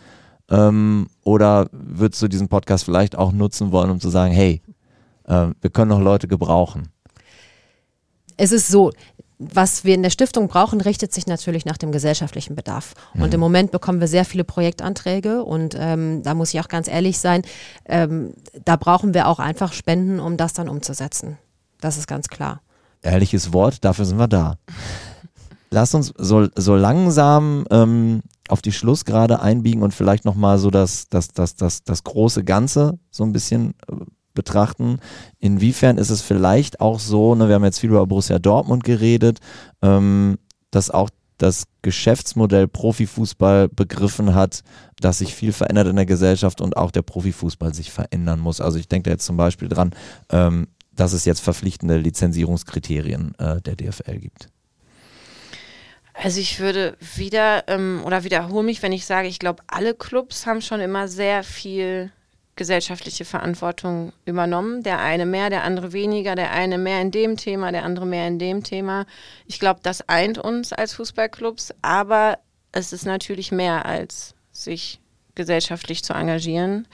Ähm, 0.50 1.08
oder 1.24 1.68
würdest 1.72 2.22
du 2.22 2.28
diesen 2.28 2.48
Podcast 2.48 2.84
vielleicht 2.84 3.16
auch 3.16 3.32
nutzen 3.32 3.72
wollen, 3.72 3.90
um 3.90 4.00
zu 4.00 4.08
sagen, 4.08 4.32
hey, 4.32 4.62
äh, 5.24 5.48
wir 5.60 5.70
können 5.70 5.90
noch 5.90 6.00
Leute 6.00 6.28
gebrauchen? 6.28 6.88
Es 8.36 8.52
ist 8.52 8.68
so, 8.68 8.92
was 9.38 9.84
wir 9.84 9.94
in 9.94 10.02
der 10.02 10.10
Stiftung 10.10 10.48
brauchen, 10.48 10.80
richtet 10.80 11.12
sich 11.12 11.26
natürlich 11.26 11.64
nach 11.64 11.76
dem 11.76 11.92
gesellschaftlichen 11.92 12.54
Bedarf. 12.54 12.94
Und 13.14 13.28
mhm. 13.28 13.34
im 13.34 13.40
Moment 13.40 13.70
bekommen 13.70 14.00
wir 14.00 14.08
sehr 14.08 14.24
viele 14.24 14.44
Projektanträge 14.44 15.42
und 15.44 15.76
ähm, 15.78 16.22
da 16.22 16.34
muss 16.34 16.54
ich 16.54 16.60
auch 16.60 16.68
ganz 16.68 16.88
ehrlich 16.88 17.18
sein, 17.18 17.42
ähm, 17.86 18.34
da 18.64 18.76
brauchen 18.76 19.14
wir 19.14 19.28
auch 19.28 19.38
einfach 19.38 19.72
Spenden, 19.72 20.20
um 20.20 20.36
das 20.36 20.52
dann 20.52 20.68
umzusetzen. 20.68 21.38
Das 21.80 21.96
ist 21.96 22.06
ganz 22.06 22.28
klar. 22.28 22.60
Ehrliches 23.02 23.52
Wort, 23.52 23.84
dafür 23.84 24.04
sind 24.04 24.18
wir 24.18 24.28
da. 24.28 24.56
Lass 25.70 25.94
uns 25.94 26.12
so, 26.16 26.48
so 26.54 26.76
langsam 26.76 27.64
ähm, 27.70 28.22
auf 28.48 28.60
die 28.60 28.72
Schlussgrade 28.72 29.40
einbiegen 29.40 29.82
und 29.82 29.94
vielleicht 29.94 30.24
nochmal 30.24 30.58
so 30.58 30.70
das, 30.70 31.08
das, 31.08 31.28
das, 31.28 31.56
das, 31.56 31.82
das 31.82 32.04
große 32.04 32.44
Ganze 32.44 32.98
so 33.10 33.24
ein 33.24 33.32
bisschen 33.32 33.74
äh, 33.90 33.94
betrachten. 34.34 34.98
Inwiefern 35.38 35.98
ist 35.98 36.10
es 36.10 36.22
vielleicht 36.22 36.80
auch 36.80 36.98
so, 36.98 37.34
ne, 37.34 37.48
wir 37.48 37.54
haben 37.54 37.64
jetzt 37.64 37.80
viel 37.80 37.90
über 37.90 38.06
Borussia 38.06 38.38
Dortmund 38.38 38.84
geredet, 38.84 39.38
ähm, 39.82 40.38
dass 40.70 40.90
auch 40.90 41.10
das 41.38 41.64
Geschäftsmodell 41.82 42.68
Profifußball 42.68 43.68
begriffen 43.68 44.34
hat, 44.34 44.62
dass 45.00 45.18
sich 45.18 45.34
viel 45.34 45.52
verändert 45.52 45.88
in 45.88 45.96
der 45.96 46.06
Gesellschaft 46.06 46.60
und 46.60 46.76
auch 46.76 46.92
der 46.92 47.02
Profifußball 47.02 47.74
sich 47.74 47.90
verändern 47.90 48.38
muss. 48.38 48.60
Also 48.60 48.78
ich 48.78 48.88
denke 48.88 49.10
da 49.10 49.14
jetzt 49.14 49.26
zum 49.26 49.36
Beispiel 49.36 49.68
dran, 49.68 49.92
ähm, 50.30 50.68
dass 50.94 51.12
es 51.12 51.24
jetzt 51.24 51.40
verpflichtende 51.40 51.96
Lizenzierungskriterien 51.98 53.34
äh, 53.38 53.60
der 53.60 53.76
DFL 53.76 54.18
gibt. 54.18 54.48
Also 56.14 56.40
ich 56.40 56.60
würde 56.60 56.96
wieder 57.16 57.64
ähm, 57.68 58.02
oder 58.04 58.22
wiederhole 58.22 58.64
mich, 58.64 58.82
wenn 58.82 58.92
ich 58.92 59.06
sage, 59.06 59.28
ich 59.28 59.38
glaube, 59.38 59.62
alle 59.66 59.94
Clubs 59.94 60.46
haben 60.46 60.60
schon 60.60 60.80
immer 60.80 61.08
sehr 61.08 61.42
viel 61.42 62.12
gesellschaftliche 62.56 63.24
Verantwortung 63.24 64.12
übernommen. 64.24 64.82
Der 64.82 65.00
eine 65.00 65.26
mehr, 65.26 65.50
der 65.50 65.64
andere 65.64 65.92
weniger, 65.92 66.34
der 66.34 66.52
eine 66.52 66.78
mehr 66.78 67.00
in 67.00 67.10
dem 67.10 67.36
Thema, 67.36 67.72
der 67.72 67.84
andere 67.84 68.06
mehr 68.06 68.26
in 68.28 68.38
dem 68.38 68.62
Thema. 68.62 69.06
Ich 69.46 69.58
glaube, 69.58 69.80
das 69.82 70.08
eint 70.08 70.38
uns 70.38 70.72
als 70.72 70.94
Fußballclubs, 70.94 71.74
aber 71.82 72.38
es 72.72 72.92
ist 72.92 73.06
natürlich 73.06 73.52
mehr 73.52 73.86
als 73.86 74.34
sich 74.50 75.00
gesellschaftlich 75.34 76.04
zu 76.04 76.12
engagieren. 76.12 76.86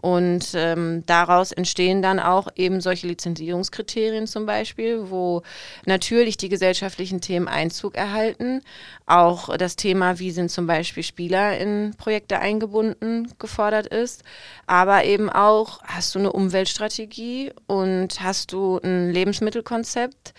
Und 0.00 0.52
ähm, 0.54 1.04
daraus 1.04 1.52
entstehen 1.52 2.00
dann 2.00 2.20
auch 2.20 2.48
eben 2.56 2.80
solche 2.80 3.06
Lizenzierungskriterien 3.06 4.26
zum 4.26 4.46
Beispiel, 4.46 5.10
wo 5.10 5.42
natürlich 5.84 6.38
die 6.38 6.48
gesellschaftlichen 6.48 7.20
Themen 7.20 7.48
Einzug 7.48 7.96
erhalten. 7.96 8.62
Auch 9.04 9.54
das 9.58 9.76
Thema, 9.76 10.18
wie 10.18 10.30
sind 10.30 10.50
zum 10.50 10.66
Beispiel 10.66 11.02
Spieler 11.02 11.58
in 11.58 11.94
Projekte 11.98 12.38
eingebunden, 12.38 13.32
gefordert 13.38 13.88
ist. 13.88 14.24
Aber 14.66 15.04
eben 15.04 15.28
auch, 15.28 15.82
hast 15.82 16.14
du 16.14 16.18
eine 16.18 16.32
Umweltstrategie 16.32 17.52
und 17.66 18.22
hast 18.22 18.52
du 18.52 18.78
ein 18.82 19.10
Lebensmittelkonzept? 19.10 20.32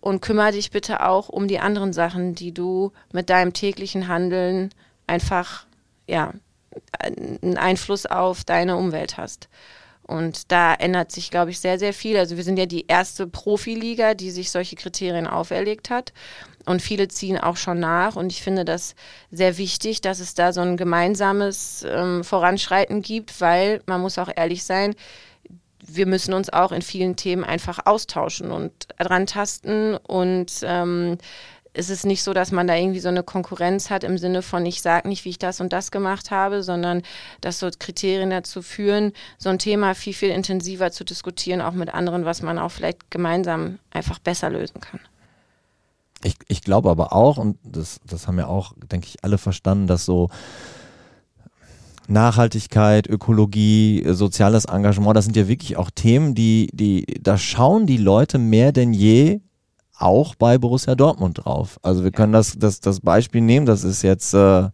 Und 0.00 0.20
kümmere 0.20 0.50
dich 0.50 0.72
bitte 0.72 1.06
auch 1.06 1.28
um 1.28 1.46
die 1.46 1.60
anderen 1.60 1.92
Sachen, 1.92 2.34
die 2.34 2.52
du 2.52 2.90
mit 3.12 3.30
deinem 3.30 3.52
täglichen 3.52 4.08
Handeln 4.08 4.70
einfach 5.06 5.64
ja, 6.08 6.32
einen 6.98 7.56
Einfluss 7.56 8.06
auf 8.06 8.44
deine 8.44 8.76
Umwelt 8.76 9.16
hast. 9.16 9.48
Und 10.04 10.50
da 10.50 10.74
ändert 10.74 11.12
sich, 11.12 11.30
glaube 11.30 11.52
ich, 11.52 11.60
sehr, 11.60 11.78
sehr 11.78 11.92
viel. 11.92 12.16
Also 12.16 12.36
wir 12.36 12.44
sind 12.44 12.58
ja 12.58 12.66
die 12.66 12.86
erste 12.86 13.26
Profiliga, 13.26 14.14
die 14.14 14.30
sich 14.30 14.50
solche 14.50 14.76
Kriterien 14.76 15.26
auferlegt 15.26 15.90
hat. 15.90 16.12
Und 16.66 16.82
viele 16.82 17.08
ziehen 17.08 17.38
auch 17.38 17.56
schon 17.56 17.80
nach. 17.80 18.16
Und 18.16 18.32
ich 18.32 18.42
finde 18.42 18.64
das 18.64 18.94
sehr 19.30 19.58
wichtig, 19.58 20.00
dass 20.00 20.20
es 20.20 20.34
da 20.34 20.52
so 20.52 20.60
ein 20.60 20.76
gemeinsames 20.76 21.84
ähm, 21.88 22.24
Voranschreiten 22.24 23.02
gibt, 23.02 23.40
weil 23.40 23.80
man 23.86 24.00
muss 24.00 24.18
auch 24.18 24.30
ehrlich 24.34 24.64
sein, 24.64 24.94
wir 25.84 26.06
müssen 26.06 26.34
uns 26.34 26.50
auch 26.50 26.72
in 26.72 26.82
vielen 26.82 27.16
Themen 27.16 27.44
einfach 27.44 27.86
austauschen 27.86 28.52
und 28.52 28.72
dran 28.98 29.26
tasten 29.26 29.96
und 29.96 30.52
ähm, 30.62 31.18
ist 31.74 31.90
es 31.90 32.04
nicht 32.04 32.22
so, 32.22 32.34
dass 32.34 32.52
man 32.52 32.66
da 32.66 32.76
irgendwie 32.76 33.00
so 33.00 33.08
eine 33.08 33.22
Konkurrenz 33.22 33.88
hat 33.88 34.04
im 34.04 34.18
Sinne 34.18 34.42
von, 34.42 34.66
ich 34.66 34.82
sage 34.82 35.08
nicht, 35.08 35.24
wie 35.24 35.30
ich 35.30 35.38
das 35.38 35.60
und 35.60 35.72
das 35.72 35.90
gemacht 35.90 36.30
habe, 36.30 36.62
sondern 36.62 37.02
dass 37.40 37.58
so 37.58 37.70
Kriterien 37.78 38.30
dazu 38.30 38.60
führen, 38.60 39.12
so 39.38 39.48
ein 39.48 39.58
Thema 39.58 39.94
viel, 39.94 40.12
viel 40.12 40.30
intensiver 40.30 40.92
zu 40.92 41.04
diskutieren, 41.04 41.62
auch 41.62 41.72
mit 41.72 41.94
anderen, 41.94 42.24
was 42.24 42.42
man 42.42 42.58
auch 42.58 42.70
vielleicht 42.70 43.10
gemeinsam 43.10 43.78
einfach 43.90 44.18
besser 44.18 44.50
lösen 44.50 44.80
kann. 44.80 45.00
Ich, 46.24 46.36
ich 46.48 46.60
glaube 46.60 46.90
aber 46.90 47.12
auch, 47.14 47.38
und 47.38 47.58
das, 47.64 48.00
das 48.06 48.28
haben 48.28 48.38
ja 48.38 48.46
auch, 48.46 48.74
denke 48.90 49.08
ich, 49.08 49.24
alle 49.24 49.38
verstanden, 49.38 49.86
dass 49.86 50.04
so 50.04 50.28
Nachhaltigkeit, 52.06 53.08
Ökologie, 53.08 54.04
soziales 54.08 54.66
Engagement, 54.66 55.16
das 55.16 55.24
sind 55.24 55.36
ja 55.36 55.48
wirklich 55.48 55.76
auch 55.76 55.90
Themen, 55.90 56.34
die, 56.34 56.68
die, 56.72 57.06
da 57.20 57.38
schauen 57.38 57.86
die 57.86 57.96
Leute 57.96 58.38
mehr 58.38 58.72
denn 58.72 58.92
je 58.92 59.40
auch 59.96 60.34
bei 60.34 60.58
Borussia 60.58 60.94
Dortmund 60.94 61.44
drauf. 61.44 61.78
Also 61.82 62.04
wir 62.04 62.10
können 62.10 62.32
das, 62.32 62.58
das, 62.58 62.80
das 62.80 63.00
Beispiel 63.00 63.40
nehmen, 63.40 63.66
das 63.66 63.84
ist 63.84 64.02
jetzt 64.02 64.34
äh, 64.34 64.68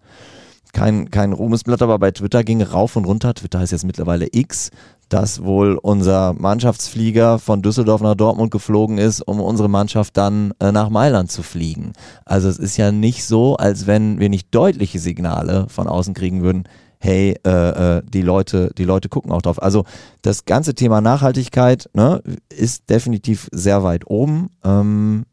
kein, 0.73 1.11
kein 1.11 1.33
Ruhmesblatt, 1.33 1.83
aber 1.83 1.99
bei 1.99 2.11
Twitter 2.11 2.45
ging 2.45 2.63
rauf 2.63 2.97
und 2.97 3.05
runter, 3.05 3.35
Twitter 3.35 3.59
heißt 3.61 3.73
jetzt 3.73 3.85
mittlerweile 3.85 4.29
X, 4.31 4.71
dass 5.09 5.43
wohl 5.43 5.79
unser 5.81 6.35
Mannschaftsflieger 6.35 7.39
von 7.39 7.63
Düsseldorf 7.63 8.03
nach 8.03 8.15
Dortmund 8.15 8.51
geflogen 8.51 8.99
ist, 8.99 9.23
um 9.23 9.41
unsere 9.41 9.69
Mannschaft 9.69 10.17
dann 10.17 10.53
äh, 10.61 10.71
nach 10.71 10.91
Mailand 10.91 11.31
zu 11.31 11.43
fliegen. 11.43 11.93
Also 12.25 12.49
es 12.49 12.59
ist 12.59 12.77
ja 12.77 12.93
nicht 12.93 13.25
so, 13.25 13.57
als 13.57 13.87
wenn 13.87 14.21
wir 14.21 14.29
nicht 14.29 14.55
deutliche 14.55 14.99
Signale 14.99 15.67
von 15.69 15.89
außen 15.89 16.15
kriegen 16.15 16.43
würden, 16.43 16.65
hey, 16.99 17.39
äh, 17.45 17.51
äh, 17.99 18.03
die 18.05 18.23
Leute, 18.23 18.71
die 18.77 18.85
Leute 18.85 19.09
gucken 19.09 19.33
auch 19.33 19.43
drauf. 19.43 19.63
Also 19.63 19.85
das 20.23 20.45
ganze 20.45 20.75
Thema 20.75 21.01
Nachhaltigkeit 21.01 21.89
ne, 21.95 22.23
ist 22.49 22.91
definitiv 22.91 23.49
sehr 23.53 23.83
weit 23.83 24.07
oben. 24.07 24.51
Ähm, 24.65 25.25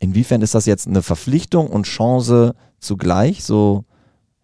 inwiefern 0.00 0.42
ist 0.42 0.54
das 0.54 0.66
jetzt 0.66 0.86
eine 0.86 1.02
Verpflichtung 1.02 1.68
und 1.68 1.84
Chance 1.84 2.54
zugleich, 2.78 3.44
so, 3.44 3.84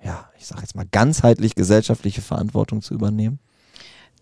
ja, 0.03 0.29
ich 0.39 0.47
sage 0.47 0.63
jetzt 0.63 0.75
mal 0.75 0.87
ganzheitlich 0.91 1.55
gesellschaftliche 1.55 2.23
Verantwortung 2.23 2.83
zu 2.83 2.95
übernehmen? 2.95 3.39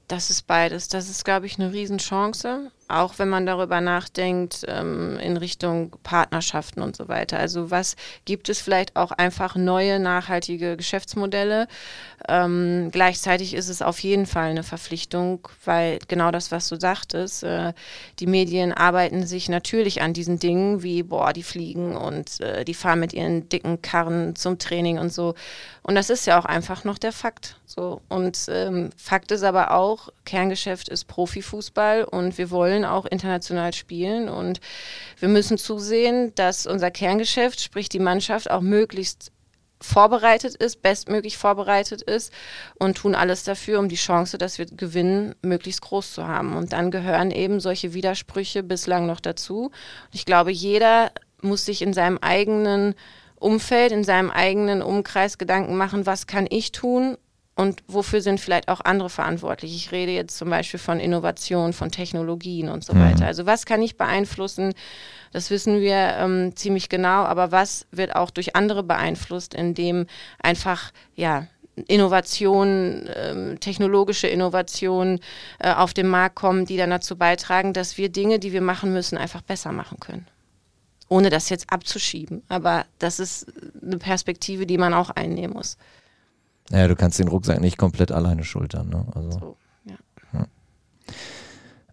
Das 0.09 0.31
ist 0.31 0.47
beides. 0.47 0.89
Das 0.89 1.09
ist, 1.09 1.24
glaube 1.24 1.47
ich, 1.47 1.59
eine 1.59 1.72
Riesenchance 1.72 2.70
auch 2.89 3.18
wenn 3.18 3.28
man 3.28 3.47
darüber 3.47 3.80
nachdenkt 3.80 4.64
ähm, 4.68 5.18
in 5.18 5.37
Richtung 5.37 5.97
Partnerschaften 6.03 6.82
und 6.82 6.97
so 6.97 7.09
weiter. 7.09 7.39
Also 7.39 7.70
was 7.70 7.97
gibt 8.24 8.49
es 8.49 8.61
vielleicht 8.61 8.97
auch 8.97 9.12
einfach 9.12 9.57
neue 9.57 9.99
nachhaltige 9.99 10.76
Geschäftsmodelle? 10.76 11.68
Ähm, 12.28 12.91
gleichzeitig 12.93 13.55
ist 13.55 13.68
es 13.68 13.82
auf 13.82 13.99
jeden 14.01 14.26
Fall 14.26 14.51
eine 14.51 14.62
Verpflichtung, 14.62 15.49
weil 15.64 15.99
genau 16.09 16.30
das, 16.30 16.51
was 16.53 16.68
du 16.68 16.78
sagtest, 16.78 17.43
äh, 17.43 17.72
die 18.18 18.26
Medien 18.26 18.72
arbeiten 18.72 19.26
sich 19.26 19.49
natürlich 19.49 20.03
an 20.03 20.12
diesen 20.12 20.39
Dingen 20.39 20.82
wie, 20.82 21.03
boah, 21.03 21.32
die 21.32 21.43
fliegen 21.43 21.97
und 21.97 22.41
äh, 22.41 22.64
die 22.64 22.74
fahren 22.74 23.01
mit 23.01 23.12
ihren 23.12 23.49
dicken 23.49 23.82
Karren 23.82 24.37
zum 24.37 24.59
Training 24.59 24.99
und 24.99 25.12
so. 25.12 25.34
Und 25.82 25.95
das 25.95 26.11
ist 26.11 26.26
ja 26.26 26.39
auch 26.39 26.45
einfach 26.45 26.84
noch 26.84 26.99
der 26.99 27.12
Fakt. 27.12 27.57
So. 27.64 28.01
Und 28.09 28.47
ähm, 28.49 28.91
Fakt 28.97 29.30
ist 29.30 29.43
aber 29.43 29.72
auch, 29.72 30.09
Kerngeschäft 30.24 30.89
ist 30.89 31.05
Profifußball 31.05 32.05
und 32.05 32.39
wir 32.39 32.51
wollen 32.51 32.76
wollen 32.77 32.85
auch 32.85 33.07
international 33.07 33.72
spielen 33.72 34.29
und 34.29 34.61
wir 35.18 35.29
müssen 35.29 35.57
zusehen, 35.57 36.35
dass 36.35 36.66
unser 36.66 36.91
Kerngeschäft, 36.91 37.61
sprich 37.61 37.89
die 37.89 37.99
Mannschaft, 37.99 38.51
auch 38.51 38.61
möglichst 38.61 39.33
vorbereitet 39.81 40.55
ist, 40.55 40.83
bestmöglich 40.83 41.37
vorbereitet 41.37 42.03
ist 42.03 42.33
und 42.79 42.97
tun 42.99 43.14
alles 43.14 43.45
dafür, 43.45 43.79
um 43.79 43.89
die 43.89 43.97
Chance, 43.97 44.39
dass 44.39 44.59
wir 44.59 44.66
gewinnen, 44.66 45.35
möglichst 45.43 45.83
groß 45.83 46.12
zu 46.12 46.27
haben. 46.27 46.57
Und 46.57 46.72
dann 46.72 46.91
gehören 46.91 47.31
eben 47.31 47.61
solche 47.61 47.93
Widersprüche 47.95 48.62
bislang 48.62 49.07
noch 49.07 49.20
dazu. 49.20 49.70
ich 50.12 50.24
glaube, 50.24 50.51
jeder 50.51 51.12
muss 51.43 51.66
sich 51.66 51.83
in 51.83 51.93
seinem 51.93 52.18
eigenen 52.18 52.95
Umfeld, 53.37 53.93
in 53.93 54.05
seinem 54.05 54.31
eigenen 54.31 54.83
Umkreis 54.83 55.37
Gedanken 55.37 55.77
machen, 55.77 56.07
was 56.07 56.27
kann 56.27 56.47
ich 56.49 56.72
tun, 56.72 57.18
und 57.57 57.82
wofür 57.88 58.20
sind 58.20 58.38
vielleicht 58.38 58.68
auch 58.68 58.82
andere 58.82 59.09
verantwortlich? 59.09 59.74
Ich 59.74 59.90
rede 59.90 60.12
jetzt 60.12 60.36
zum 60.36 60.50
Beispiel 60.50 60.78
von 60.78 61.00
Innovation, 61.00 61.72
von 61.72 61.90
Technologien 61.90 62.68
und 62.68 62.84
so 62.84 62.92
mhm. 62.92 63.00
weiter. 63.00 63.26
Also 63.26 63.46
was 63.46 63.64
kann 63.64 63.80
ich 63.80 63.96
beeinflussen? 63.96 64.74
Das 65.32 65.50
wissen 65.50 65.80
wir 65.80 66.16
ähm, 66.18 66.54
ziemlich 66.54 66.90
genau, 66.90 67.24
aber 67.24 67.52
was 67.52 67.86
wird 67.90 68.14
auch 68.14 68.30
durch 68.30 68.54
andere 68.54 68.82
beeinflusst, 68.82 69.54
indem 69.54 70.07
einfach 70.38 70.92
ja 71.14 71.46
Innovationen, 71.88 73.09
ähm, 73.14 73.61
technologische 73.61 74.28
Innovationen 74.28 75.20
äh, 75.59 75.72
auf 75.72 75.94
den 75.94 76.09
Markt 76.09 76.36
kommen, 76.36 76.66
die 76.66 76.76
dann 76.76 76.90
dazu 76.90 77.16
beitragen, 77.16 77.72
dass 77.72 77.96
wir 77.96 78.11
Dinge, 78.11 78.38
die 78.38 78.52
wir 78.52 78.62
machen 78.62 78.92
müssen, 78.92 79.16
einfach 79.16 79.40
besser 79.40 79.72
machen 79.72 79.98
können. 79.98 80.26
Ohne 81.09 81.30
das 81.30 81.48
jetzt 81.48 81.72
abzuschieben. 81.72 82.42
Aber 82.48 82.84
das 82.98 83.18
ist 83.18 83.46
eine 83.82 83.96
Perspektive, 83.98 84.66
die 84.66 84.76
man 84.78 84.92
auch 84.92 85.09
einnehmen 85.09 85.54
muss. 85.54 85.78
Naja, 86.71 86.89
du 86.89 86.97
kannst 86.97 87.19
den 87.19 87.29
Rucksack 87.29 87.61
nicht 87.61 87.79
komplett 87.79 88.12
alleine 88.12 88.45
schultern. 88.45 88.89
Ne? 88.89 89.07
Also, 89.14 89.31
so, 89.31 89.57
ja. 89.85 89.95
ja. 90.33 90.47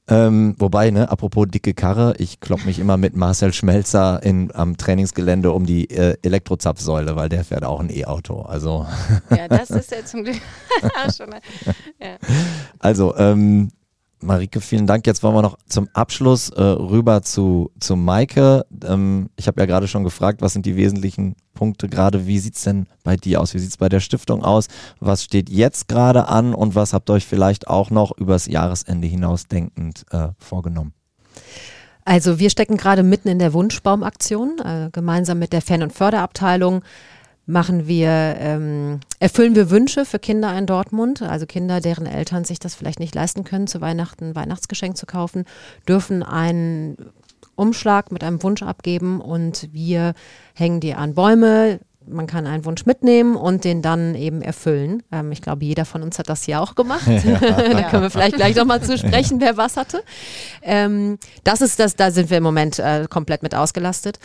Ähm, 0.07 0.55
wobei, 0.59 0.91
ne, 0.91 1.09
apropos 1.09 1.47
dicke 1.47 1.73
Karre, 1.73 2.15
ich 2.17 2.41
klopp 2.41 2.65
mich 2.65 2.79
immer 2.79 2.97
mit 2.97 3.15
Marcel 3.15 3.53
Schmelzer 3.53 4.21
in, 4.21 4.53
am 4.53 4.75
Trainingsgelände 4.75 5.51
um 5.51 5.65
die 5.65 5.89
äh, 5.89 6.17
Elektrozapfsäule, 6.21 7.15
weil 7.15 7.29
der 7.29 7.45
fährt 7.45 7.63
auch 7.63 7.79
ein 7.79 7.89
E-Auto. 7.89 8.41
Also. 8.41 8.85
Ja, 9.29 9.47
das 9.47 9.69
ist 9.69 9.91
ja 9.91 10.03
zum 10.03 10.23
Glück 10.23 10.41
schon. 11.17 11.29
Ja. 12.01 12.17
Also, 12.79 13.15
ähm, 13.15 13.69
Marike, 14.23 14.61
vielen 14.61 14.87
Dank. 14.87 15.05
Jetzt 15.05 15.21
wollen 15.21 15.35
wir 15.35 15.41
noch 15.41 15.57
zum 15.67 15.89
Abschluss 15.93 16.49
äh, 16.49 16.61
rüber 16.61 17.21
zu, 17.21 17.71
zu 17.79 17.95
Maike. 17.95 18.65
Ähm, 18.83 19.29
ich 19.35 19.47
habe 19.47 19.61
ja 19.61 19.65
gerade 19.65 19.87
schon 19.87 20.03
gefragt, 20.03 20.41
was 20.41 20.53
sind 20.53 20.65
die 20.65 20.75
wesentlichen 20.75 21.35
Punkte 21.53 21.89
gerade? 21.89 22.25
Wie 22.25 22.39
sieht 22.39 22.55
es 22.55 22.63
denn 22.63 22.87
bei 23.03 23.15
dir 23.15 23.41
aus? 23.41 23.53
Wie 23.53 23.59
sieht 23.59 23.69
es 23.69 23.77
bei 23.77 23.89
der 23.89 23.99
Stiftung 23.99 24.43
aus? 24.43 24.67
Was 24.99 25.23
steht 25.23 25.49
jetzt 25.49 25.87
gerade 25.87 26.27
an 26.27 26.53
und 26.53 26.75
was 26.75 26.93
habt 26.93 27.09
ihr 27.09 27.13
euch 27.13 27.25
vielleicht 27.25 27.67
auch 27.67 27.89
noch 27.89 28.17
übers 28.17 28.47
Jahresende 28.47 29.07
hinaus 29.07 29.47
denkend 29.47 30.05
äh, 30.11 30.29
vorgenommen? 30.37 30.93
Also 32.05 32.39
wir 32.39 32.49
stecken 32.49 32.77
gerade 32.77 33.03
mitten 33.03 33.29
in 33.29 33.39
der 33.39 33.53
Wunschbaumaktion, 33.53 34.59
äh, 34.59 34.89
gemeinsam 34.91 35.39
mit 35.39 35.53
der 35.53 35.61
Fan- 35.61 35.83
und 35.83 35.93
Förderabteilung 35.93 36.83
machen 37.45 37.87
wir, 37.87 38.35
ähm, 38.39 38.99
erfüllen 39.19 39.55
wir 39.55 39.69
Wünsche 39.69 40.05
für 40.05 40.19
Kinder 40.19 40.57
in 40.57 40.65
Dortmund, 40.65 41.21
also 41.21 41.45
Kinder, 41.45 41.81
deren 41.81 42.05
Eltern 42.05 42.45
sich 42.45 42.59
das 42.59 42.75
vielleicht 42.75 42.99
nicht 42.99 43.15
leisten 43.15 43.43
können, 43.43 43.67
zu 43.67 43.81
Weihnachten 43.81 44.35
Weihnachtsgeschenk 44.35 44.95
zu 44.95 45.05
kaufen, 45.05 45.45
dürfen 45.87 46.23
einen 46.23 46.97
Umschlag 47.55 48.11
mit 48.11 48.23
einem 48.23 48.41
Wunsch 48.43 48.63
abgeben 48.63 49.21
und 49.21 49.69
wir 49.71 50.13
hängen 50.55 50.79
die 50.79 50.93
an 50.93 51.13
Bäume. 51.13 51.79
Man 52.07 52.27
kann 52.27 52.47
einen 52.47 52.65
Wunsch 52.65 52.85
mitnehmen 52.85 53.35
und 53.35 53.63
den 53.63 53.81
dann 53.81 54.15
eben 54.15 54.41
erfüllen. 54.41 55.03
Ähm, 55.11 55.31
ich 55.31 55.41
glaube, 55.41 55.65
jeder 55.65 55.85
von 55.85 56.03
uns 56.03 56.19
hat 56.19 56.29
das 56.29 56.45
ja 56.47 56.59
auch 56.59 56.75
gemacht. 56.75 57.07
Ja. 57.23 57.39
da 57.39 57.83
können 57.83 58.03
wir 58.03 58.09
vielleicht 58.09 58.35
gleich 58.35 58.55
nochmal 58.55 58.81
zu 58.81 58.97
sprechen, 58.97 59.39
wer 59.39 59.55
was 59.55 59.77
hatte. 59.77 60.03
Ähm, 60.61 61.17
das 61.43 61.61
ist 61.61 61.79
das, 61.79 61.95
da 61.95 62.11
sind 62.11 62.29
wir 62.29 62.37
im 62.37 62.43
Moment 62.43 62.79
äh, 62.79 63.07
komplett 63.09 63.43
mit 63.43 63.55
ausgelastet. 63.55 64.19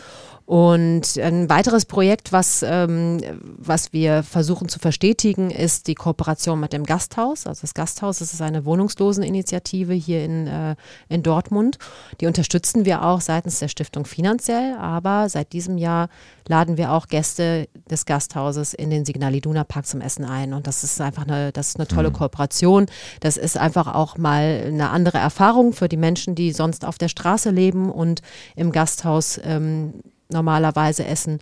Und 0.49 1.15
ein 1.19 1.47
weiteres 1.47 1.85
Projekt, 1.85 2.31
was, 2.31 2.63
ähm, 2.63 3.19
was 3.39 3.93
wir 3.93 4.23
versuchen 4.23 4.67
zu 4.67 4.79
verstetigen, 4.79 5.51
ist 5.51 5.85
die 5.85 5.93
Kooperation 5.93 6.59
mit 6.59 6.73
dem 6.73 6.85
Gasthaus. 6.85 7.45
Also 7.45 7.61
das 7.61 7.75
Gasthaus 7.75 8.17
das 8.17 8.33
ist 8.33 8.41
eine 8.41 8.65
Wohnungsloseninitiative 8.65 9.93
hier 9.93 10.25
in, 10.25 10.47
äh, 10.47 10.75
in 11.07 11.21
Dortmund. 11.21 11.77
Die 12.19 12.25
unterstützen 12.25 12.83
wir 12.83 13.05
auch 13.05 13.21
seitens 13.21 13.59
der 13.59 13.67
Stiftung 13.67 14.05
finanziell, 14.05 14.75
aber 14.79 15.29
seit 15.29 15.53
diesem 15.53 15.77
Jahr 15.77 16.09
laden 16.47 16.77
wir 16.77 16.93
auch 16.93 17.05
Gäste 17.05 17.68
des 17.89 18.05
Gasthauses 18.05 18.73
in 18.73 18.89
den 18.89 19.05
Signal 19.05 19.33
Iduna 19.33 19.63
Park 19.63 19.85
zum 19.85 20.01
Essen 20.01 20.25
ein. 20.25 20.53
Und 20.53 20.67
das 20.67 20.83
ist 20.83 21.01
einfach 21.01 21.27
eine, 21.27 21.51
das 21.51 21.69
ist 21.69 21.77
eine 21.77 21.87
tolle 21.87 22.09
mhm. 22.09 22.13
Kooperation. 22.13 22.85
Das 23.19 23.37
ist 23.37 23.57
einfach 23.57 23.93
auch 23.93 24.17
mal 24.17 24.63
eine 24.67 24.89
andere 24.89 25.17
Erfahrung 25.17 25.73
für 25.73 25.89
die 25.89 25.97
Menschen, 25.97 26.35
die 26.35 26.51
sonst 26.51 26.85
auf 26.85 26.97
der 26.97 27.07
Straße 27.07 27.49
leben 27.49 27.91
und 27.91 28.21
im 28.55 28.71
Gasthaus 28.71 29.39
ähm, 29.43 29.95
normalerweise 30.29 31.05
essen. 31.05 31.39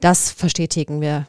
Das 0.00 0.30
verstetigen 0.30 1.00
wir 1.00 1.26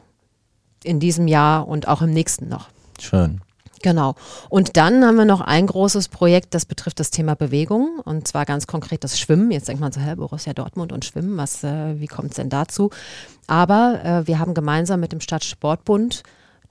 in 0.84 1.00
diesem 1.00 1.28
Jahr 1.28 1.68
und 1.68 1.88
auch 1.88 2.02
im 2.02 2.10
nächsten 2.10 2.48
noch. 2.48 2.68
Schön. 2.98 3.40
Genau. 3.82 4.14
Und 4.48 4.76
dann 4.76 5.04
haben 5.04 5.16
wir 5.16 5.24
noch 5.24 5.40
ein 5.40 5.66
großes 5.66 6.08
Projekt, 6.08 6.54
das 6.54 6.64
betrifft 6.64 7.00
das 7.00 7.10
Thema 7.10 7.34
Bewegung 7.34 7.98
und 8.04 8.28
zwar 8.28 8.46
ganz 8.46 8.68
konkret 8.68 9.02
das 9.02 9.18
Schwimmen. 9.18 9.50
Jetzt 9.50 9.68
denkt 9.68 9.80
man 9.80 9.90
so, 9.90 10.00
hä, 10.00 10.14
Borussia 10.14 10.54
Dortmund 10.54 10.92
und 10.92 11.04
Schwimmen, 11.04 11.36
was, 11.36 11.64
äh, 11.64 11.98
wie 12.00 12.06
kommt 12.06 12.30
es 12.30 12.36
denn 12.36 12.48
dazu? 12.48 12.90
Aber 13.46 14.00
äh, 14.04 14.26
wir 14.26 14.38
haben 14.38 14.54
gemeinsam 14.54 15.00
mit 15.00 15.12
dem 15.12 15.20
Stadtsportbund 15.20 16.22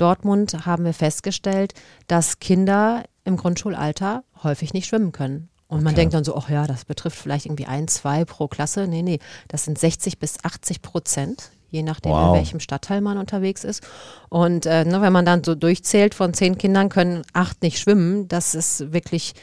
Dortmund 0.01 0.65
haben 0.65 0.83
wir 0.83 0.93
festgestellt, 0.93 1.75
dass 2.07 2.39
Kinder 2.39 3.03
im 3.23 3.37
Grundschulalter 3.37 4.23
häufig 4.43 4.73
nicht 4.73 4.87
schwimmen 4.87 5.11
können. 5.11 5.49
Und 5.67 5.83
man 5.83 5.93
okay. 5.93 6.01
denkt 6.01 6.15
dann 6.15 6.23
so, 6.23 6.35
ach 6.35 6.49
ja, 6.49 6.65
das 6.65 6.85
betrifft 6.85 7.17
vielleicht 7.17 7.45
irgendwie 7.45 7.67
ein, 7.67 7.87
zwei 7.87 8.25
pro 8.25 8.47
Klasse. 8.47 8.87
Nee, 8.87 9.03
nee, 9.03 9.19
das 9.47 9.63
sind 9.65 9.77
60 9.77 10.17
bis 10.17 10.43
80 10.43 10.81
Prozent, 10.81 11.51
je 11.69 11.83
nachdem, 11.83 12.13
wow. 12.13 12.29
in 12.29 12.39
welchem 12.39 12.59
Stadtteil 12.59 12.99
man 12.99 13.19
unterwegs 13.19 13.63
ist. 13.63 13.83
Und 14.27 14.65
äh, 14.65 14.85
ne, 14.85 15.01
wenn 15.01 15.13
man 15.13 15.23
dann 15.23 15.43
so 15.43 15.53
durchzählt, 15.53 16.15
von 16.15 16.33
zehn 16.33 16.57
Kindern 16.57 16.89
können 16.89 17.21
acht 17.33 17.61
nicht 17.61 17.77
schwimmen, 17.77 18.27
das 18.27 18.55
ist 18.55 18.91
wirklich, 18.91 19.33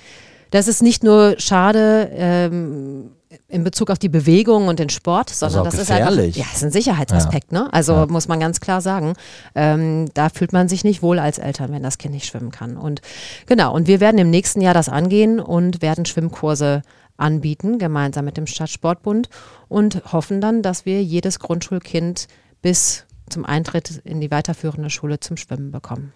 das 0.50 0.66
ist 0.66 0.82
nicht 0.82 1.04
nur 1.04 1.36
schade, 1.38 2.10
ähm, 2.12 3.12
in 3.46 3.64
Bezug 3.64 3.90
auf 3.90 3.98
die 3.98 4.10
Bewegung 4.10 4.68
und 4.68 4.78
den 4.78 4.90
Sport, 4.90 5.30
sondern 5.30 5.64
das, 5.64 5.74
ist, 5.74 5.88
das 5.88 5.98
ist 5.98 6.06
einfach, 6.06 6.36
ja, 6.36 6.44
ist 6.52 6.64
ein 6.64 6.70
Sicherheitsaspekt, 6.70 7.50
ja. 7.50 7.62
ne? 7.62 7.72
Also 7.72 7.94
ja. 7.94 8.06
muss 8.06 8.28
man 8.28 8.40
ganz 8.40 8.60
klar 8.60 8.82
sagen, 8.82 9.14
ähm, 9.54 10.10
da 10.12 10.28
fühlt 10.28 10.52
man 10.52 10.68
sich 10.68 10.84
nicht 10.84 11.00
wohl 11.00 11.18
als 11.18 11.38
Eltern, 11.38 11.72
wenn 11.72 11.82
das 11.82 11.96
Kind 11.96 12.12
nicht 12.12 12.26
schwimmen 12.26 12.50
kann. 12.50 12.76
Und 12.76 13.00
genau, 13.46 13.74
und 13.74 13.86
wir 13.86 14.00
werden 14.00 14.18
im 14.18 14.28
nächsten 14.28 14.60
Jahr 14.60 14.74
das 14.74 14.90
angehen 14.90 15.40
und 15.40 15.80
werden 15.80 16.04
Schwimmkurse 16.04 16.82
anbieten, 17.16 17.78
gemeinsam 17.78 18.26
mit 18.26 18.36
dem 18.36 18.46
Stadtsportbund 18.46 19.30
und 19.68 20.12
hoffen 20.12 20.40
dann, 20.40 20.62
dass 20.62 20.84
wir 20.84 21.02
jedes 21.02 21.38
Grundschulkind 21.38 22.28
bis 22.60 23.06
zum 23.30 23.44
Eintritt 23.44 24.02
in 24.04 24.20
die 24.20 24.30
weiterführende 24.30 24.90
Schule 24.90 25.20
zum 25.20 25.36
Schwimmen 25.36 25.70
bekommen. 25.70 26.12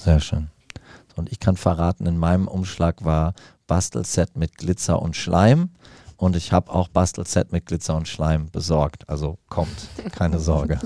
Sehr 0.00 0.20
schön. 0.20 0.48
Und 1.16 1.30
ich 1.30 1.40
kann 1.40 1.56
verraten, 1.56 2.06
in 2.06 2.18
meinem 2.18 2.48
Umschlag 2.48 3.04
war 3.04 3.34
Bastelset 3.66 4.36
mit 4.36 4.58
Glitzer 4.58 5.00
und 5.00 5.16
Schleim. 5.16 5.70
Und 6.24 6.36
ich 6.36 6.52
habe 6.52 6.72
auch 6.72 6.88
Bastelset 6.88 7.52
mit 7.52 7.66
Glitzer 7.66 7.94
und 7.94 8.08
Schleim 8.08 8.50
besorgt. 8.50 9.06
Also 9.10 9.36
kommt, 9.50 9.76
keine 10.12 10.38
Sorge. 10.38 10.78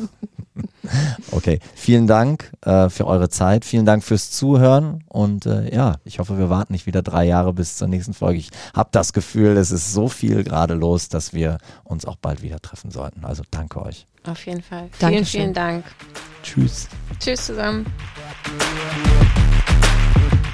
okay, 1.30 1.60
vielen 1.76 2.08
Dank 2.08 2.50
äh, 2.62 2.88
für 2.88 3.06
eure 3.06 3.28
Zeit. 3.28 3.64
Vielen 3.64 3.86
Dank 3.86 4.02
fürs 4.02 4.32
Zuhören. 4.32 5.04
Und 5.06 5.46
äh, 5.46 5.72
ja, 5.72 5.98
ich 6.02 6.18
hoffe, 6.18 6.38
wir 6.38 6.50
warten 6.50 6.72
nicht 6.72 6.86
wieder 6.86 7.02
drei 7.02 7.24
Jahre 7.24 7.52
bis 7.52 7.76
zur 7.76 7.86
nächsten 7.86 8.14
Folge. 8.14 8.40
Ich 8.40 8.50
habe 8.74 8.88
das 8.90 9.12
Gefühl, 9.12 9.56
es 9.56 9.70
ist 9.70 9.92
so 9.92 10.08
viel 10.08 10.42
gerade 10.42 10.74
los, 10.74 11.08
dass 11.08 11.32
wir 11.32 11.58
uns 11.84 12.04
auch 12.04 12.16
bald 12.16 12.42
wieder 12.42 12.58
treffen 12.58 12.90
sollten. 12.90 13.24
Also 13.24 13.44
danke 13.48 13.80
euch. 13.80 14.08
Auf 14.26 14.44
jeden 14.44 14.62
Fall. 14.62 14.88
Vielen, 14.90 15.12
Dankeschön. 15.12 15.40
vielen 15.40 15.54
Dank. 15.54 15.84
Tschüss. 16.42 16.88
Tschüss 17.20 17.46
zusammen. 17.46 17.86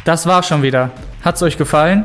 Das 0.05 0.27
war 0.27 0.43
schon 0.43 0.63
wieder. 0.63 0.91
Hat's 1.23 1.43
euch 1.43 1.57
gefallen? 1.57 2.05